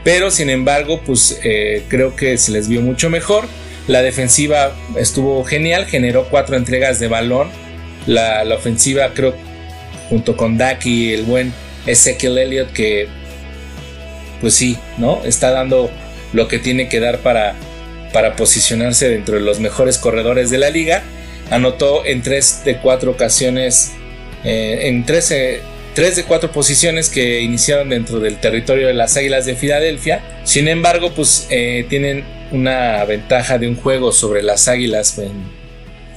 pero 0.10 0.32
sin 0.32 0.50
embargo, 0.50 1.02
pues 1.06 1.40
eh, 1.44 1.84
creo 1.88 2.16
que 2.16 2.36
se 2.40 2.52
les 2.52 2.68
vio 2.68 2.82
mucho 2.82 3.12
mejor. 3.12 3.46
La 3.88 4.02
defensiva 4.02 4.76
estuvo 4.98 5.44
genial, 5.44 5.86
generó 5.86 6.28
cuatro 6.32 6.58
entregas 6.58 7.00
de 7.00 7.08
balón. 7.08 7.52
La, 8.08 8.44
ofensiva 8.56 9.14
creo 9.14 9.36
junto 10.10 10.36
con 10.36 10.58
Dak 10.58 10.84
y 10.88 11.14
el 11.14 11.26
buen 11.26 11.54
Ezekiel 11.86 12.40
Elliott 12.40 12.74
que 12.74 13.08
pues 14.42 14.56
sí, 14.56 14.80
¿no? 14.98 15.24
Está 15.26 15.52
dando 15.52 15.92
lo 16.34 16.48
que 16.48 16.58
tiene 16.58 16.90
que 16.90 17.00
dar 17.00 17.20
para, 17.20 17.54
para 18.12 18.36
posicionarse 18.36 19.10
dentro 19.10 19.36
de 19.36 19.42
los 19.42 19.60
mejores 19.60 20.00
corredores 20.00 20.50
de 20.50 20.58
la 20.58 20.72
liga. 20.72 21.04
Anotó 21.52 22.04
en 22.04 22.24
tres 22.24 22.64
de 22.66 22.78
cuatro 22.78 23.12
ocasiones, 23.12 23.92
eh, 24.44 24.88
en 24.88 25.06
tres 25.94 26.16
de 26.16 26.24
cuatro 26.24 26.52
posiciones 26.52 27.10
que 27.10 27.42
iniciaron 27.42 27.90
dentro 27.90 28.20
del 28.20 28.40
territorio 28.40 28.88
de 28.88 28.94
las 28.94 29.18
Águilas 29.18 29.46
de 29.46 29.56
Filadelfia. 29.56 30.42
Sin 30.44 30.68
embargo, 30.68 31.14
pues 31.16 31.48
eh, 31.50 31.86
tienen 31.90 32.24
una 32.52 33.04
ventaja 33.06 33.58
de 33.58 33.68
un 33.68 33.76
juego 33.76 34.12
sobre 34.12 34.44
las 34.44 34.68
Águilas. 34.68 35.20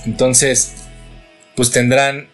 Entonces, 0.07 0.73
pues 1.55 1.71
tendrán 1.71 2.29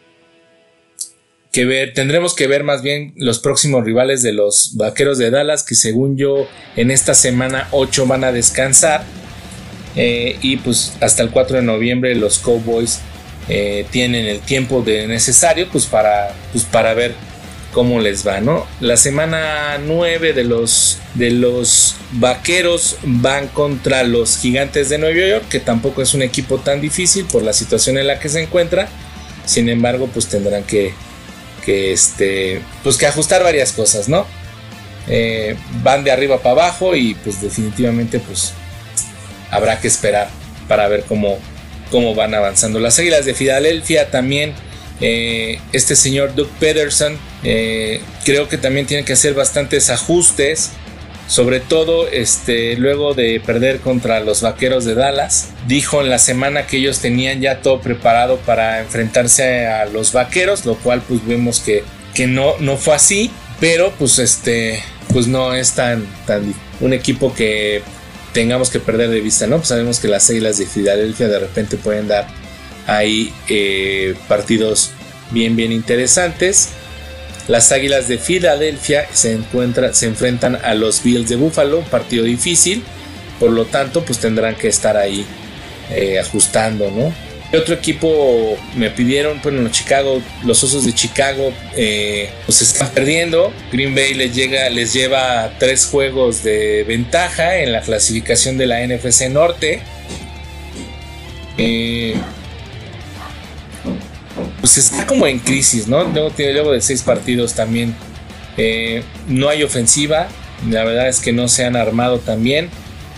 que 1.53 1.65
ver, 1.65 1.95
tendremos 1.95 2.35
que 2.35 2.47
ver 2.47 2.63
más 2.63 2.83
bien 2.83 3.15
los 3.17 3.39
próximos 3.39 3.85
rivales 3.85 4.23
de 4.23 4.33
los 4.33 4.77
Vaqueros 4.77 5.19
de 5.19 5.31
Dallas, 5.31 5.63
que 5.63 5.75
según 5.75 6.17
yo 6.17 6.47
en 6.77 6.91
esta 6.91 7.15
semana 7.15 7.69
8 7.71 8.07
van 8.07 8.25
a 8.25 8.33
descansar. 8.33 9.03
Eh, 9.97 10.37
y 10.43 10.59
pues 10.59 10.93
hasta 11.01 11.23
el 11.23 11.31
4 11.31 11.57
de 11.57 11.63
noviembre 11.63 12.15
los 12.15 12.39
Cowboys 12.39 13.01
eh, 13.49 13.87
tienen 13.91 14.27
el 14.27 14.41
tiempo 14.41 14.83
de 14.83 15.09
necesario 15.09 15.67
pues 15.73 15.87
para, 15.87 16.35
pues 16.53 16.65
para 16.65 16.93
ver 16.93 17.15
cómo 17.73 18.01
les 18.01 18.27
va, 18.27 18.41
¿no? 18.41 18.67
La 18.81 18.97
semana 18.97 19.79
9 19.79 20.33
de 20.33 20.45
los, 20.45 20.99
de 21.15 21.31
los 21.31 21.97
Vaqueros 22.13 22.97
van 23.03 23.49
contra 23.49 24.03
los 24.05 24.39
Gigantes 24.39 24.89
de 24.89 24.99
Nueva 24.99 25.27
York, 25.27 25.45
que 25.49 25.61
tampoco 25.61 26.03
es 26.03 26.15
un 26.15 26.23
equipo 26.23 26.59
tan 26.59 26.81
difícil 26.81 27.27
por 27.27 27.43
la 27.43 27.53
situación 27.53 27.99
en 27.99 28.07
la 28.07 28.19
que 28.19 28.29
se 28.29 28.43
encuentra. 28.43 28.89
Sin 29.45 29.69
embargo, 29.69 30.09
pues 30.13 30.27
tendrán 30.27 30.65
que, 30.65 30.93
que 31.65 31.93
este, 31.93 32.61
pues 32.83 32.97
que 32.97 33.07
ajustar 33.07 33.43
varias 33.43 33.73
cosas, 33.73 34.09
¿no? 34.09 34.27
Eh, 35.09 35.57
van 35.83 36.05
de 36.05 36.11
arriba 36.11 36.39
para 36.39 36.63
abajo 36.63 36.95
y 36.95 37.15
pues 37.15 37.41
definitivamente 37.41 38.19
pues 38.19 38.53
habrá 39.51 39.81
que 39.81 39.89
esperar 39.89 40.29
para 40.69 40.87
ver 40.89 41.05
cómo, 41.09 41.39
cómo 41.91 42.15
van 42.15 42.35
avanzando. 42.35 42.79
Las 42.79 42.99
Águilas 42.99 43.25
de 43.25 43.35
Filadelfia 43.35 44.11
también, 44.11 44.53
eh, 45.01 45.61
este 45.73 45.97
señor 45.97 46.35
Doug 46.35 46.49
Pederson, 46.61 47.19
eh, 47.45 48.01
creo 48.25 48.49
que 48.49 48.59
también 48.59 48.87
tiene 48.87 49.05
que 49.05 49.13
hacer 49.13 49.35
bastantes 49.35 49.91
ajustes 49.91 50.73
sobre 51.29 51.61
todo 51.61 52.09
este, 52.09 52.75
luego 52.77 53.13
de 53.13 53.39
perder 53.45 53.81
contra 53.81 54.19
los 54.21 54.41
Vaqueros 54.41 54.87
de 54.87 54.95
Dallas. 54.95 55.51
Dijo 55.67 56.01
en 56.01 56.09
la 56.09 56.19
semana 56.19 56.67
que 56.67 56.79
ellos 56.79 57.01
tenían 57.01 57.41
ya 57.41 57.61
todo 57.61 57.81
preparado 57.81 58.39
para 58.39 58.81
enfrentarse 58.81 59.67
a 59.67 59.85
los 59.85 60.13
Vaqueros, 60.13 60.65
lo 60.65 60.77
cual 60.77 61.03
pues 61.07 61.25
vemos 61.27 61.61
que, 61.61 61.85
que 62.15 62.27
no, 62.27 62.55
no 62.61 62.79
fue 62.79 62.95
así, 62.95 63.31
pero 63.61 63.93
pues 63.99 64.19
este 64.19 64.83
pues 65.13 65.27
no 65.27 65.55
es 65.55 65.73
tan, 65.73 66.07
tan 66.27 66.55
un 66.81 66.93
equipo 66.93 67.35
que 67.35 67.83
tengamos 68.33 68.71
que 68.71 68.81
perder 68.81 69.11
de 69.11 69.21
vista, 69.21 69.47
¿no? 69.47 69.57
Pues 69.57 69.69
sabemos 69.69 70.01
que 70.01 70.09
las 70.09 70.29
Águilas 70.31 70.59
de 70.59 70.67
Filadelfia 70.67 71.29
de 71.29 71.39
repente 71.39 71.77
pueden 71.77 72.09
dar 72.09 72.27
ahí 72.87 73.33
eh, 73.49 74.15
partidos 74.29 74.93
bien 75.31 75.57
bien 75.57 75.73
interesantes. 75.73 76.71
Las 77.49 77.73
Águilas 77.73 78.09
de 78.09 78.19
Filadelfia 78.19 79.07
se, 79.13 79.39
se 79.93 80.07
enfrentan 80.07 80.57
a 80.57 80.75
los 80.75 81.03
Bills 81.03 81.29
de 81.29 81.37
Buffalo, 81.37 81.81
partido 81.91 82.25
difícil, 82.25 82.85
por 83.41 83.51
lo 83.51 83.65
tanto 83.65 84.05
pues 84.05 84.19
tendrán 84.19 84.55
que 84.55 84.69
estar 84.69 84.97
ahí 84.97 85.25
eh, 85.91 86.19
ajustando, 86.19 86.91
¿no? 86.91 87.13
otro 87.57 87.75
equipo 87.75 88.59
me 88.77 88.91
pidieron? 88.91 89.41
Bueno, 89.43 89.63
los 89.63 89.73
Chicago, 89.73 90.21
los 90.45 90.63
Osos 90.63 90.85
de 90.85 90.93
Chicago, 90.93 91.53
eh, 91.77 92.29
pues 92.45 92.61
están 92.61 92.91
perdiendo. 92.91 93.53
Green 93.73 93.95
Bay 93.95 94.13
les 94.13 94.35
llega, 94.35 94.69
les 94.69 94.93
lleva 94.93 95.55
tres 95.59 95.87
juegos 95.87 96.43
de 96.43 96.85
ventaja 96.85 97.57
en 97.59 97.73
la 97.73 97.81
clasificación 97.81 98.59
de 98.59 98.67
la 98.67 98.87
NFC 98.87 99.31
Norte. 99.31 99.81
Eh, 101.57 102.15
pues 104.69 104.85
está 104.85 105.07
como 105.07 105.27
en 105.27 105.39
crisis, 105.39 105.89
¿no? 105.89 106.05
Luego, 106.05 106.31
luego 106.37 106.73
de 106.73 106.83
seis 106.83 107.01
partidos 107.01 107.55
también 107.55 107.95
eh, 108.59 109.03
no 109.27 109.49
hay 109.49 109.63
ofensiva. 109.63 110.29
La 110.69 110.85
verdad 110.85 111.09
es 111.09 111.21
que 111.21 111.33
no 111.33 111.49
se 111.49 111.65
han 111.65 111.75
armado 111.75 112.19
tan 112.19 112.45
bien. 112.45 112.69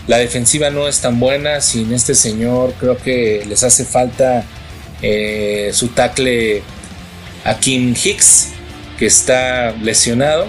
La 0.07 0.17
defensiva 0.17 0.69
no 0.69 0.87
es 0.87 1.01
tan 1.01 1.19
buena. 1.19 1.59
Sin 1.59 1.93
este 1.93 2.15
señor, 2.15 2.73
creo 2.79 2.97
que 2.97 3.43
les 3.49 3.63
hace 3.63 3.83
falta 3.83 4.45
eh, 5.01 5.71
su 5.73 5.89
tackle 5.89 6.63
a 7.43 7.59
Kim 7.59 7.95
Hicks, 8.01 8.53
que 8.97 9.07
está 9.07 9.73
lesionado. 9.73 10.47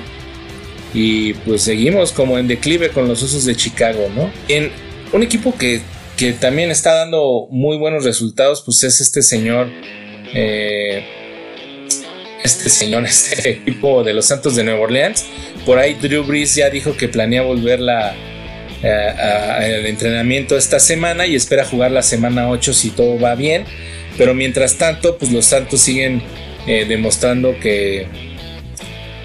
Y 0.94 1.34
pues 1.34 1.62
seguimos 1.62 2.12
como 2.12 2.38
en 2.38 2.46
declive 2.46 2.90
con 2.90 3.08
los 3.08 3.24
Osos 3.24 3.44
de 3.44 3.56
Chicago, 3.56 4.08
¿no? 4.14 4.30
En 4.46 4.70
un 5.12 5.24
equipo 5.24 5.56
que, 5.58 5.80
que 6.16 6.32
también 6.32 6.70
está 6.70 6.94
dando 6.94 7.48
muy 7.50 7.76
buenos 7.76 8.04
resultados, 8.04 8.62
pues 8.64 8.84
es 8.84 9.00
este 9.00 9.22
señor 9.22 9.68
eh, 10.34 11.04
este 12.42 12.68
señor, 12.68 13.04
este 13.06 13.50
equipo 13.50 14.02
de 14.04 14.14
los 14.14 14.26
Santos 14.26 14.56
de 14.56 14.64
Nueva 14.64 14.80
Orleans. 14.80 15.26
Por 15.64 15.78
ahí 15.78 15.94
Drew 15.94 16.24
Brees 16.24 16.54
ya 16.54 16.70
dijo 16.70 16.96
que 16.96 17.08
planea 17.08 17.42
volver 17.42 17.80
la, 17.80 18.14
al 18.82 19.86
entrenamiento 19.86 20.56
esta 20.56 20.80
semana 20.80 21.26
y 21.26 21.36
espera 21.36 21.64
jugar 21.64 21.92
la 21.92 22.02
semana 22.02 22.50
8 22.50 22.72
si 22.72 22.90
todo 22.90 23.18
va 23.18 23.34
bien. 23.34 23.64
Pero 24.18 24.34
mientras 24.34 24.76
tanto, 24.76 25.16
pues 25.18 25.32
los 25.32 25.46
Santos 25.46 25.80
siguen 25.80 26.22
eh, 26.66 26.84
demostrando 26.86 27.58
que, 27.58 28.06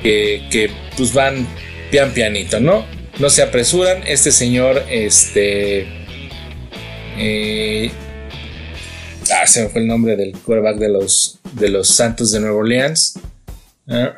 que, 0.02 0.70
pues 0.96 1.14
van 1.14 1.48
pian 1.92 2.12
pianito, 2.12 2.60
¿no? 2.60 2.86
No 3.20 3.30
se 3.30 3.42
apresuran. 3.42 4.04
Este 4.08 4.32
señor, 4.32 4.84
este... 4.90 5.88
Eh, 7.20 7.92
Ah, 9.32 9.48
se 9.48 9.64
me 9.64 9.70
fue 9.70 9.82
el 9.82 9.88
nombre 9.88 10.16
del 10.16 10.34
quarterback 10.34 10.78
de 10.78 10.90
los, 10.90 11.40
de 11.54 11.70
los 11.70 11.88
Santos 11.90 12.32
de 12.32 12.40
Nueva 12.40 12.58
Orleans. 12.58 13.20
Ah, 13.88 14.14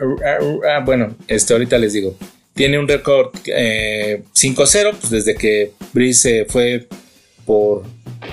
ah, 0.67 0.79
bueno, 0.83 1.15
este 1.27 1.53
ahorita 1.53 1.77
les 1.77 1.93
digo. 1.93 2.15
Tiene 2.53 2.77
un 2.77 2.87
récord 2.87 3.33
5-0, 3.33 3.45
eh, 3.47 4.95
pues 4.99 5.09
desde 5.09 5.35
que 5.35 5.71
Brice 5.93 6.45
fue 6.45 6.87
por 7.45 7.83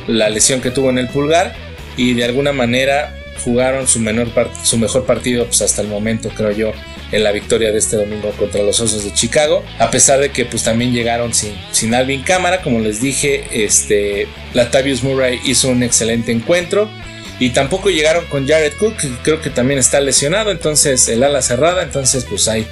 la 0.08 0.28
lesión 0.28 0.60
que 0.60 0.70
tuvo 0.70 0.90
en 0.90 0.98
el 0.98 1.08
pulgar 1.08 1.54
y 1.96 2.14
de 2.14 2.24
alguna 2.24 2.52
manera 2.52 3.14
jugaron 3.44 3.86
su, 3.86 4.00
menor 4.00 4.28
su 4.62 4.78
mejor 4.78 5.06
partido 5.06 5.44
pues 5.46 5.62
hasta 5.62 5.82
el 5.82 5.88
momento, 5.88 6.30
creo 6.30 6.50
yo, 6.50 6.72
en 7.12 7.24
la 7.24 7.32
victoria 7.32 7.72
de 7.72 7.78
este 7.78 7.96
domingo 7.96 8.30
contra 8.32 8.62
los 8.62 8.80
Osos 8.80 9.04
de 9.04 9.12
Chicago. 9.12 9.64
A 9.78 9.90
pesar 9.90 10.20
de 10.20 10.30
que 10.30 10.44
pues 10.44 10.64
también 10.64 10.92
llegaron 10.92 11.32
sin, 11.34 11.52
sin 11.72 11.94
Alvin 11.94 12.22
Cámara, 12.22 12.62
como 12.62 12.80
les 12.80 13.00
dije, 13.00 13.44
este, 13.52 14.26
Latavius 14.54 15.02
Murray 15.02 15.40
hizo 15.44 15.68
un 15.68 15.82
excelente 15.82 16.32
encuentro. 16.32 16.90
Y 17.38 17.50
tampoco 17.50 17.90
llegaron 17.90 18.24
con 18.26 18.48
Jared 18.48 18.72
Cook, 18.78 18.96
que 18.96 19.08
creo 19.22 19.42
que 19.42 19.50
también 19.50 19.78
está 19.78 20.00
lesionado, 20.00 20.50
entonces 20.50 21.06
el 21.08 21.22
ala 21.22 21.42
cerrada, 21.42 21.82
entonces 21.82 22.24
pues 22.24 22.48
ahí 22.48 22.66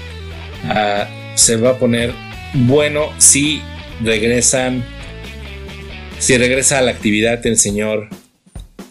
ah, 0.65 1.07
se 1.35 1.57
va 1.57 1.71
a 1.71 1.79
poner 1.79 2.15
bueno 2.55 3.13
si 3.19 3.61
regresan, 4.03 4.83
si 6.19 6.39
regresa 6.39 6.79
a 6.79 6.83
la 6.83 6.93
actividad 6.93 7.47
el 7.47 7.59
señor, 7.59 8.09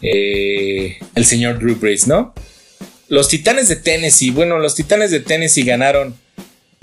eh, 0.04 0.98
el 1.14 1.24
señor 1.24 1.58
Drew 1.58 1.76
Brees, 1.76 2.06
¿no? 2.06 2.34
Los 3.08 3.28
Titanes 3.28 3.68
de 3.68 3.76
Tennessee, 3.76 4.30
bueno, 4.30 4.58
los 4.58 4.74
Titanes 4.74 5.10
de 5.10 5.20
Tennessee 5.20 5.62
ganaron 5.62 6.14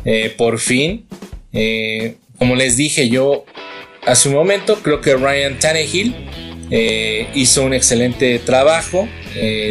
eh, 0.05 0.33
por 0.35 0.59
fin. 0.59 1.05
Eh, 1.53 2.15
como 2.37 2.55
les 2.55 2.77
dije 2.77 3.09
yo 3.09 3.45
hace 4.05 4.29
un 4.29 4.35
momento, 4.35 4.79
creo 4.81 5.01
que 5.01 5.15
Ryan 5.15 5.59
Tannehill 5.59 6.15
eh, 6.71 7.27
hizo 7.35 7.63
un 7.63 7.73
excelente 7.73 8.39
trabajo. 8.39 9.07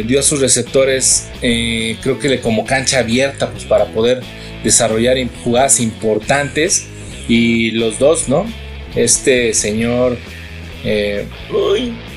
dio 0.05 0.19
a 0.19 0.23
sus 0.23 0.39
receptores, 0.39 1.27
creo 1.39 2.19
que 2.19 2.39
como 2.39 2.65
cancha 2.65 2.99
abierta 2.99 3.51
pues, 3.51 3.65
para 3.65 3.85
poder 3.85 4.21
desarrollar 4.63 5.17
jugadas 5.43 5.79
importantes. 5.79 6.87
Y 7.27 7.71
los 7.71 7.99
dos, 7.99 8.29
¿no? 8.29 8.45
Este 8.95 9.53
señor. 9.53 10.17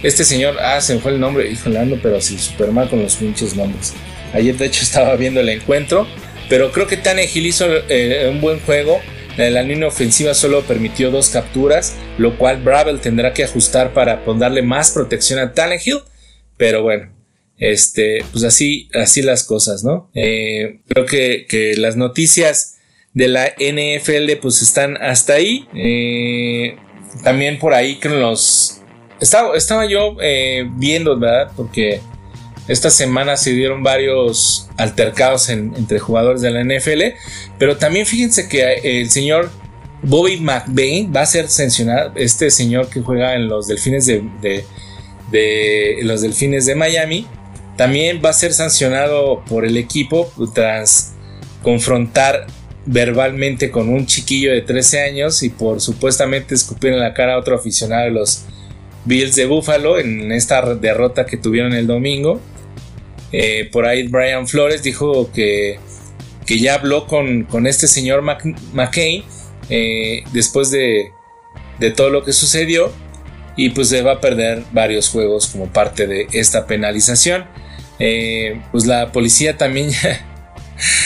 Este 0.03 0.25
señor, 0.25 0.57
ah, 0.61 0.81
se 0.81 0.95
me 0.95 1.01
fue 1.01 1.13
el 1.13 1.21
nombre, 1.21 1.51
híjole, 1.51 1.99
pero 2.03 2.17
así, 2.17 2.39
super 2.39 2.71
mal 2.71 2.89
con 2.89 3.03
los 3.03 3.17
pinches 3.17 3.55
nombres. 3.55 3.95
Ayer 4.33 4.57
de 4.57 4.67
hecho 4.67 4.83
estaba 4.83 5.15
viendo 5.17 5.41
el 5.41 5.49
encuentro, 5.49 6.07
pero 6.49 6.73
creo 6.73 6.87
que 6.87 6.97
Tannehill 6.97 7.47
hizo 7.47 7.67
eh, 7.89 8.29
un 8.31 8.41
buen 8.41 8.61
juego. 8.61 9.01
La 9.37 9.63
línea 9.63 9.89
ofensiva 9.89 10.33
solo 10.33 10.63
permitió 10.63 11.11
dos 11.11 11.29
capturas, 11.29 11.97
lo 12.19 12.39
cual 12.39 12.63
Bravel 12.63 13.01
tendrá 13.01 13.33
que 13.33 13.43
ajustar 13.43 13.93
para 13.93 14.23
darle 14.37 14.63
más 14.63 14.93
protección 14.93 15.41
a 15.41 15.53
Tannehill. 15.53 15.99
Pero 16.57 16.83
bueno, 16.83 17.11
este, 17.59 18.25
pues 18.33 18.45
así, 18.45 18.89
así 18.95 19.23
las 19.23 19.45
cosas, 19.45 19.85
¿no? 19.85 20.11
Eh, 20.15 20.81
creo 20.87 21.07
que, 21.07 21.75
las 21.79 21.97
noticias 21.97 22.77
de 23.13 23.29
la 23.29 23.55
NFL 23.59 24.37
pues 24.41 24.63
están 24.63 24.97
hasta 24.99 25.35
ahí. 25.35 25.67
Eh, 25.75 26.77
también 27.23 27.59
por 27.59 27.75
ahí 27.75 27.97
que 27.97 28.09
los... 28.09 28.81
Estaba, 29.21 29.57
estaba 29.57 29.87
yo 29.87 30.17
viendo, 30.77 31.19
¿verdad? 31.19 31.53
Porque 31.57 32.01
esta 32.67 32.91
semana 32.91 33.37
se 33.37 33.53
dieron 33.53 33.83
varios 33.83 34.69
altercados 34.77 35.49
entre 35.51 35.99
jugadores 35.99 36.41
de 36.41 36.51
la 36.51 36.65
NFL, 36.65 37.17
pero 37.59 37.77
también 37.77 38.07
fíjense 38.07 38.49
que 38.49 39.01
el 39.01 39.11
señor 39.11 39.51
Bobby 40.03 40.39
McBain 40.39 41.13
va 41.15 41.23
a 41.23 41.27
ser 41.27 41.49
sancionado, 41.49 42.13
este 42.17 42.51
señor 42.51 42.89
que 42.89 43.01
juega 43.01 43.35
en 43.35 43.49
los 43.49 43.69
Delfines 43.69 44.07
de, 44.07 44.65
los 46.03 46.23
Delfines 46.23 46.67
de 46.67 46.75
Miami, 46.75 47.27
también 47.77 48.21
va 48.25 48.31
a 48.31 48.35
ser 48.35 48.53
sancionado 48.53 49.43
por 49.45 49.65
el 49.65 49.77
equipo 49.77 50.31
tras 50.55 51.15
confrontar 51.63 52.47
verbalmente 52.87 53.71
con 53.71 53.89
un 53.89 54.07
chiquillo 54.07 54.53
de 54.53 54.63
13 54.63 55.03
años 55.03 55.43
y 55.43 55.49
por 55.49 55.81
supuestamente 55.81 56.55
escupir 56.55 56.93
en 56.93 57.01
la 57.01 57.15
cara 57.15 57.35
a 57.35 57.39
otro 57.39 57.57
aficionado 57.57 58.05
de 58.05 58.11
los 58.11 58.45
Bills 59.05 59.37
de 59.37 59.47
Buffalo 59.47 59.99
en 59.99 60.33
esta 60.33 60.75
derrota 60.75 61.27
que 61.27 61.37
tuvieron 61.37 61.73
el 61.73 61.87
domingo. 61.87 62.41
Eh, 63.33 63.69
por 63.73 63.87
ahí 63.87 64.07
Brian 64.07 64.47
Flores 64.47 64.83
dijo 64.83 65.31
que, 65.33 65.79
que 66.47 66.59
ya 66.59 66.75
habló 66.75 67.07
con, 67.07 67.67
este 67.67 67.89
señor 67.89 68.23
McCain 68.23 69.25
eh, 69.71 70.23
después 70.33 70.71
de, 70.71 71.13
todo 71.97 72.11
lo 72.11 72.25
que 72.25 72.33
sucedió 72.33 72.93
y 73.57 73.71
pues 73.71 73.89
se 73.89 74.03
va 74.03 74.13
a 74.13 74.21
perder 74.21 74.63
varios 74.73 75.09
juegos 75.09 75.49
como 75.49 75.67
parte 75.67 76.07
de 76.07 76.29
esta 76.33 76.67
penalización. 76.67 77.45
Eh, 77.99 78.61
pues 78.73 78.87
la 78.87 79.13
policía 79.13 79.57
también 79.57 79.91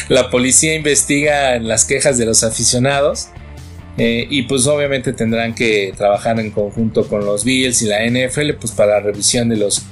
la 0.09 0.31
policía 0.31 0.75
investiga 0.75 1.59
las 1.59 1.85
quejas 1.85 2.19
de 2.19 2.27
los 2.27 2.45
aficionados 2.45 3.29
y 4.01 4.43
pues 4.43 4.65
obviamente 4.69 5.13
tendrán 5.13 5.57
que 5.57 5.93
trabajar 5.97 6.39
en 6.39 6.53
conjunto 6.53 7.09
con 7.09 7.25
los 7.25 7.45
Bills 7.45 7.83
y 7.83 7.87
la 7.87 8.07
NFL 8.07 8.53
pues 8.61 8.71
para 8.71 8.93
la 8.93 9.01
revisión 9.01 9.49
de 9.49 9.57
los 9.57 9.83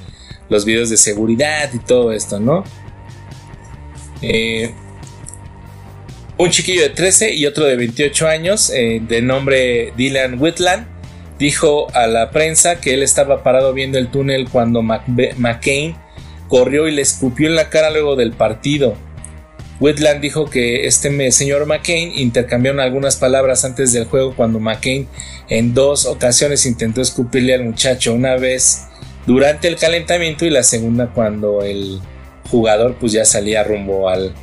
los 0.49 0.65
videos 0.65 0.89
de 0.89 0.97
seguridad 0.97 1.69
y 1.73 1.79
todo 1.79 2.11
esto, 2.11 2.39
¿no? 2.39 2.63
Eh, 4.21 4.71
un 6.37 6.49
chiquillo 6.49 6.83
de 6.83 6.89
13 6.89 7.33
y 7.33 7.45
otro 7.45 7.65
de 7.65 7.75
28 7.75 8.27
años, 8.27 8.69
eh, 8.69 9.01
de 9.05 9.21
nombre 9.21 9.93
Dylan 9.97 10.39
Whitland, 10.39 10.87
dijo 11.39 11.87
a 11.93 12.07
la 12.07 12.31
prensa 12.31 12.79
que 12.79 12.93
él 12.93 13.03
estaba 13.03 13.43
parado 13.43 13.73
viendo 13.73 13.97
el 13.97 14.09
túnel 14.09 14.47
cuando 14.49 14.81
McCain 14.81 15.95
corrió 16.47 16.87
y 16.87 16.91
le 16.91 17.01
escupió 17.01 17.47
en 17.47 17.55
la 17.55 17.69
cara 17.69 17.91
luego 17.91 18.15
del 18.15 18.31
partido. 18.31 18.95
Whitland 19.79 20.21
dijo 20.21 20.49
que 20.49 20.87
este 20.87 21.31
señor 21.31 21.65
McCain 21.67 22.11
intercambiaron 22.17 22.79
algunas 22.79 23.15
palabras 23.15 23.63
antes 23.63 23.93
del 23.93 24.05
juego 24.05 24.35
cuando 24.35 24.59
McCain 24.59 25.07
en 25.49 25.73
dos 25.73 26.05
ocasiones 26.05 26.65
intentó 26.65 27.01
escupirle 27.01 27.53
al 27.53 27.63
muchacho. 27.63 28.13
Una 28.13 28.35
vez 28.35 28.87
durante 29.27 29.67
el 29.67 29.75
calentamiento 29.75 30.45
y 30.45 30.49
la 30.49 30.63
segunda 30.63 31.11
cuando 31.13 31.61
el 31.61 31.99
jugador 32.49 32.95
pues 32.99 33.11
ya 33.11 33.25
salía 33.25 33.63
rumbo 33.63 34.09
al, 34.09 34.33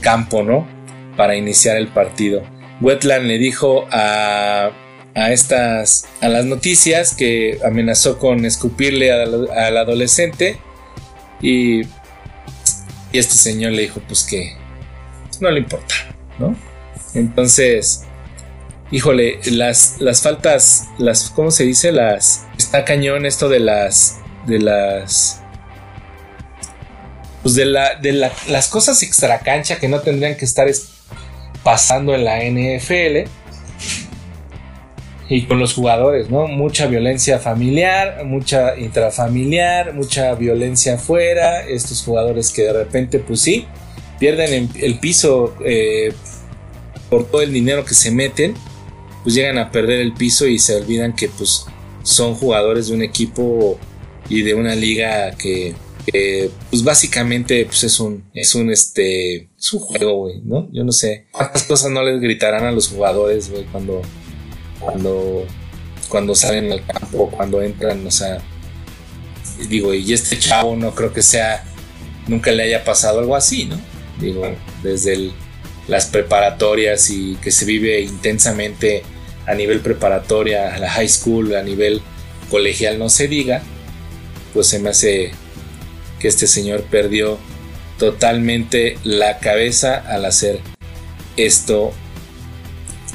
campo, 0.00 0.42
¿no? 0.42 0.66
Para 1.16 1.36
iniciar 1.36 1.76
el 1.76 1.88
partido. 1.88 2.42
Wetland 2.80 3.26
le 3.26 3.38
dijo 3.38 3.86
a, 3.92 4.70
a 5.14 5.32
estas, 5.32 6.08
a 6.20 6.28
las 6.28 6.46
noticias 6.46 7.14
que 7.14 7.58
amenazó 7.64 8.18
con 8.18 8.44
escupirle 8.44 9.12
al, 9.12 9.48
al 9.50 9.76
adolescente 9.76 10.58
y, 11.40 11.82
y 13.12 13.18
este 13.18 13.34
señor 13.34 13.72
le 13.72 13.82
dijo 13.82 14.00
pues 14.06 14.24
que 14.24 14.56
no 15.40 15.50
le 15.50 15.60
importa, 15.60 15.94
¿no? 16.38 16.56
Entonces, 17.14 18.04
híjole, 18.90 19.40
las, 19.50 20.00
las 20.00 20.22
faltas, 20.22 20.88
las, 20.98 21.30
¿cómo 21.30 21.50
se 21.50 21.64
dice? 21.64 21.92
Las, 21.92 22.46
está 22.58 22.84
cañón 22.84 23.26
esto 23.26 23.48
de 23.48 23.60
las, 23.60 24.18
de 24.46 24.58
las, 24.58 25.40
pues 27.42 27.54
de, 27.54 27.66
la, 27.66 27.94
de 27.96 28.12
las 28.12 28.68
cosas 28.68 29.02
extra 29.02 29.40
cancha 29.40 29.78
que 29.78 29.88
no 29.88 30.00
tendrían 30.00 30.36
que 30.36 30.44
estar 30.44 30.68
pasando 31.62 32.14
en 32.14 32.24
la 32.24 32.38
NFL 32.42 33.30
y 35.28 35.42
con 35.42 35.58
los 35.58 35.74
jugadores, 35.74 36.30
¿no? 36.30 36.46
Mucha 36.46 36.86
violencia 36.86 37.38
familiar, 37.38 38.24
mucha 38.24 38.78
intrafamiliar, 38.78 39.94
mucha 39.94 40.34
violencia 40.34 40.94
afuera, 40.94 41.66
estos 41.66 42.02
jugadores 42.02 42.50
que 42.50 42.62
de 42.62 42.72
repente, 42.72 43.18
pues 43.18 43.40
sí, 43.40 43.66
pierden 44.18 44.70
el 44.80 44.98
piso 44.98 45.54
eh, 45.64 46.12
por 47.10 47.26
todo 47.30 47.42
el 47.42 47.52
dinero 47.52 47.84
que 47.84 47.94
se 47.94 48.10
meten 48.10 48.54
pues 49.22 49.34
llegan 49.34 49.58
a 49.58 49.70
perder 49.70 50.00
el 50.00 50.14
piso 50.14 50.46
y 50.46 50.58
se 50.58 50.76
olvidan 50.76 51.14
que 51.14 51.28
pues 51.28 51.66
son 52.02 52.34
jugadores 52.34 52.88
de 52.88 52.94
un 52.94 53.02
equipo 53.02 53.78
y 54.28 54.42
de 54.42 54.54
una 54.54 54.74
liga 54.74 55.32
que, 55.32 55.74
pues 56.70 56.82
básicamente 56.82 57.66
pues 57.66 57.84
es 57.84 58.00
un 58.00 58.24
es 58.32 58.54
un 58.54 58.70
este 58.70 59.50
es 59.58 59.72
un 59.74 59.80
juego 59.80 60.16
güey 60.20 60.40
no 60.42 60.66
yo 60.72 60.82
no 60.82 60.92
sé 60.92 61.26
cuántas 61.30 61.64
cosas 61.64 61.90
no 61.90 62.02
les 62.02 62.18
gritarán 62.18 62.64
a 62.64 62.72
los 62.72 62.88
jugadores 62.88 63.50
güey 63.50 63.64
cuando 63.64 64.00
cuando 64.90 65.46
cuando 66.08 66.34
salen 66.34 66.72
al 66.72 66.84
campo 66.86 67.30
cuando 67.30 67.60
entran 67.62 68.06
o 68.06 68.10
sea 68.10 68.38
digo 69.68 69.92
y 69.92 70.12
este 70.12 70.38
chavo 70.38 70.76
no 70.76 70.94
creo 70.94 71.12
que 71.12 71.22
sea 71.22 71.64
nunca 72.26 72.50
le 72.50 72.62
haya 72.62 72.84
pasado 72.84 73.20
algo 73.20 73.36
así 73.36 73.66
no 73.66 73.78
digo 74.20 74.44
desde 74.82 75.32
las 75.88 76.06
preparatorias 76.06 77.10
y 77.10 77.36
que 77.36 77.50
se 77.50 77.64
vive 77.64 78.00
intensamente 78.00 79.02
a 79.46 79.54
nivel 79.54 79.80
preparatoria, 79.80 80.74
a 80.74 80.78
la 80.78 80.90
high 80.90 81.08
school, 81.08 81.56
a 81.56 81.62
nivel 81.62 82.02
colegial, 82.50 82.98
no 82.98 83.08
se 83.08 83.28
diga, 83.28 83.62
pues 84.52 84.66
se 84.66 84.78
me 84.78 84.90
hace 84.90 85.32
que 86.20 86.28
este 86.28 86.46
señor 86.46 86.82
perdió 86.82 87.38
totalmente 87.98 88.98
la 89.04 89.38
cabeza 89.38 89.96
al 89.96 90.26
hacer 90.26 90.60
esto, 91.38 91.92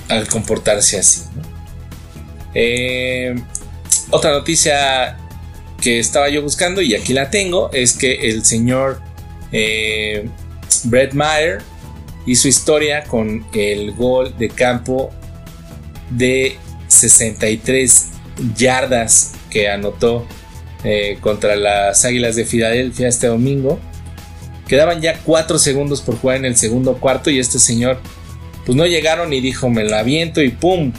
al 0.09 0.27
comportarse 0.27 0.97
así. 0.97 1.21
Eh, 2.53 3.35
otra 4.09 4.31
noticia 4.31 5.17
que 5.81 5.99
estaba 5.99 6.29
yo 6.29 6.41
buscando 6.41 6.81
y 6.81 6.95
aquí 6.95 7.13
la 7.13 7.29
tengo 7.29 7.71
es 7.73 7.93
que 7.93 8.29
el 8.29 8.45
señor 8.45 9.01
eh, 9.51 10.29
Brett 10.85 11.13
Meyer 11.13 11.61
hizo 12.25 12.47
historia 12.47 13.03
con 13.03 13.45
el 13.53 13.93
gol 13.93 14.35
de 14.37 14.49
campo 14.49 15.11
de 16.09 16.57
63 16.87 18.09
yardas 18.55 19.33
que 19.49 19.69
anotó 19.69 20.25
eh, 20.83 21.17
contra 21.21 21.55
las 21.55 22.05
Águilas 22.05 22.35
de 22.35 22.45
Filadelfia 22.45 23.07
este 23.07 23.27
domingo. 23.27 23.79
Quedaban 24.67 25.01
ya 25.01 25.19
4 25.23 25.59
segundos 25.59 26.01
por 26.01 26.17
jugar 26.17 26.37
en 26.37 26.45
el 26.45 26.55
segundo 26.55 26.97
cuarto 26.97 27.29
y 27.29 27.39
este 27.39 27.59
señor 27.59 27.99
pues 28.65 28.77
no 28.77 28.85
llegaron 28.85 29.33
y 29.33 29.41
dijo 29.41 29.69
me 29.69 29.83
la 29.83 29.99
aviento 29.99 30.41
y 30.41 30.49
pum, 30.49 30.93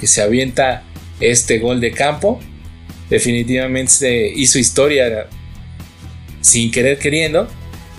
que 0.00 0.06
se 0.06 0.22
avienta 0.22 0.82
este 1.20 1.58
gol 1.58 1.80
de 1.80 1.92
campo. 1.92 2.40
Definitivamente 3.10 3.92
se 3.92 4.28
hizo 4.28 4.58
historia 4.58 5.28
sin 6.40 6.70
querer 6.70 6.98
queriendo, 6.98 7.46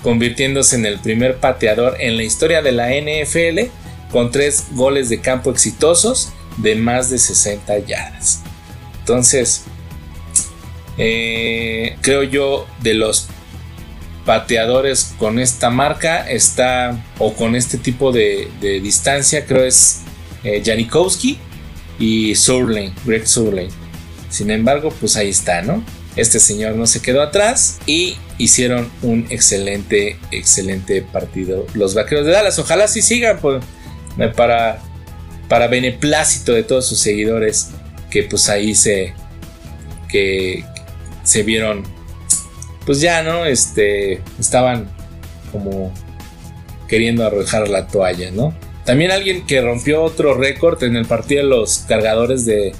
convirtiéndose 0.02 0.76
en 0.76 0.86
el 0.88 0.99
primer 0.99 1.38
pateador 1.38 1.95
en 1.99 2.18
la 2.18 2.24
historia 2.24 2.62
de 2.62 2.72
la 2.72 2.89
NFL 2.89 3.70
con 4.12 4.32
tres 4.32 4.66
goles 4.72 5.10
de 5.10 5.22
campo 5.22 5.52
exitosos 5.52 6.34
de 6.58 6.76
más 6.76 7.10
de 7.12 7.20
60 7.20 7.80
yardas. 7.80 8.41
Entonces, 8.99 9.64
eh, 10.97 11.97
creo 12.02 12.24
yo 12.24 12.68
de 12.82 12.95
los 12.95 13.28
pateadores 14.26 15.14
con 15.18 15.39
esta 15.39 15.70
marca 15.70 16.30
está 16.30 17.04
o 17.18 17.34
con 17.34 17.56
este 17.56 17.78
tipo 17.78 18.12
de, 18.12 18.49
distancia 18.62 19.45
creo 19.45 19.64
es 19.64 20.02
eh, 20.43 20.62
Janikowski 20.64 21.39
y 22.02 22.34
Surlane, 22.34 22.93
Greg 23.06 23.28
Surlane. 23.28 23.70
Sin 24.30 24.49
embargo, 24.49 24.91
pues 24.99 25.16
ahí 25.16 25.30
está, 25.30 25.62
¿no? 25.62 25.84
Este 26.16 26.39
señor 26.39 26.76
no 26.76 26.88
se 26.88 27.02
quedó 27.02 27.22
atrás 27.22 27.80
y 27.86 28.18
hicieron 28.39 28.89
un 29.04 29.28
excelente, 29.30 30.18
excelente 30.32 31.04
partido. 31.04 31.68
Los 31.76 31.93
vaqueros 31.93 32.26
de 32.26 32.32
Dallas, 32.32 32.58
ojalá 32.58 32.88
sí 32.88 33.04
sigan 33.04 33.38
pues, 33.39 33.64
para, 34.36 34.82
para 35.47 35.68
beneplácito 35.68 36.54
de 36.54 36.64
todos 36.64 36.88
sus 36.88 36.99
seguidores 36.99 37.70
que 38.10 38.24
pues 38.24 38.49
ahí 38.49 38.74
se, 38.74 39.14
que 40.10 40.66
se 41.24 41.43
vieron, 41.43 41.84
pues 42.86 42.99
ya, 42.99 43.22
¿no? 43.22 43.45
Este, 43.45 44.22
estaban 44.39 44.89
como 45.52 45.93
queriendo 46.88 47.26
arrojar 47.26 47.70
la 47.70 47.88
toalla, 47.88 48.32
¿no? 48.32 48.54
También 48.92 49.12
alguien 49.12 49.46
que 49.46 49.62
rompió 49.62 50.04
otro 50.04 50.34
récord 50.34 50.84
en 50.84 50.98
el 50.98 51.06
partido 51.06 51.44
de 51.44 51.50
los 51.50 51.86
cargadores 51.88 52.46
de, 52.46 52.74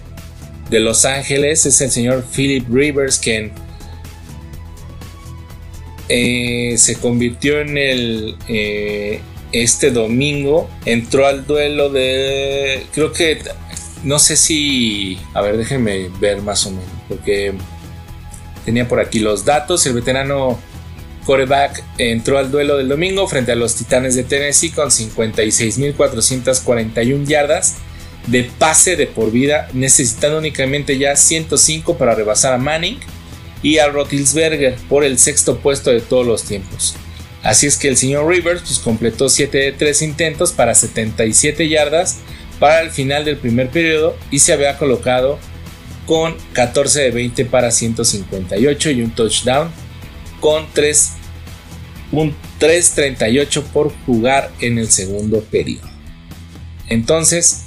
de 0.70 0.80
Los 0.82 1.06
Ángeles 1.06 1.66
es 1.66 1.80
el 1.80 1.90
señor 1.90 2.26
Philip 2.36 2.68
Rivers, 2.70 3.18
quien 3.18 3.54
eh, 6.10 6.76
se 6.78 6.98
convirtió 6.98 7.62
en 7.62 7.78
el 7.78 8.36
eh, 8.50 9.22
este 9.54 9.90
domingo. 9.92 10.70
Entró 10.84 11.28
al 11.28 11.46
duelo 11.48 11.90
de. 11.90 12.86
Creo 12.94 13.14
que. 13.14 13.42
No 14.04 14.20
sé 14.20 14.36
si. 14.36 15.18
A 15.34 15.40
ver, 15.40 15.56
déjenme 15.56 16.10
ver 16.20 16.42
más 16.42 16.66
o 16.66 16.72
menos. 16.72 16.92
Porque 17.08 17.54
tenía 18.66 18.86
por 18.86 19.00
aquí 19.00 19.20
los 19.20 19.46
datos. 19.46 19.86
El 19.86 19.94
veterano 19.94 20.60
coreback 21.26 21.84
entró 21.98 22.38
al 22.38 22.52
duelo 22.52 22.78
del 22.78 22.90
domingo 22.90 23.28
frente 23.28 23.52
a 23.52 23.56
los 23.56 23.76
Titanes 23.76 24.16
de 24.16 24.24
Tennessee 24.24 24.72
con 24.72 24.90
56.441 24.90 27.26
yardas 27.26 27.76
de 28.28 28.50
pase 28.58 28.96
de 28.96 29.08
por 29.08 29.32
vida, 29.32 29.68
necesitando 29.74 30.38
únicamente 30.38 30.98
ya 30.98 31.16
105 31.16 31.98
para 31.98 32.16
rebasar 32.16 32.54
a 32.54 32.58
Manning 32.58 33.00
y 33.64 33.78
a 33.78 33.88
Rotilsberger 33.88 34.76
por 34.90 35.04
el 35.04 35.18
sexto 35.18 35.60
puesto 35.60 35.92
de 35.92 36.02
todos 36.02 36.26
los 36.26 36.44
tiempos. 36.44 36.96
Así 37.44 37.66
es 37.66 37.78
que 37.78 37.88
el 37.88 37.98
señor 37.98 38.28
Rivers 38.28 38.62
pues, 38.62 38.80
completó 38.80 39.30
7 39.30 39.58
de 39.58 39.72
3 39.72 40.02
intentos 40.04 40.52
para 40.52 40.76
77 40.76 41.68
yardas 41.68 42.18
para 42.60 42.82
el 42.82 42.92
final 42.92 43.26
del 43.26 43.38
primer 43.38 43.70
periodo 43.70 44.16
y 44.30 44.40
se 44.40 44.54
había 44.54 44.78
colocado 44.78 45.40
con 46.06 46.36
14 46.54 47.02
de 47.02 47.12
20 47.12 47.46
para 47.46 47.72
158 47.72 48.92
y 48.92 49.02
un 49.02 49.12
touchdown 49.12 49.72
con 50.42 50.68
3 50.74 51.12
un 52.12 52.36
3.38 52.60 53.64
por 53.64 53.94
jugar 54.06 54.52
en 54.60 54.78
el 54.78 54.92
segundo 54.92 55.42
periodo. 55.42 55.90
Entonces, 56.90 57.64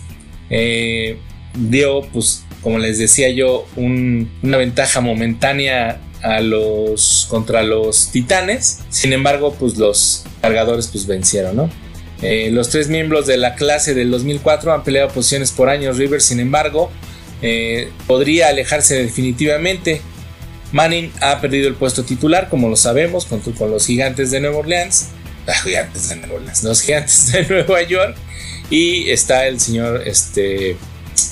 eh, 0.50 1.18
dio, 1.54 2.02
pues, 2.12 2.44
como 2.62 2.78
les 2.78 2.98
decía 2.98 3.30
yo, 3.30 3.66
una 3.76 4.56
ventaja 4.58 5.00
momentánea 5.00 6.00
a 6.22 6.40
los 6.40 7.26
contra 7.28 7.62
los 7.62 8.10
titanes. 8.10 8.80
Sin 8.88 9.12
embargo, 9.12 9.54
pues 9.58 9.76
los 9.76 10.24
cargadores 10.40 10.88
pues 10.88 11.06
vencieron, 11.06 11.56
¿no? 11.56 11.70
Eh, 12.22 12.50
los 12.50 12.70
tres 12.70 12.88
miembros 12.88 13.26
de 13.26 13.36
la 13.36 13.54
clase 13.54 13.94
del 13.94 14.10
2004 14.10 14.72
han 14.72 14.84
peleado 14.84 15.08
posiciones 15.08 15.52
por 15.52 15.68
años. 15.68 15.98
River, 15.98 16.22
sin 16.22 16.40
embargo, 16.40 16.90
eh, 17.42 17.90
podría 18.06 18.48
alejarse 18.48 18.94
definitivamente. 18.94 20.00
Manning 20.74 21.12
ha 21.20 21.40
perdido 21.40 21.68
el 21.68 21.76
puesto 21.76 22.02
titular, 22.02 22.48
como 22.48 22.68
lo 22.68 22.74
sabemos, 22.74 23.26
con, 23.26 23.40
los 23.70 23.86
gigantes 23.86 24.32
de 24.32 24.40
Nueva 24.40 24.56
Orleans. 24.56 25.06
Ah, 25.46 25.54
gigantes 25.62 26.08
de 26.08 26.16
Nueva 26.16 26.34
Orleans, 26.34 26.64
los 26.64 26.80
gigantes 26.80 27.30
de 27.30 27.46
Nueva 27.48 27.80
York. 27.82 28.16
Y 28.70 29.08
está 29.10 29.46
el 29.46 29.60
señor 29.60 30.02
este, 30.04 30.76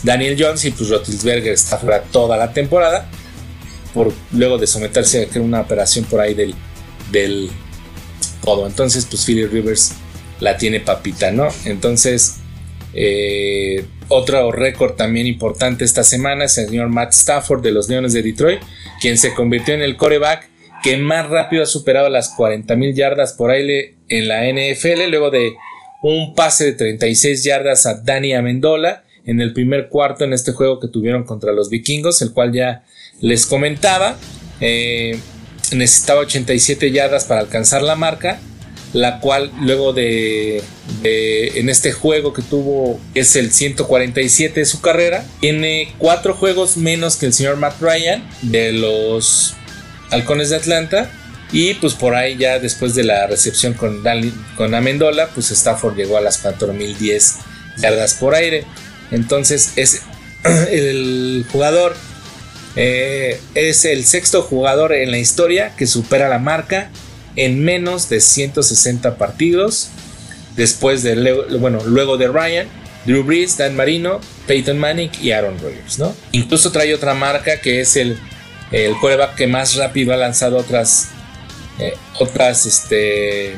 Daniel 0.04 0.36
Jones 0.38 0.64
y 0.64 0.70
pues 0.70 0.88
Rotilsberger 0.90 1.54
está 1.54 1.76
fuera 1.76 2.02
toda 2.04 2.36
la 2.36 2.52
temporada. 2.52 3.10
Por, 3.92 4.12
luego 4.30 4.58
de 4.58 4.68
someterse 4.68 5.28
a 5.34 5.38
una 5.40 5.62
operación 5.62 6.04
por 6.04 6.20
ahí 6.20 6.34
del, 6.34 6.54
del 7.10 7.50
codo. 8.42 8.68
Entonces, 8.68 9.06
pues 9.10 9.24
Philly 9.24 9.46
Rivers 9.46 9.94
la 10.38 10.56
tiene 10.56 10.78
papita, 10.78 11.32
¿no? 11.32 11.48
Entonces, 11.64 12.36
eh, 12.94 13.86
otro 14.12 14.52
récord 14.52 14.94
también 14.94 15.26
importante 15.26 15.84
esta 15.84 16.04
semana 16.04 16.44
es 16.44 16.58
el 16.58 16.66
señor 16.66 16.88
Matt 16.88 17.12
Stafford 17.12 17.62
de 17.62 17.72
los 17.72 17.88
Leones 17.88 18.12
de 18.12 18.22
Detroit, 18.22 18.60
quien 19.00 19.18
se 19.18 19.34
convirtió 19.34 19.74
en 19.74 19.82
el 19.82 19.96
coreback 19.96 20.48
que 20.82 20.96
más 20.96 21.28
rápido 21.28 21.62
ha 21.62 21.66
superado 21.66 22.08
las 22.08 22.30
40 22.30 22.74
mil 22.76 22.94
yardas 22.94 23.32
por 23.32 23.50
aire 23.50 23.94
en 24.08 24.28
la 24.28 24.44
NFL, 24.44 25.08
luego 25.08 25.30
de 25.30 25.54
un 26.02 26.34
pase 26.34 26.64
de 26.64 26.72
36 26.72 27.44
yardas 27.44 27.86
a 27.86 27.94
Dani 27.94 28.34
Amendola 28.34 29.04
en 29.24 29.40
el 29.40 29.52
primer 29.52 29.88
cuarto 29.88 30.24
en 30.24 30.32
este 30.32 30.52
juego 30.52 30.80
que 30.80 30.88
tuvieron 30.88 31.22
contra 31.24 31.52
los 31.52 31.70
vikingos, 31.70 32.20
el 32.22 32.32
cual 32.32 32.52
ya 32.52 32.84
les 33.20 33.46
comentaba. 33.46 34.16
Eh, 34.60 35.16
necesitaba 35.72 36.20
87 36.20 36.90
yardas 36.90 37.24
para 37.24 37.40
alcanzar 37.40 37.82
la 37.82 37.94
marca 37.94 38.40
la 38.92 39.20
cual 39.20 39.50
luego 39.60 39.92
de, 39.92 40.62
en 41.02 41.68
este 41.68 41.92
juego 41.92 42.32
que 42.32 42.42
tuvo 42.42 43.00
es 43.14 43.36
el 43.36 43.52
147 43.52 44.60
de 44.60 44.66
su 44.66 44.80
carrera, 44.80 45.24
tiene 45.40 45.94
cuatro 45.98 46.34
juegos 46.34 46.76
menos 46.76 47.16
que 47.16 47.26
el 47.26 47.32
señor 47.32 47.56
Matt 47.56 47.80
Ryan 47.80 48.28
de 48.42 48.72
los 48.72 49.54
Halcones 50.10 50.50
de 50.50 50.56
Atlanta 50.56 51.10
y 51.52 51.74
pues 51.74 51.94
por 51.94 52.14
ahí 52.14 52.36
ya 52.36 52.58
después 52.58 52.94
de 52.94 53.04
la 53.04 53.26
recepción 53.26 53.74
con, 53.74 54.02
con 54.56 54.74
Amendola, 54.74 55.28
pues 55.34 55.50
Stafford 55.50 55.96
llegó 55.96 56.16
a 56.16 56.20
las 56.20 56.38
4010 56.38 57.36
yardas 57.78 58.14
por 58.14 58.34
aire. 58.34 58.64
Entonces 59.10 59.72
es 59.76 60.02
el 60.70 61.44
jugador, 61.52 61.94
eh, 62.76 63.38
es 63.54 63.84
el 63.84 64.04
sexto 64.04 64.42
jugador 64.42 64.92
en 64.92 65.10
la 65.10 65.18
historia 65.18 65.74
que 65.76 65.86
supera 65.86 66.28
la 66.28 66.38
marca 66.38 66.90
en 67.36 67.64
menos 67.64 68.08
de 68.08 68.20
160 68.20 69.16
partidos. 69.16 69.88
Después 70.56 71.02
de, 71.02 71.32
bueno, 71.58 71.80
luego 71.84 72.18
de 72.18 72.28
Ryan, 72.28 72.68
Drew 73.06 73.24
Brees, 73.24 73.56
Dan 73.56 73.74
Marino, 73.74 74.20
Peyton 74.46 74.78
Manning 74.78 75.10
y 75.22 75.30
Aaron 75.30 75.58
Rodgers, 75.58 75.98
¿no? 75.98 76.14
Incluso 76.32 76.70
trae 76.70 76.94
otra 76.94 77.14
marca 77.14 77.60
que 77.60 77.80
es 77.80 77.96
el, 77.96 78.18
el 78.70 78.94
quarterback 78.98 79.34
que 79.34 79.46
más 79.46 79.76
rápido 79.76 80.12
ha 80.12 80.16
lanzado 80.16 80.58
otras, 80.58 81.08
eh, 81.78 81.94
otras, 82.18 82.66
este, 82.66 83.54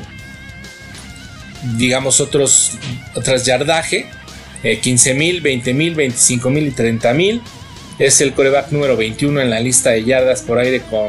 digamos, 1.77 2.21
otros, 2.21 2.73
otras 3.15 3.45
yardaje, 3.45 4.07
eh, 4.63 4.79
15 4.79 5.15
mil, 5.15 5.41
20 5.41 5.75
mil, 5.75 5.95
25 5.95 6.51
mil 6.51 6.67
y 6.69 6.71
30 6.71 7.13
mil. 7.13 7.43
Es 7.99 8.21
el 8.21 8.33
coreback 8.35 8.73
número 8.73 8.97
21 8.97 9.41
en 9.41 9.51
la 9.51 9.61
lista 9.61 9.91
de 9.91 10.05
yardas 10.05 10.43
por 10.43 10.59
aire 10.59 10.81
con 10.81 11.09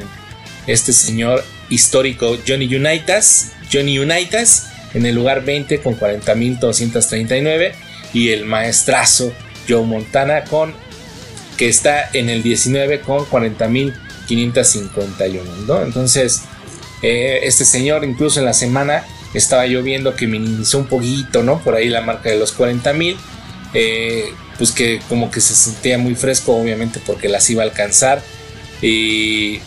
este 0.68 0.94
señor 0.94 1.44
histórico 1.70 2.38
Johnny 2.48 2.74
Unitas, 2.74 3.52
Johnny 3.72 4.00
Unitas 4.00 4.70
en 4.94 5.06
el 5.06 5.14
lugar 5.16 5.44
20 5.44 5.82
con 5.82 6.00
40.239 6.00 7.74
y 8.14 8.30
el 8.30 8.46
maestrazo 8.46 9.34
Joe 9.68 9.84
Montana 9.84 10.46
con 10.46 10.74
que 11.58 11.68
está 11.70 12.10
en 12.14 12.30
el 12.30 12.44
19 12.44 13.02
con 13.02 13.26
40.551, 13.26 15.44
¿no? 15.68 15.82
Entonces, 15.82 16.44
eh, 17.02 17.40
este 17.44 17.66
señor 17.66 18.06
incluso 18.06 18.40
en 18.40 18.46
la 18.46 18.54
semana 18.54 19.04
estaba 19.34 19.66
yo 19.66 19.84
viendo 19.84 20.16
que 20.16 20.28
minimizó 20.28 20.78
un 20.80 20.88
poquito, 20.88 21.44
¿no? 21.44 21.62
Por 21.62 21.76
ahí 21.76 21.90
la 21.90 22.00
marca 22.02 22.30
de 22.30 22.38
los 22.38 22.58
40.000, 22.58 23.18
eh, 23.74 24.34
pues 24.58 24.72
que 24.72 25.02
como 25.10 25.30
que 25.32 25.42
se 25.42 25.56
sentía 25.56 25.98
muy 25.98 26.16
fresco, 26.16 26.56
obviamente 26.56 27.02
porque 27.06 27.28
las 27.30 27.50
iba 27.50 27.64
a 27.64 27.66
alcanzar 27.66 28.22
y 28.82 29.60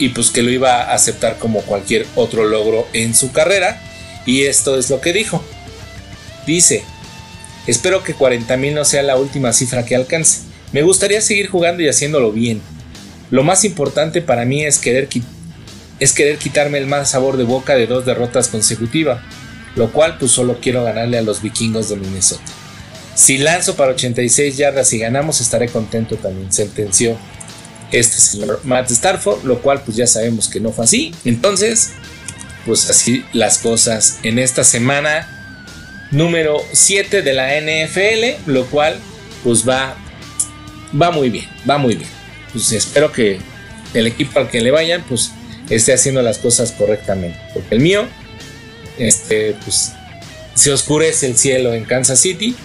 y 0.00 0.08
pues 0.08 0.30
que 0.30 0.42
lo 0.42 0.50
iba 0.50 0.82
a 0.82 0.94
aceptar 0.94 1.38
como 1.38 1.60
cualquier 1.60 2.06
otro 2.16 2.46
logro 2.46 2.88
en 2.94 3.14
su 3.14 3.30
carrera. 3.30 3.80
Y 4.26 4.42
esto 4.42 4.78
es 4.78 4.88
lo 4.90 5.00
que 5.00 5.12
dijo. 5.12 5.44
Dice, 6.46 6.82
espero 7.66 8.02
que 8.02 8.16
40.000 8.16 8.72
no 8.72 8.84
sea 8.84 9.02
la 9.02 9.16
última 9.16 9.52
cifra 9.52 9.84
que 9.84 9.94
alcance. 9.94 10.40
Me 10.72 10.82
gustaría 10.82 11.20
seguir 11.20 11.48
jugando 11.48 11.82
y 11.82 11.88
haciéndolo 11.88 12.32
bien. 12.32 12.62
Lo 13.30 13.44
más 13.44 13.64
importante 13.64 14.22
para 14.22 14.46
mí 14.46 14.64
es 14.64 14.78
querer, 14.78 15.08
quitarme 16.38 16.78
el 16.78 16.86
mal 16.86 17.06
sabor 17.06 17.36
de 17.36 17.44
boca 17.44 17.74
de 17.74 17.86
dos 17.86 18.06
derrotas 18.06 18.48
consecutivas, 18.48 19.20
lo 19.76 19.92
cual 19.92 20.16
pues 20.18 20.32
solo 20.32 20.58
quiero 20.62 20.82
ganarle 20.82 21.18
a 21.18 21.22
los 21.22 21.42
vikingos 21.42 21.90
de 21.90 21.96
Minnesota. 21.96 22.42
Si 23.14 23.36
lanzo 23.36 23.76
para 23.76 23.92
86 23.92 24.56
yardas 24.56 24.92
y 24.94 24.98
ganamos 24.98 25.42
estaré 25.42 25.68
contento 25.68 26.16
también, 26.16 26.50
sentenció 26.50 27.18
este 27.92 28.18
señor 28.18 28.60
Matt 28.64 28.90
Starford, 28.90 29.44
lo 29.44 29.60
cual 29.60 29.82
pues 29.84 29.96
ya 29.96 30.06
sabemos 30.06 30.48
que 30.48 30.60
no 30.60 30.72
fue 30.72 30.84
así. 30.84 31.14
Entonces, 31.24 31.90
pues 32.66 32.88
así 32.90 33.24
las 33.32 33.58
cosas 33.58 34.18
en 34.22 34.38
esta 34.38 34.64
semana 34.64 35.36
número 36.10 36.60
7 36.72 37.22
de 37.22 37.32
la 37.32 37.60
NFL, 37.60 38.50
lo 38.50 38.66
cual 38.66 38.98
pues 39.44 39.68
va 39.68 39.96
va 41.00 41.10
muy 41.10 41.30
bien, 41.30 41.46
va 41.68 41.78
muy 41.78 41.94
bien. 41.94 42.10
Pues 42.52 42.72
espero 42.72 43.12
que 43.12 43.38
el 43.94 44.06
equipo 44.06 44.38
al 44.38 44.48
que 44.48 44.60
le 44.60 44.70
vayan 44.70 45.04
pues 45.08 45.30
esté 45.68 45.92
haciendo 45.92 46.22
las 46.22 46.38
cosas 46.38 46.72
correctamente, 46.72 47.38
porque 47.54 47.74
el 47.74 47.80
mío 47.80 48.06
este 48.98 49.56
pues 49.64 49.92
se 50.54 50.72
oscurece 50.72 51.26
el 51.26 51.36
cielo 51.36 51.74
en 51.74 51.84
Kansas 51.84 52.20
City. 52.20 52.56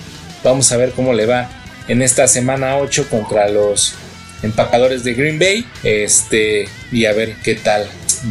Vamos 0.43 0.71
a 0.71 0.78
ver 0.78 0.91
cómo 0.91 1.13
le 1.13 1.26
va 1.26 1.49
en 1.88 2.01
esta 2.01 2.28
semana 2.28 2.78
8 2.78 3.07
contra 3.09 3.47
los 3.49 3.93
empacadores 4.46 5.04
de 5.04 5.14
Green 5.14 5.39
Bay. 5.39 5.66
Este, 5.84 6.68
y 6.91 7.06
a 7.06 7.14
ver 7.14 7.36
qué 7.43 7.56
tal 7.56 7.88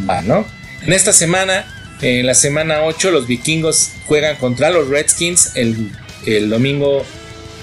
va, 0.09 0.21
¿no? 0.21 0.45
En 0.85 0.93
esta 0.93 1.13
semana, 1.13 1.65
en 2.01 2.25
la 2.25 2.33
semana 2.33 2.83
8, 2.83 3.11
los 3.11 3.27
vikingos 3.27 3.91
juegan 4.05 4.35
contra 4.37 4.69
los 4.69 4.87
Redskins 4.87 5.51
el, 5.55 5.91
el 6.25 6.49
domingo, 6.49 7.05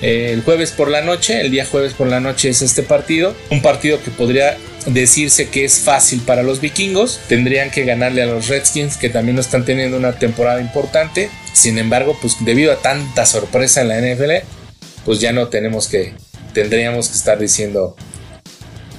el 0.01 0.43
jueves 0.43 0.73
por 0.73 0.89
la 0.89 1.03
noche. 1.03 1.41
El 1.41 1.51
día 1.51 1.65
jueves 1.65 1.95
por 1.95 2.09
la 2.09 2.21
noche 2.21 2.49
es 2.49 2.63
este 2.63 2.83
partido. 2.83 3.35
Un 3.51 3.63
partido 3.63 4.03
que 4.03 4.11
podría 4.11 4.57
decirse 4.87 5.49
que 5.49 5.65
es 5.65 5.81
fácil 5.81 6.21
para 6.21 6.43
los 6.43 6.61
vikingos. 6.61 7.21
Tendrían 7.29 7.71
que 7.71 7.85
ganarle 7.85 8.23
a 8.23 8.27
los 8.27 8.49
Redskins, 8.49 8.97
que 8.97 9.09
también 9.09 9.37
no 9.37 9.41
están 9.41 9.65
teniendo 9.65 9.97
una 9.97 10.19
temporada 10.19 10.61
importante. 10.61 11.31
Sin 11.53 11.79
embargo, 11.79 12.17
pues 12.21 12.37
debido 12.41 12.73
a 12.73 12.77
tanta 12.77 13.27
sorpresa 13.27 13.83
en 13.83 13.89
la 13.89 14.01
NFL, 14.01 14.47
pues 15.05 15.21
ya 15.21 15.33
no 15.33 15.49
tenemos 15.49 15.89
que, 15.89 16.15
tendríamos 16.55 17.09
que 17.09 17.17
estar 17.17 17.39
diciendo 17.39 17.97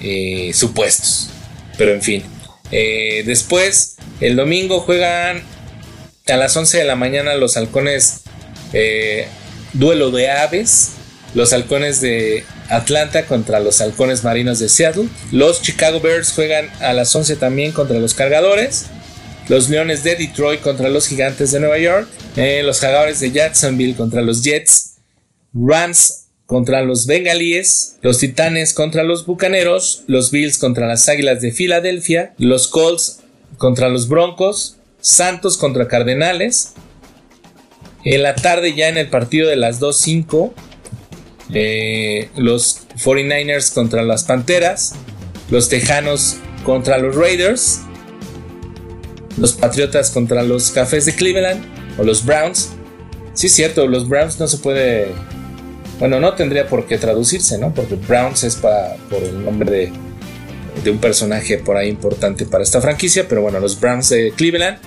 eh, 0.04 0.52
supuestos. 0.54 1.30
Pero 1.78 1.94
en 1.94 2.02
fin. 2.02 2.24
Eh, 2.72 3.24
después, 3.26 3.96
el 4.20 4.36
domingo 4.36 4.82
juegan 4.82 5.42
a 6.28 6.38
las 6.38 6.56
11 6.56 6.80
de 6.80 6.84
la 6.84 6.96
mañana 6.96 7.36
los 7.36 7.56
halcones. 7.58 8.22
Eh, 8.74 9.28
duelo 9.72 10.12
de 10.12 10.30
aves. 10.30 10.92
Los 11.34 11.52
halcones 11.54 12.02
de 12.02 12.44
Atlanta 12.70 13.26
contra 13.26 13.60
los 13.60 13.82
halcones 13.82 14.24
marinos 14.24 14.60
de 14.60 14.70
Seattle. 14.70 15.08
Los 15.32 15.62
Chicago 15.62 16.00
Bears 16.00 16.34
juegan 16.34 16.70
a 16.82 16.94
las 16.94 17.16
11 17.16 17.38
también 17.38 17.72
contra 17.72 17.98
los 17.98 18.14
cargadores. 18.14 18.88
Los 19.48 19.70
Leones 19.70 20.04
de 20.04 20.16
Detroit 20.16 20.62
contra 20.62 20.90
los 20.90 21.08
Gigantes 21.08 21.52
de 21.52 21.60
Nueva 21.60 21.80
York. 21.80 22.08
los 22.36 22.80
Jaguares 22.80 23.20
de 23.20 23.32
Jacksonville 23.32 23.96
contra 23.96 24.22
los 24.22 24.44
Jets. 24.44 24.96
Rams 25.54 26.23
contra 26.54 26.84
los 26.84 27.08
Bengalíes, 27.08 27.96
los 28.04 28.20
Titanes 28.20 28.74
contra 28.74 29.02
los 29.02 29.26
Bucaneros, 29.26 30.04
los 30.06 30.30
Bills 30.30 30.60
contra 30.60 30.86
las 30.86 31.10
Águilas 31.10 31.42
de 31.42 31.52
Filadelfia, 31.52 32.36
los 32.38 32.68
Colts 32.68 33.22
contra 33.58 33.90
los 33.90 34.08
Broncos, 34.08 34.78
Santos 35.02 35.58
contra 35.58 35.88
Cardenales. 35.88 36.74
En 38.04 38.22
la 38.22 38.36
tarde 38.36 38.76
ya 38.76 38.88
en 38.88 39.00
el 39.00 39.10
partido 39.10 39.50
de 39.50 39.56
las 39.56 39.82
2-5, 39.82 40.54
eh, 41.56 42.30
los 42.38 42.82
49ers 43.04 43.74
contra 43.74 44.04
las 44.04 44.24
Panteras, 44.24 44.94
los 45.50 45.70
Tejanos 45.70 46.38
contra 46.64 47.00
los 47.00 47.16
Raiders, 47.16 47.80
los 49.40 49.54
Patriotas 49.54 50.12
contra 50.12 50.44
los 50.44 50.70
Cafés 50.70 51.08
de 51.08 51.16
Cleveland 51.16 51.66
o 51.98 52.04
los 52.04 52.24
Browns. 52.24 52.74
Sí 53.34 53.48
es 53.48 53.54
cierto, 53.54 53.88
los 53.88 54.08
Browns 54.08 54.40
no 54.40 54.48
se 54.48 54.60
puede 54.60 55.08
bueno, 56.04 56.20
no 56.20 56.34
tendría 56.34 56.68
por 56.68 56.86
qué 56.86 56.98
traducirse, 56.98 57.58
¿no? 57.58 57.74
Porque 57.74 57.96
Browns 57.96 58.44
es 58.44 58.58
para, 58.58 58.98
por 59.10 59.24
el 59.24 59.42
nombre 59.42 59.90
de, 60.84 60.92
un 60.92 60.98
personaje 60.98 61.60
por 61.60 61.78
ahí 61.78 61.88
importante 61.88 62.46
para 62.46 62.62
esta 62.62 62.82
franquicia, 62.82 63.26
pero 63.30 63.42
bueno, 63.42 63.62
los 63.62 63.80
Browns 63.80 64.10
de 64.10 64.34
Cleveland. 64.36 64.80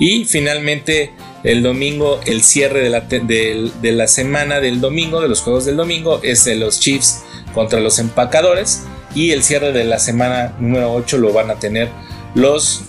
Y 0.00 0.24
finalmente 0.24 1.12
el 1.44 1.62
domingo, 1.62 2.18
el 2.26 2.42
cierre 2.42 2.80
de 2.80 2.90
la, 2.90 3.02
de, 3.02 3.92
la 3.92 4.08
semana 4.08 4.58
del 4.58 4.80
domingo, 4.80 5.20
de 5.20 5.28
los 5.28 5.42
juegos 5.42 5.64
del 5.64 5.76
domingo, 5.76 6.18
es 6.24 6.44
de 6.44 6.56
los 6.56 6.80
Chiefs 6.80 7.22
contra 7.54 7.78
los 7.78 8.00
empacadores. 8.00 8.82
Y 9.14 9.30
el 9.30 9.44
cierre 9.44 9.72
de 9.72 9.84
la 9.84 10.00
semana 10.00 10.56
número 10.58 10.92
8 10.92 11.18
lo 11.18 11.32
van 11.32 11.52
a 11.52 11.54
tener 11.60 11.88
los 12.34 12.82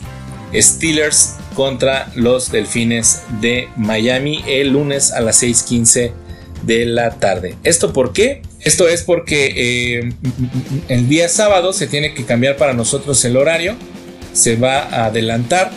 Steelers 0.55 1.35
contra 1.53 2.11
los 2.15 2.51
Delfines 2.51 3.21
de 3.41 3.69
Miami 3.77 4.43
el 4.47 4.69
lunes 4.69 5.11
a 5.11 5.21
las 5.21 5.43
6:15 5.43 6.24
de 6.65 6.85
la 6.85 7.11
tarde. 7.11 7.55
¿Esto 7.63 7.93
por 7.93 8.13
qué? 8.13 8.41
Esto 8.61 8.87
es 8.87 9.03
porque 9.03 9.53
eh, 9.55 10.13
el 10.87 11.07
día 11.07 11.29
sábado 11.29 11.73
se 11.73 11.87
tiene 11.87 12.13
que 12.13 12.25
cambiar 12.25 12.57
para 12.57 12.73
nosotros 12.73 13.23
el 13.25 13.37
horario. 13.37 13.75
Se 14.33 14.55
va 14.55 14.79
a 14.79 15.05
adelantar 15.05 15.71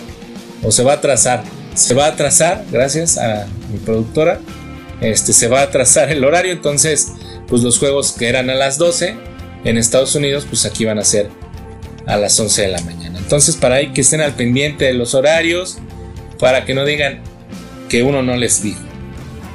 o 0.63 0.73
se 0.73 0.83
va 0.83 0.93
a 0.93 0.97
atrasar. 0.97 1.45
Se 1.75 1.95
va 1.95 2.07
a 2.07 2.09
atrasar, 2.09 2.65
gracias 2.71 3.19
a 3.19 3.47
mi 3.71 3.79
productora. 3.79 4.41
Este, 5.01 5.33
se 5.33 5.49
va 5.49 5.61
a 5.61 5.65
atrasar 5.65 6.11
el 6.11 6.25
horario. 6.25 6.53
Entonces, 6.53 7.13
pues 7.47 7.63
los 7.63 7.79
juegos 7.79 8.13
que 8.13 8.29
eran 8.29 8.51
a 8.51 8.55
las 8.55 8.79
12 8.79 9.15
en 9.65 9.79
Estados 9.79 10.15
Unidos, 10.15 10.47
pues 10.49 10.65
aquí 10.65 10.85
van 10.85 10.99
a 10.99 11.05
ser 11.05 11.29
a 12.07 12.17
las 12.17 12.39
11 12.41 12.63
de 12.63 12.69
la 12.69 12.81
mañana. 12.81 13.19
Entonces, 13.19 13.57
para 13.57 13.77
ahí 13.77 13.93
que 13.93 14.01
estén 14.01 14.23
al 14.23 14.35
pendiente 14.35 14.87
de 14.87 14.95
los 14.95 15.15
horarios, 15.15 15.79
para 16.39 16.65
que 16.65 16.75
no 16.75 16.85
digan 16.85 17.21
que 17.89 18.03
uno 18.03 18.23
no 18.23 18.37
les 18.37 18.63
dijo, 18.63 18.81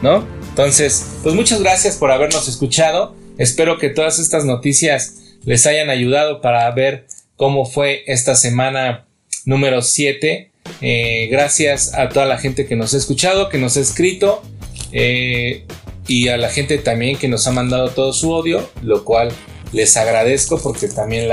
¿no? 0.01 0.25
Entonces, 0.53 1.07
pues 1.23 1.33
muchas 1.33 1.61
gracias 1.61 1.95
por 1.95 2.11
habernos 2.11 2.47
escuchado. 2.47 3.15
Espero 3.39 3.79
que 3.79 3.89
todas 3.89 4.19
estas 4.19 4.45
noticias 4.45 5.15
les 5.45 5.65
hayan 5.65 5.89
ayudado 5.89 6.41
para 6.41 6.69
ver 6.69 7.07
cómo 7.37 7.65
fue 7.65 8.03
esta 8.05 8.35
semana 8.35 9.07
número 9.45 9.81
7. 9.81 10.51
Eh, 10.81 11.27
gracias 11.31 11.95
a 11.95 12.09
toda 12.09 12.27
la 12.27 12.37
gente 12.37 12.67
que 12.67 12.75
nos 12.75 12.93
ha 12.93 12.97
escuchado, 12.97 13.49
que 13.49 13.57
nos 13.57 13.77
ha 13.77 13.79
escrito 13.79 14.43
eh, 14.91 15.65
y 16.07 16.27
a 16.27 16.37
la 16.37 16.49
gente 16.49 16.77
también 16.77 17.17
que 17.17 17.27
nos 17.27 17.47
ha 17.47 17.51
mandado 17.51 17.89
todo 17.89 18.13
su 18.13 18.31
odio, 18.31 18.69
lo 18.83 19.03
cual 19.05 19.31
les 19.71 19.97
agradezco 19.97 20.61
porque 20.61 20.87
también 20.87 21.29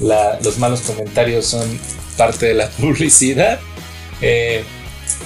los 0.00 0.58
malos 0.58 0.80
comentarios 0.80 1.44
son 1.44 1.78
parte 2.16 2.46
de 2.46 2.54
la 2.54 2.70
publicidad. 2.80 3.60
Eh, 4.22 4.64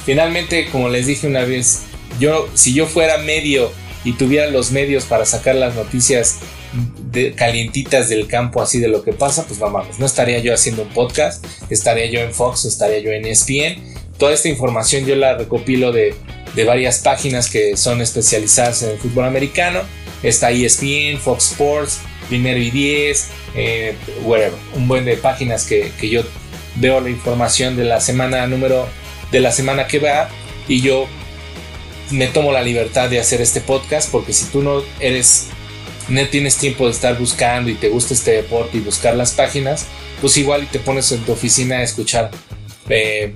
finalmente, 0.05 0.69
como 0.73 0.89
les 0.89 1.07
dije 1.07 1.29
una 1.29 1.45
vez, 1.45 1.85
yo, 2.19 2.49
si 2.55 2.75
yo 2.75 2.87
fuera 2.87 3.19
medio 3.19 3.71
y 4.05 4.15
tuviera 4.15 4.47
los 4.49 4.73
medios 4.73 5.05
para 5.05 5.25
sacar 5.25 5.55
las 5.55 5.75
noticias 5.75 6.39
de, 7.11 7.33
calientitas 7.35 8.09
del 8.09 8.27
campo 8.27 8.63
así 8.63 8.79
de 8.79 8.89
lo 8.89 9.03
que 9.03 9.13
pasa, 9.13 9.47
pues 9.47 9.59
vamos, 9.59 9.87
no 9.99 10.07
estaría 10.07 10.39
yo 10.41 10.55
haciendo 10.55 10.83
un 10.83 10.89
podcast, 10.89 11.45
estaría 11.71 12.07
yo 12.07 12.21
en 12.21 12.33
Fox, 12.33 12.65
estaría 12.65 12.99
yo 13.01 13.11
en 13.13 13.27
ESPN. 13.27 13.95
Toda 14.19 14.33
esta 14.33 14.49
información 14.49 15.05
yo 15.05 15.17
la 15.17 15.37
recopilo 15.37 15.93
de, 15.93 16.15
varias 16.67 16.99
páginas 16.99 17.49
que 17.49 17.77
son 17.77 18.01
especializadas 18.01 18.83
en 18.83 18.91
el 18.91 18.99
fútbol 18.99 19.25
americano. 19.25 19.81
Está 20.23 20.51
ESPN, 20.51 21.19
Fox 21.19 21.53
Sports, 21.53 22.01
Primero 22.29 22.59
y 22.59 22.71
Diez, 22.71 23.29
eh, 23.57 23.97
whatever. 24.23 24.53
Un 24.75 24.87
buen 24.87 25.05
de 25.05 25.17
páginas 25.17 25.65
que, 25.65 25.91
que 25.99 26.09
yo 26.09 26.23
veo 26.77 27.01
la 27.01 27.11
información 27.11 27.77
de 27.77 27.85
la 27.85 28.01
semana 28.01 28.47
número 28.47 28.87
de 29.31 29.41
la 29.41 29.51
semana 29.51 29.87
que 29.87 29.99
va 29.99 30.29
y 30.69 30.83
yo 30.83 31.09
me 32.13 32.27
tomo 32.27 32.53
la 32.53 32.63
libertad 32.63 33.09
de 33.11 33.19
hacer 33.19 33.41
este 33.41 33.61
podcast 33.61 34.11
porque 34.11 34.33
si 34.33 34.47
tú 34.47 34.63
no 34.63 34.83
eres, 35.01 35.49
no 36.09 36.27
tienes 36.29 36.57
tiempo 36.57 36.87
de 36.87 36.93
estar 36.93 37.19
buscando 37.19 37.71
y 37.71 37.75
te 37.75 37.89
gusta 37.89 38.15
este 38.15 38.33
deporte 38.33 38.77
y 38.77 38.81
buscar 38.81 39.17
las 39.17 39.33
páginas, 39.33 39.87
pues 40.21 40.37
igual 40.37 40.69
te 40.71 40.79
pones 40.79 41.11
en 41.13 41.21
tu 41.25 41.33
oficina 41.33 41.79
a 41.79 41.83
escuchar, 41.83 42.31
eh, 42.89 43.35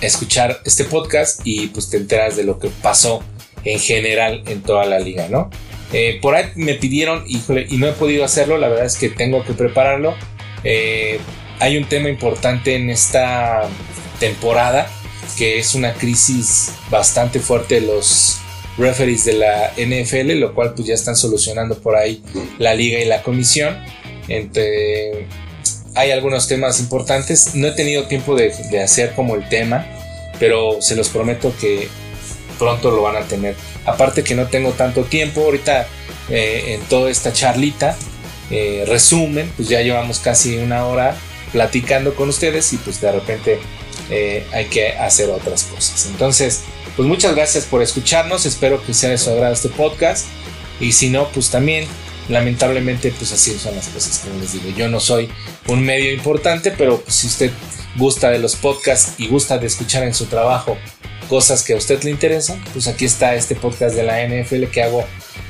escuchar 0.00 0.60
este 0.64 0.84
podcast 0.84 1.40
y 1.44 1.68
pues 1.68 1.88
te 1.88 1.96
enteras 1.96 2.36
de 2.36 2.44
lo 2.44 2.58
que 2.58 2.68
pasó 2.82 3.22
en 3.64 3.78
general 3.78 4.42
en 4.46 4.62
toda 4.62 4.84
la 4.84 4.98
liga, 4.98 5.28
¿no? 5.28 5.50
Eh, 5.92 6.18
por 6.20 6.34
ahí 6.34 6.46
me 6.54 6.74
pidieron, 6.74 7.24
y 7.26 7.76
no 7.78 7.86
he 7.86 7.92
podido 7.92 8.24
hacerlo, 8.24 8.58
la 8.58 8.68
verdad 8.68 8.86
es 8.86 8.96
que 8.96 9.08
tengo 9.08 9.44
que 9.44 9.54
prepararlo. 9.54 10.14
Eh, 10.64 11.18
hay 11.60 11.76
un 11.76 11.84
tema 11.84 12.08
importante 12.08 12.74
en 12.74 12.90
esta 12.90 13.62
temporada 14.20 14.90
que 15.36 15.58
es 15.58 15.74
una 15.74 15.94
crisis 15.94 16.70
bastante 16.90 17.40
fuerte 17.40 17.76
de 17.76 17.80
los 17.82 18.38
referees 18.76 19.24
de 19.24 19.34
la 19.34 19.72
NFL, 19.76 20.38
lo 20.38 20.54
cual 20.54 20.74
pues 20.74 20.86
ya 20.86 20.94
están 20.94 21.16
solucionando 21.16 21.78
por 21.78 21.96
ahí 21.96 22.22
la 22.58 22.74
liga 22.74 23.00
y 23.00 23.04
la 23.04 23.22
comisión. 23.22 23.76
Entre 24.28 25.26
hay 25.94 26.12
algunos 26.12 26.46
temas 26.46 26.80
importantes. 26.80 27.54
No 27.54 27.66
he 27.66 27.72
tenido 27.72 28.04
tiempo 28.04 28.36
de, 28.36 28.52
hacer 28.82 29.14
como 29.14 29.34
el 29.34 29.48
tema, 29.48 29.84
pero 30.38 30.80
se 30.80 30.94
los 30.94 31.08
prometo 31.08 31.52
que 31.60 31.88
pronto 32.58 32.90
lo 32.90 33.02
van 33.02 33.16
a 33.16 33.22
tener. 33.22 33.56
Aparte 33.84 34.22
que 34.22 34.34
no 34.34 34.46
tengo 34.46 34.70
tanto 34.72 35.04
tiempo 35.04 35.42
ahorita 35.42 35.86
eh, 36.28 36.74
en 36.74 36.80
toda 36.82 37.10
esta 37.10 37.32
charlita, 37.32 37.96
eh, 38.50 38.84
resumen, 38.86 39.50
pues 39.56 39.68
ya 39.68 39.82
llevamos 39.82 40.20
casi 40.20 40.56
una 40.58 40.86
hora 40.86 41.16
platicando 41.52 42.14
con 42.14 42.28
ustedes 42.28 42.72
y 42.72 42.76
pues 42.76 43.00
de 43.00 43.10
repente 43.10 43.58
eh, 44.10 44.46
hay 44.52 44.66
que 44.66 44.92
hacer 44.92 45.30
otras 45.30 45.64
cosas. 45.64 46.06
Entonces, 46.06 46.62
pues 46.96 47.06
muchas 47.06 47.34
gracias 47.34 47.64
por 47.64 47.82
escucharnos, 47.82 48.46
espero 48.46 48.84
que 48.84 48.94
sea 48.94 49.10
de 49.10 49.18
su 49.18 49.30
agrado 49.30 49.54
este 49.54 49.68
podcast. 49.68 50.26
Y 50.80 50.92
si 50.92 51.10
no, 51.10 51.28
pues 51.28 51.50
también 51.50 51.86
lamentablemente 52.28 53.12
pues 53.16 53.32
así 53.32 53.58
son 53.58 53.74
las 53.74 53.88
cosas 53.88 54.18
como 54.18 54.40
les 54.40 54.52
digo. 54.52 54.70
Yo 54.76 54.88
no 54.88 55.00
soy 55.00 55.28
un 55.66 55.82
medio 55.82 56.12
importante 56.12 56.70
pero 56.70 57.00
pues, 57.00 57.14
si 57.16 57.26
usted 57.26 57.50
gusta 57.96 58.30
de 58.30 58.38
los 58.38 58.56
podcasts 58.56 59.14
y 59.18 59.28
gusta 59.28 59.58
de 59.58 59.66
escuchar 59.66 60.02
en 60.04 60.14
su 60.14 60.26
trabajo 60.26 60.76
cosas 61.28 61.62
que 61.62 61.72
a 61.72 61.76
usted 61.76 62.02
le 62.04 62.10
interesan 62.10 62.62
pues 62.72 62.86
aquí 62.86 63.06
está 63.06 63.34
este 63.34 63.54
podcast 63.54 63.96
de 63.96 64.02
la 64.02 64.26
NFL 64.26 64.64
que 64.64 64.82
hago 64.82 65.04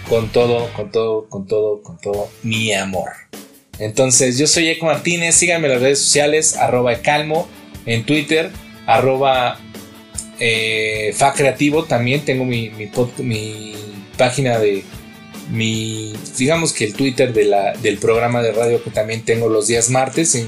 con 0.09 0.28
todo 0.30 0.72
con 0.72 0.90
todo 0.90 1.28
con 1.28 1.46
todo 1.46 1.82
con 1.82 1.98
todo 1.98 2.30
mi 2.42 2.72
amor. 2.72 3.11
Entonces 3.78 4.38
yo 4.38 4.46
soy 4.46 4.68
Eco 4.68 4.86
Martínez. 4.86 5.36
Síganme 5.36 5.66
en 5.68 5.74
las 5.74 5.82
redes 5.82 6.00
sociales 6.00 6.56
arroba 6.56 6.96
calmo 6.96 7.48
en 7.89 8.05
Twitter 8.05 8.53
arroba 8.86 9.59
eh, 10.39 11.12
creativo 11.34 11.84
también 11.84 12.24
tengo 12.24 12.45
mi, 12.45 12.70
mi, 12.70 12.89
mi 13.18 13.74
página 14.16 14.59
de 14.59 14.84
mi, 15.51 16.12
digamos 16.36 16.72
que 16.72 16.84
el 16.84 16.95
Twitter 16.95 17.32
del 17.32 17.99
programa 17.99 18.43
de 18.43 18.53
radio 18.53 18.82
que 18.82 18.91
también 18.91 19.22
tengo 19.24 19.49
los 19.49 19.66
días 19.66 19.91
martes. 19.91 20.39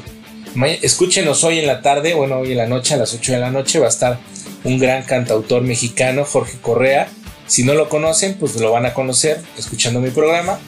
escúchenos 0.83 1.43
hoy 1.45 1.59
en 1.59 1.67
la 1.67 1.81
tarde, 1.83 2.15
bueno, 2.15 2.39
hoy 2.39 2.53
en 2.53 2.59
la 2.59 2.67
noche, 2.67 2.95
a 2.95 2.99
las 2.99 3.15
8 3.15 3.33
de 3.33 3.39
la 3.39 3.51
noche, 3.51 3.79
va 3.79 3.87
a 3.87 3.91
estar 3.91 4.19
un 4.65 4.79
gran 4.79 5.03
cantautor 5.05 5.63
mexicano, 5.63 6.25
Jorge 6.25 6.59
Correa. 6.61 7.09
Si 7.47 7.65
no 7.65 7.75
lo 7.75 7.89
conocen, 7.89 8.35
pues 8.35 8.57
lo 8.57 8.71
van 8.71 8.87
a 8.87 8.95
conocer 8.95 9.41
escuchando 9.59 10.01
mi 10.01 10.11
programa. 10.11 10.59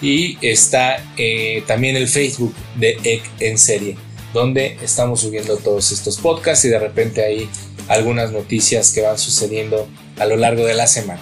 Y 0.00 0.36
está 0.42 0.96
eh, 1.16 1.62
también 1.66 1.94
el 1.94 2.08
Facebook 2.08 2.54
de 2.76 2.96
EC 3.04 3.22
en 3.38 3.58
serie, 3.58 3.96
donde 4.32 4.76
estamos 4.82 5.20
subiendo 5.20 5.56
todos 5.56 5.92
estos 5.92 6.18
podcasts 6.18 6.64
y 6.64 6.68
de 6.68 6.78
repente 6.78 7.24
hay 7.24 7.48
algunas 7.88 8.32
noticias 8.32 8.92
que 8.92 9.02
van 9.02 9.18
sucediendo 9.18 9.88
a 10.18 10.26
lo 10.26 10.36
largo 10.36 10.64
de 10.64 10.74
la 10.74 10.86
semana. 10.86 11.20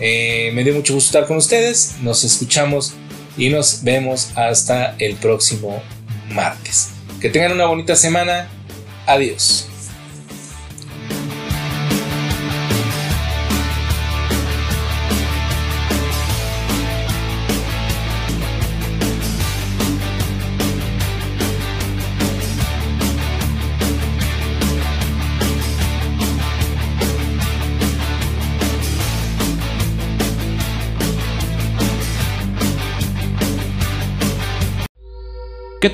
Eh, 0.00 0.50
me 0.54 0.64
dio 0.64 0.74
mucho 0.74 0.94
gusto 0.94 1.08
estar 1.08 1.26
con 1.26 1.36
ustedes. 1.36 1.96
Nos 2.02 2.24
escuchamos 2.24 2.94
y 3.36 3.48
nos 3.48 3.82
vemos 3.82 4.30
hasta 4.36 4.96
el 4.98 5.16
próximo 5.16 5.82
martes. 6.30 6.90
Que 7.20 7.30
tengan 7.30 7.52
una 7.52 7.66
bonita 7.66 7.96
semana. 7.96 8.48
Adiós. 9.06 9.73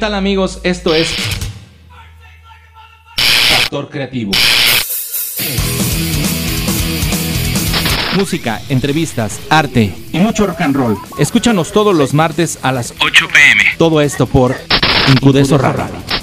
Tal 0.01 0.15
amigos? 0.15 0.61
Esto 0.65 0.95
es 0.95 1.15
Factor 3.17 3.91
Creativo. 3.91 4.33
Música, 8.17 8.61
entrevistas, 8.71 9.41
arte 9.51 9.95
y 10.13 10.19
mucho 10.19 10.47
rock 10.47 10.63
and 10.63 10.75
roll. 10.75 10.97
Escúchanos 11.19 11.71
todos 11.73 11.95
los 11.95 12.15
martes 12.15 12.59
a 12.63 12.73
las 12.73 12.95
8 12.99 13.29
pm. 13.29 13.63
Todo 13.77 14.01
esto 14.01 14.27
por 14.27 14.57
Incudeso 15.13 15.59
Radio. 15.59 16.20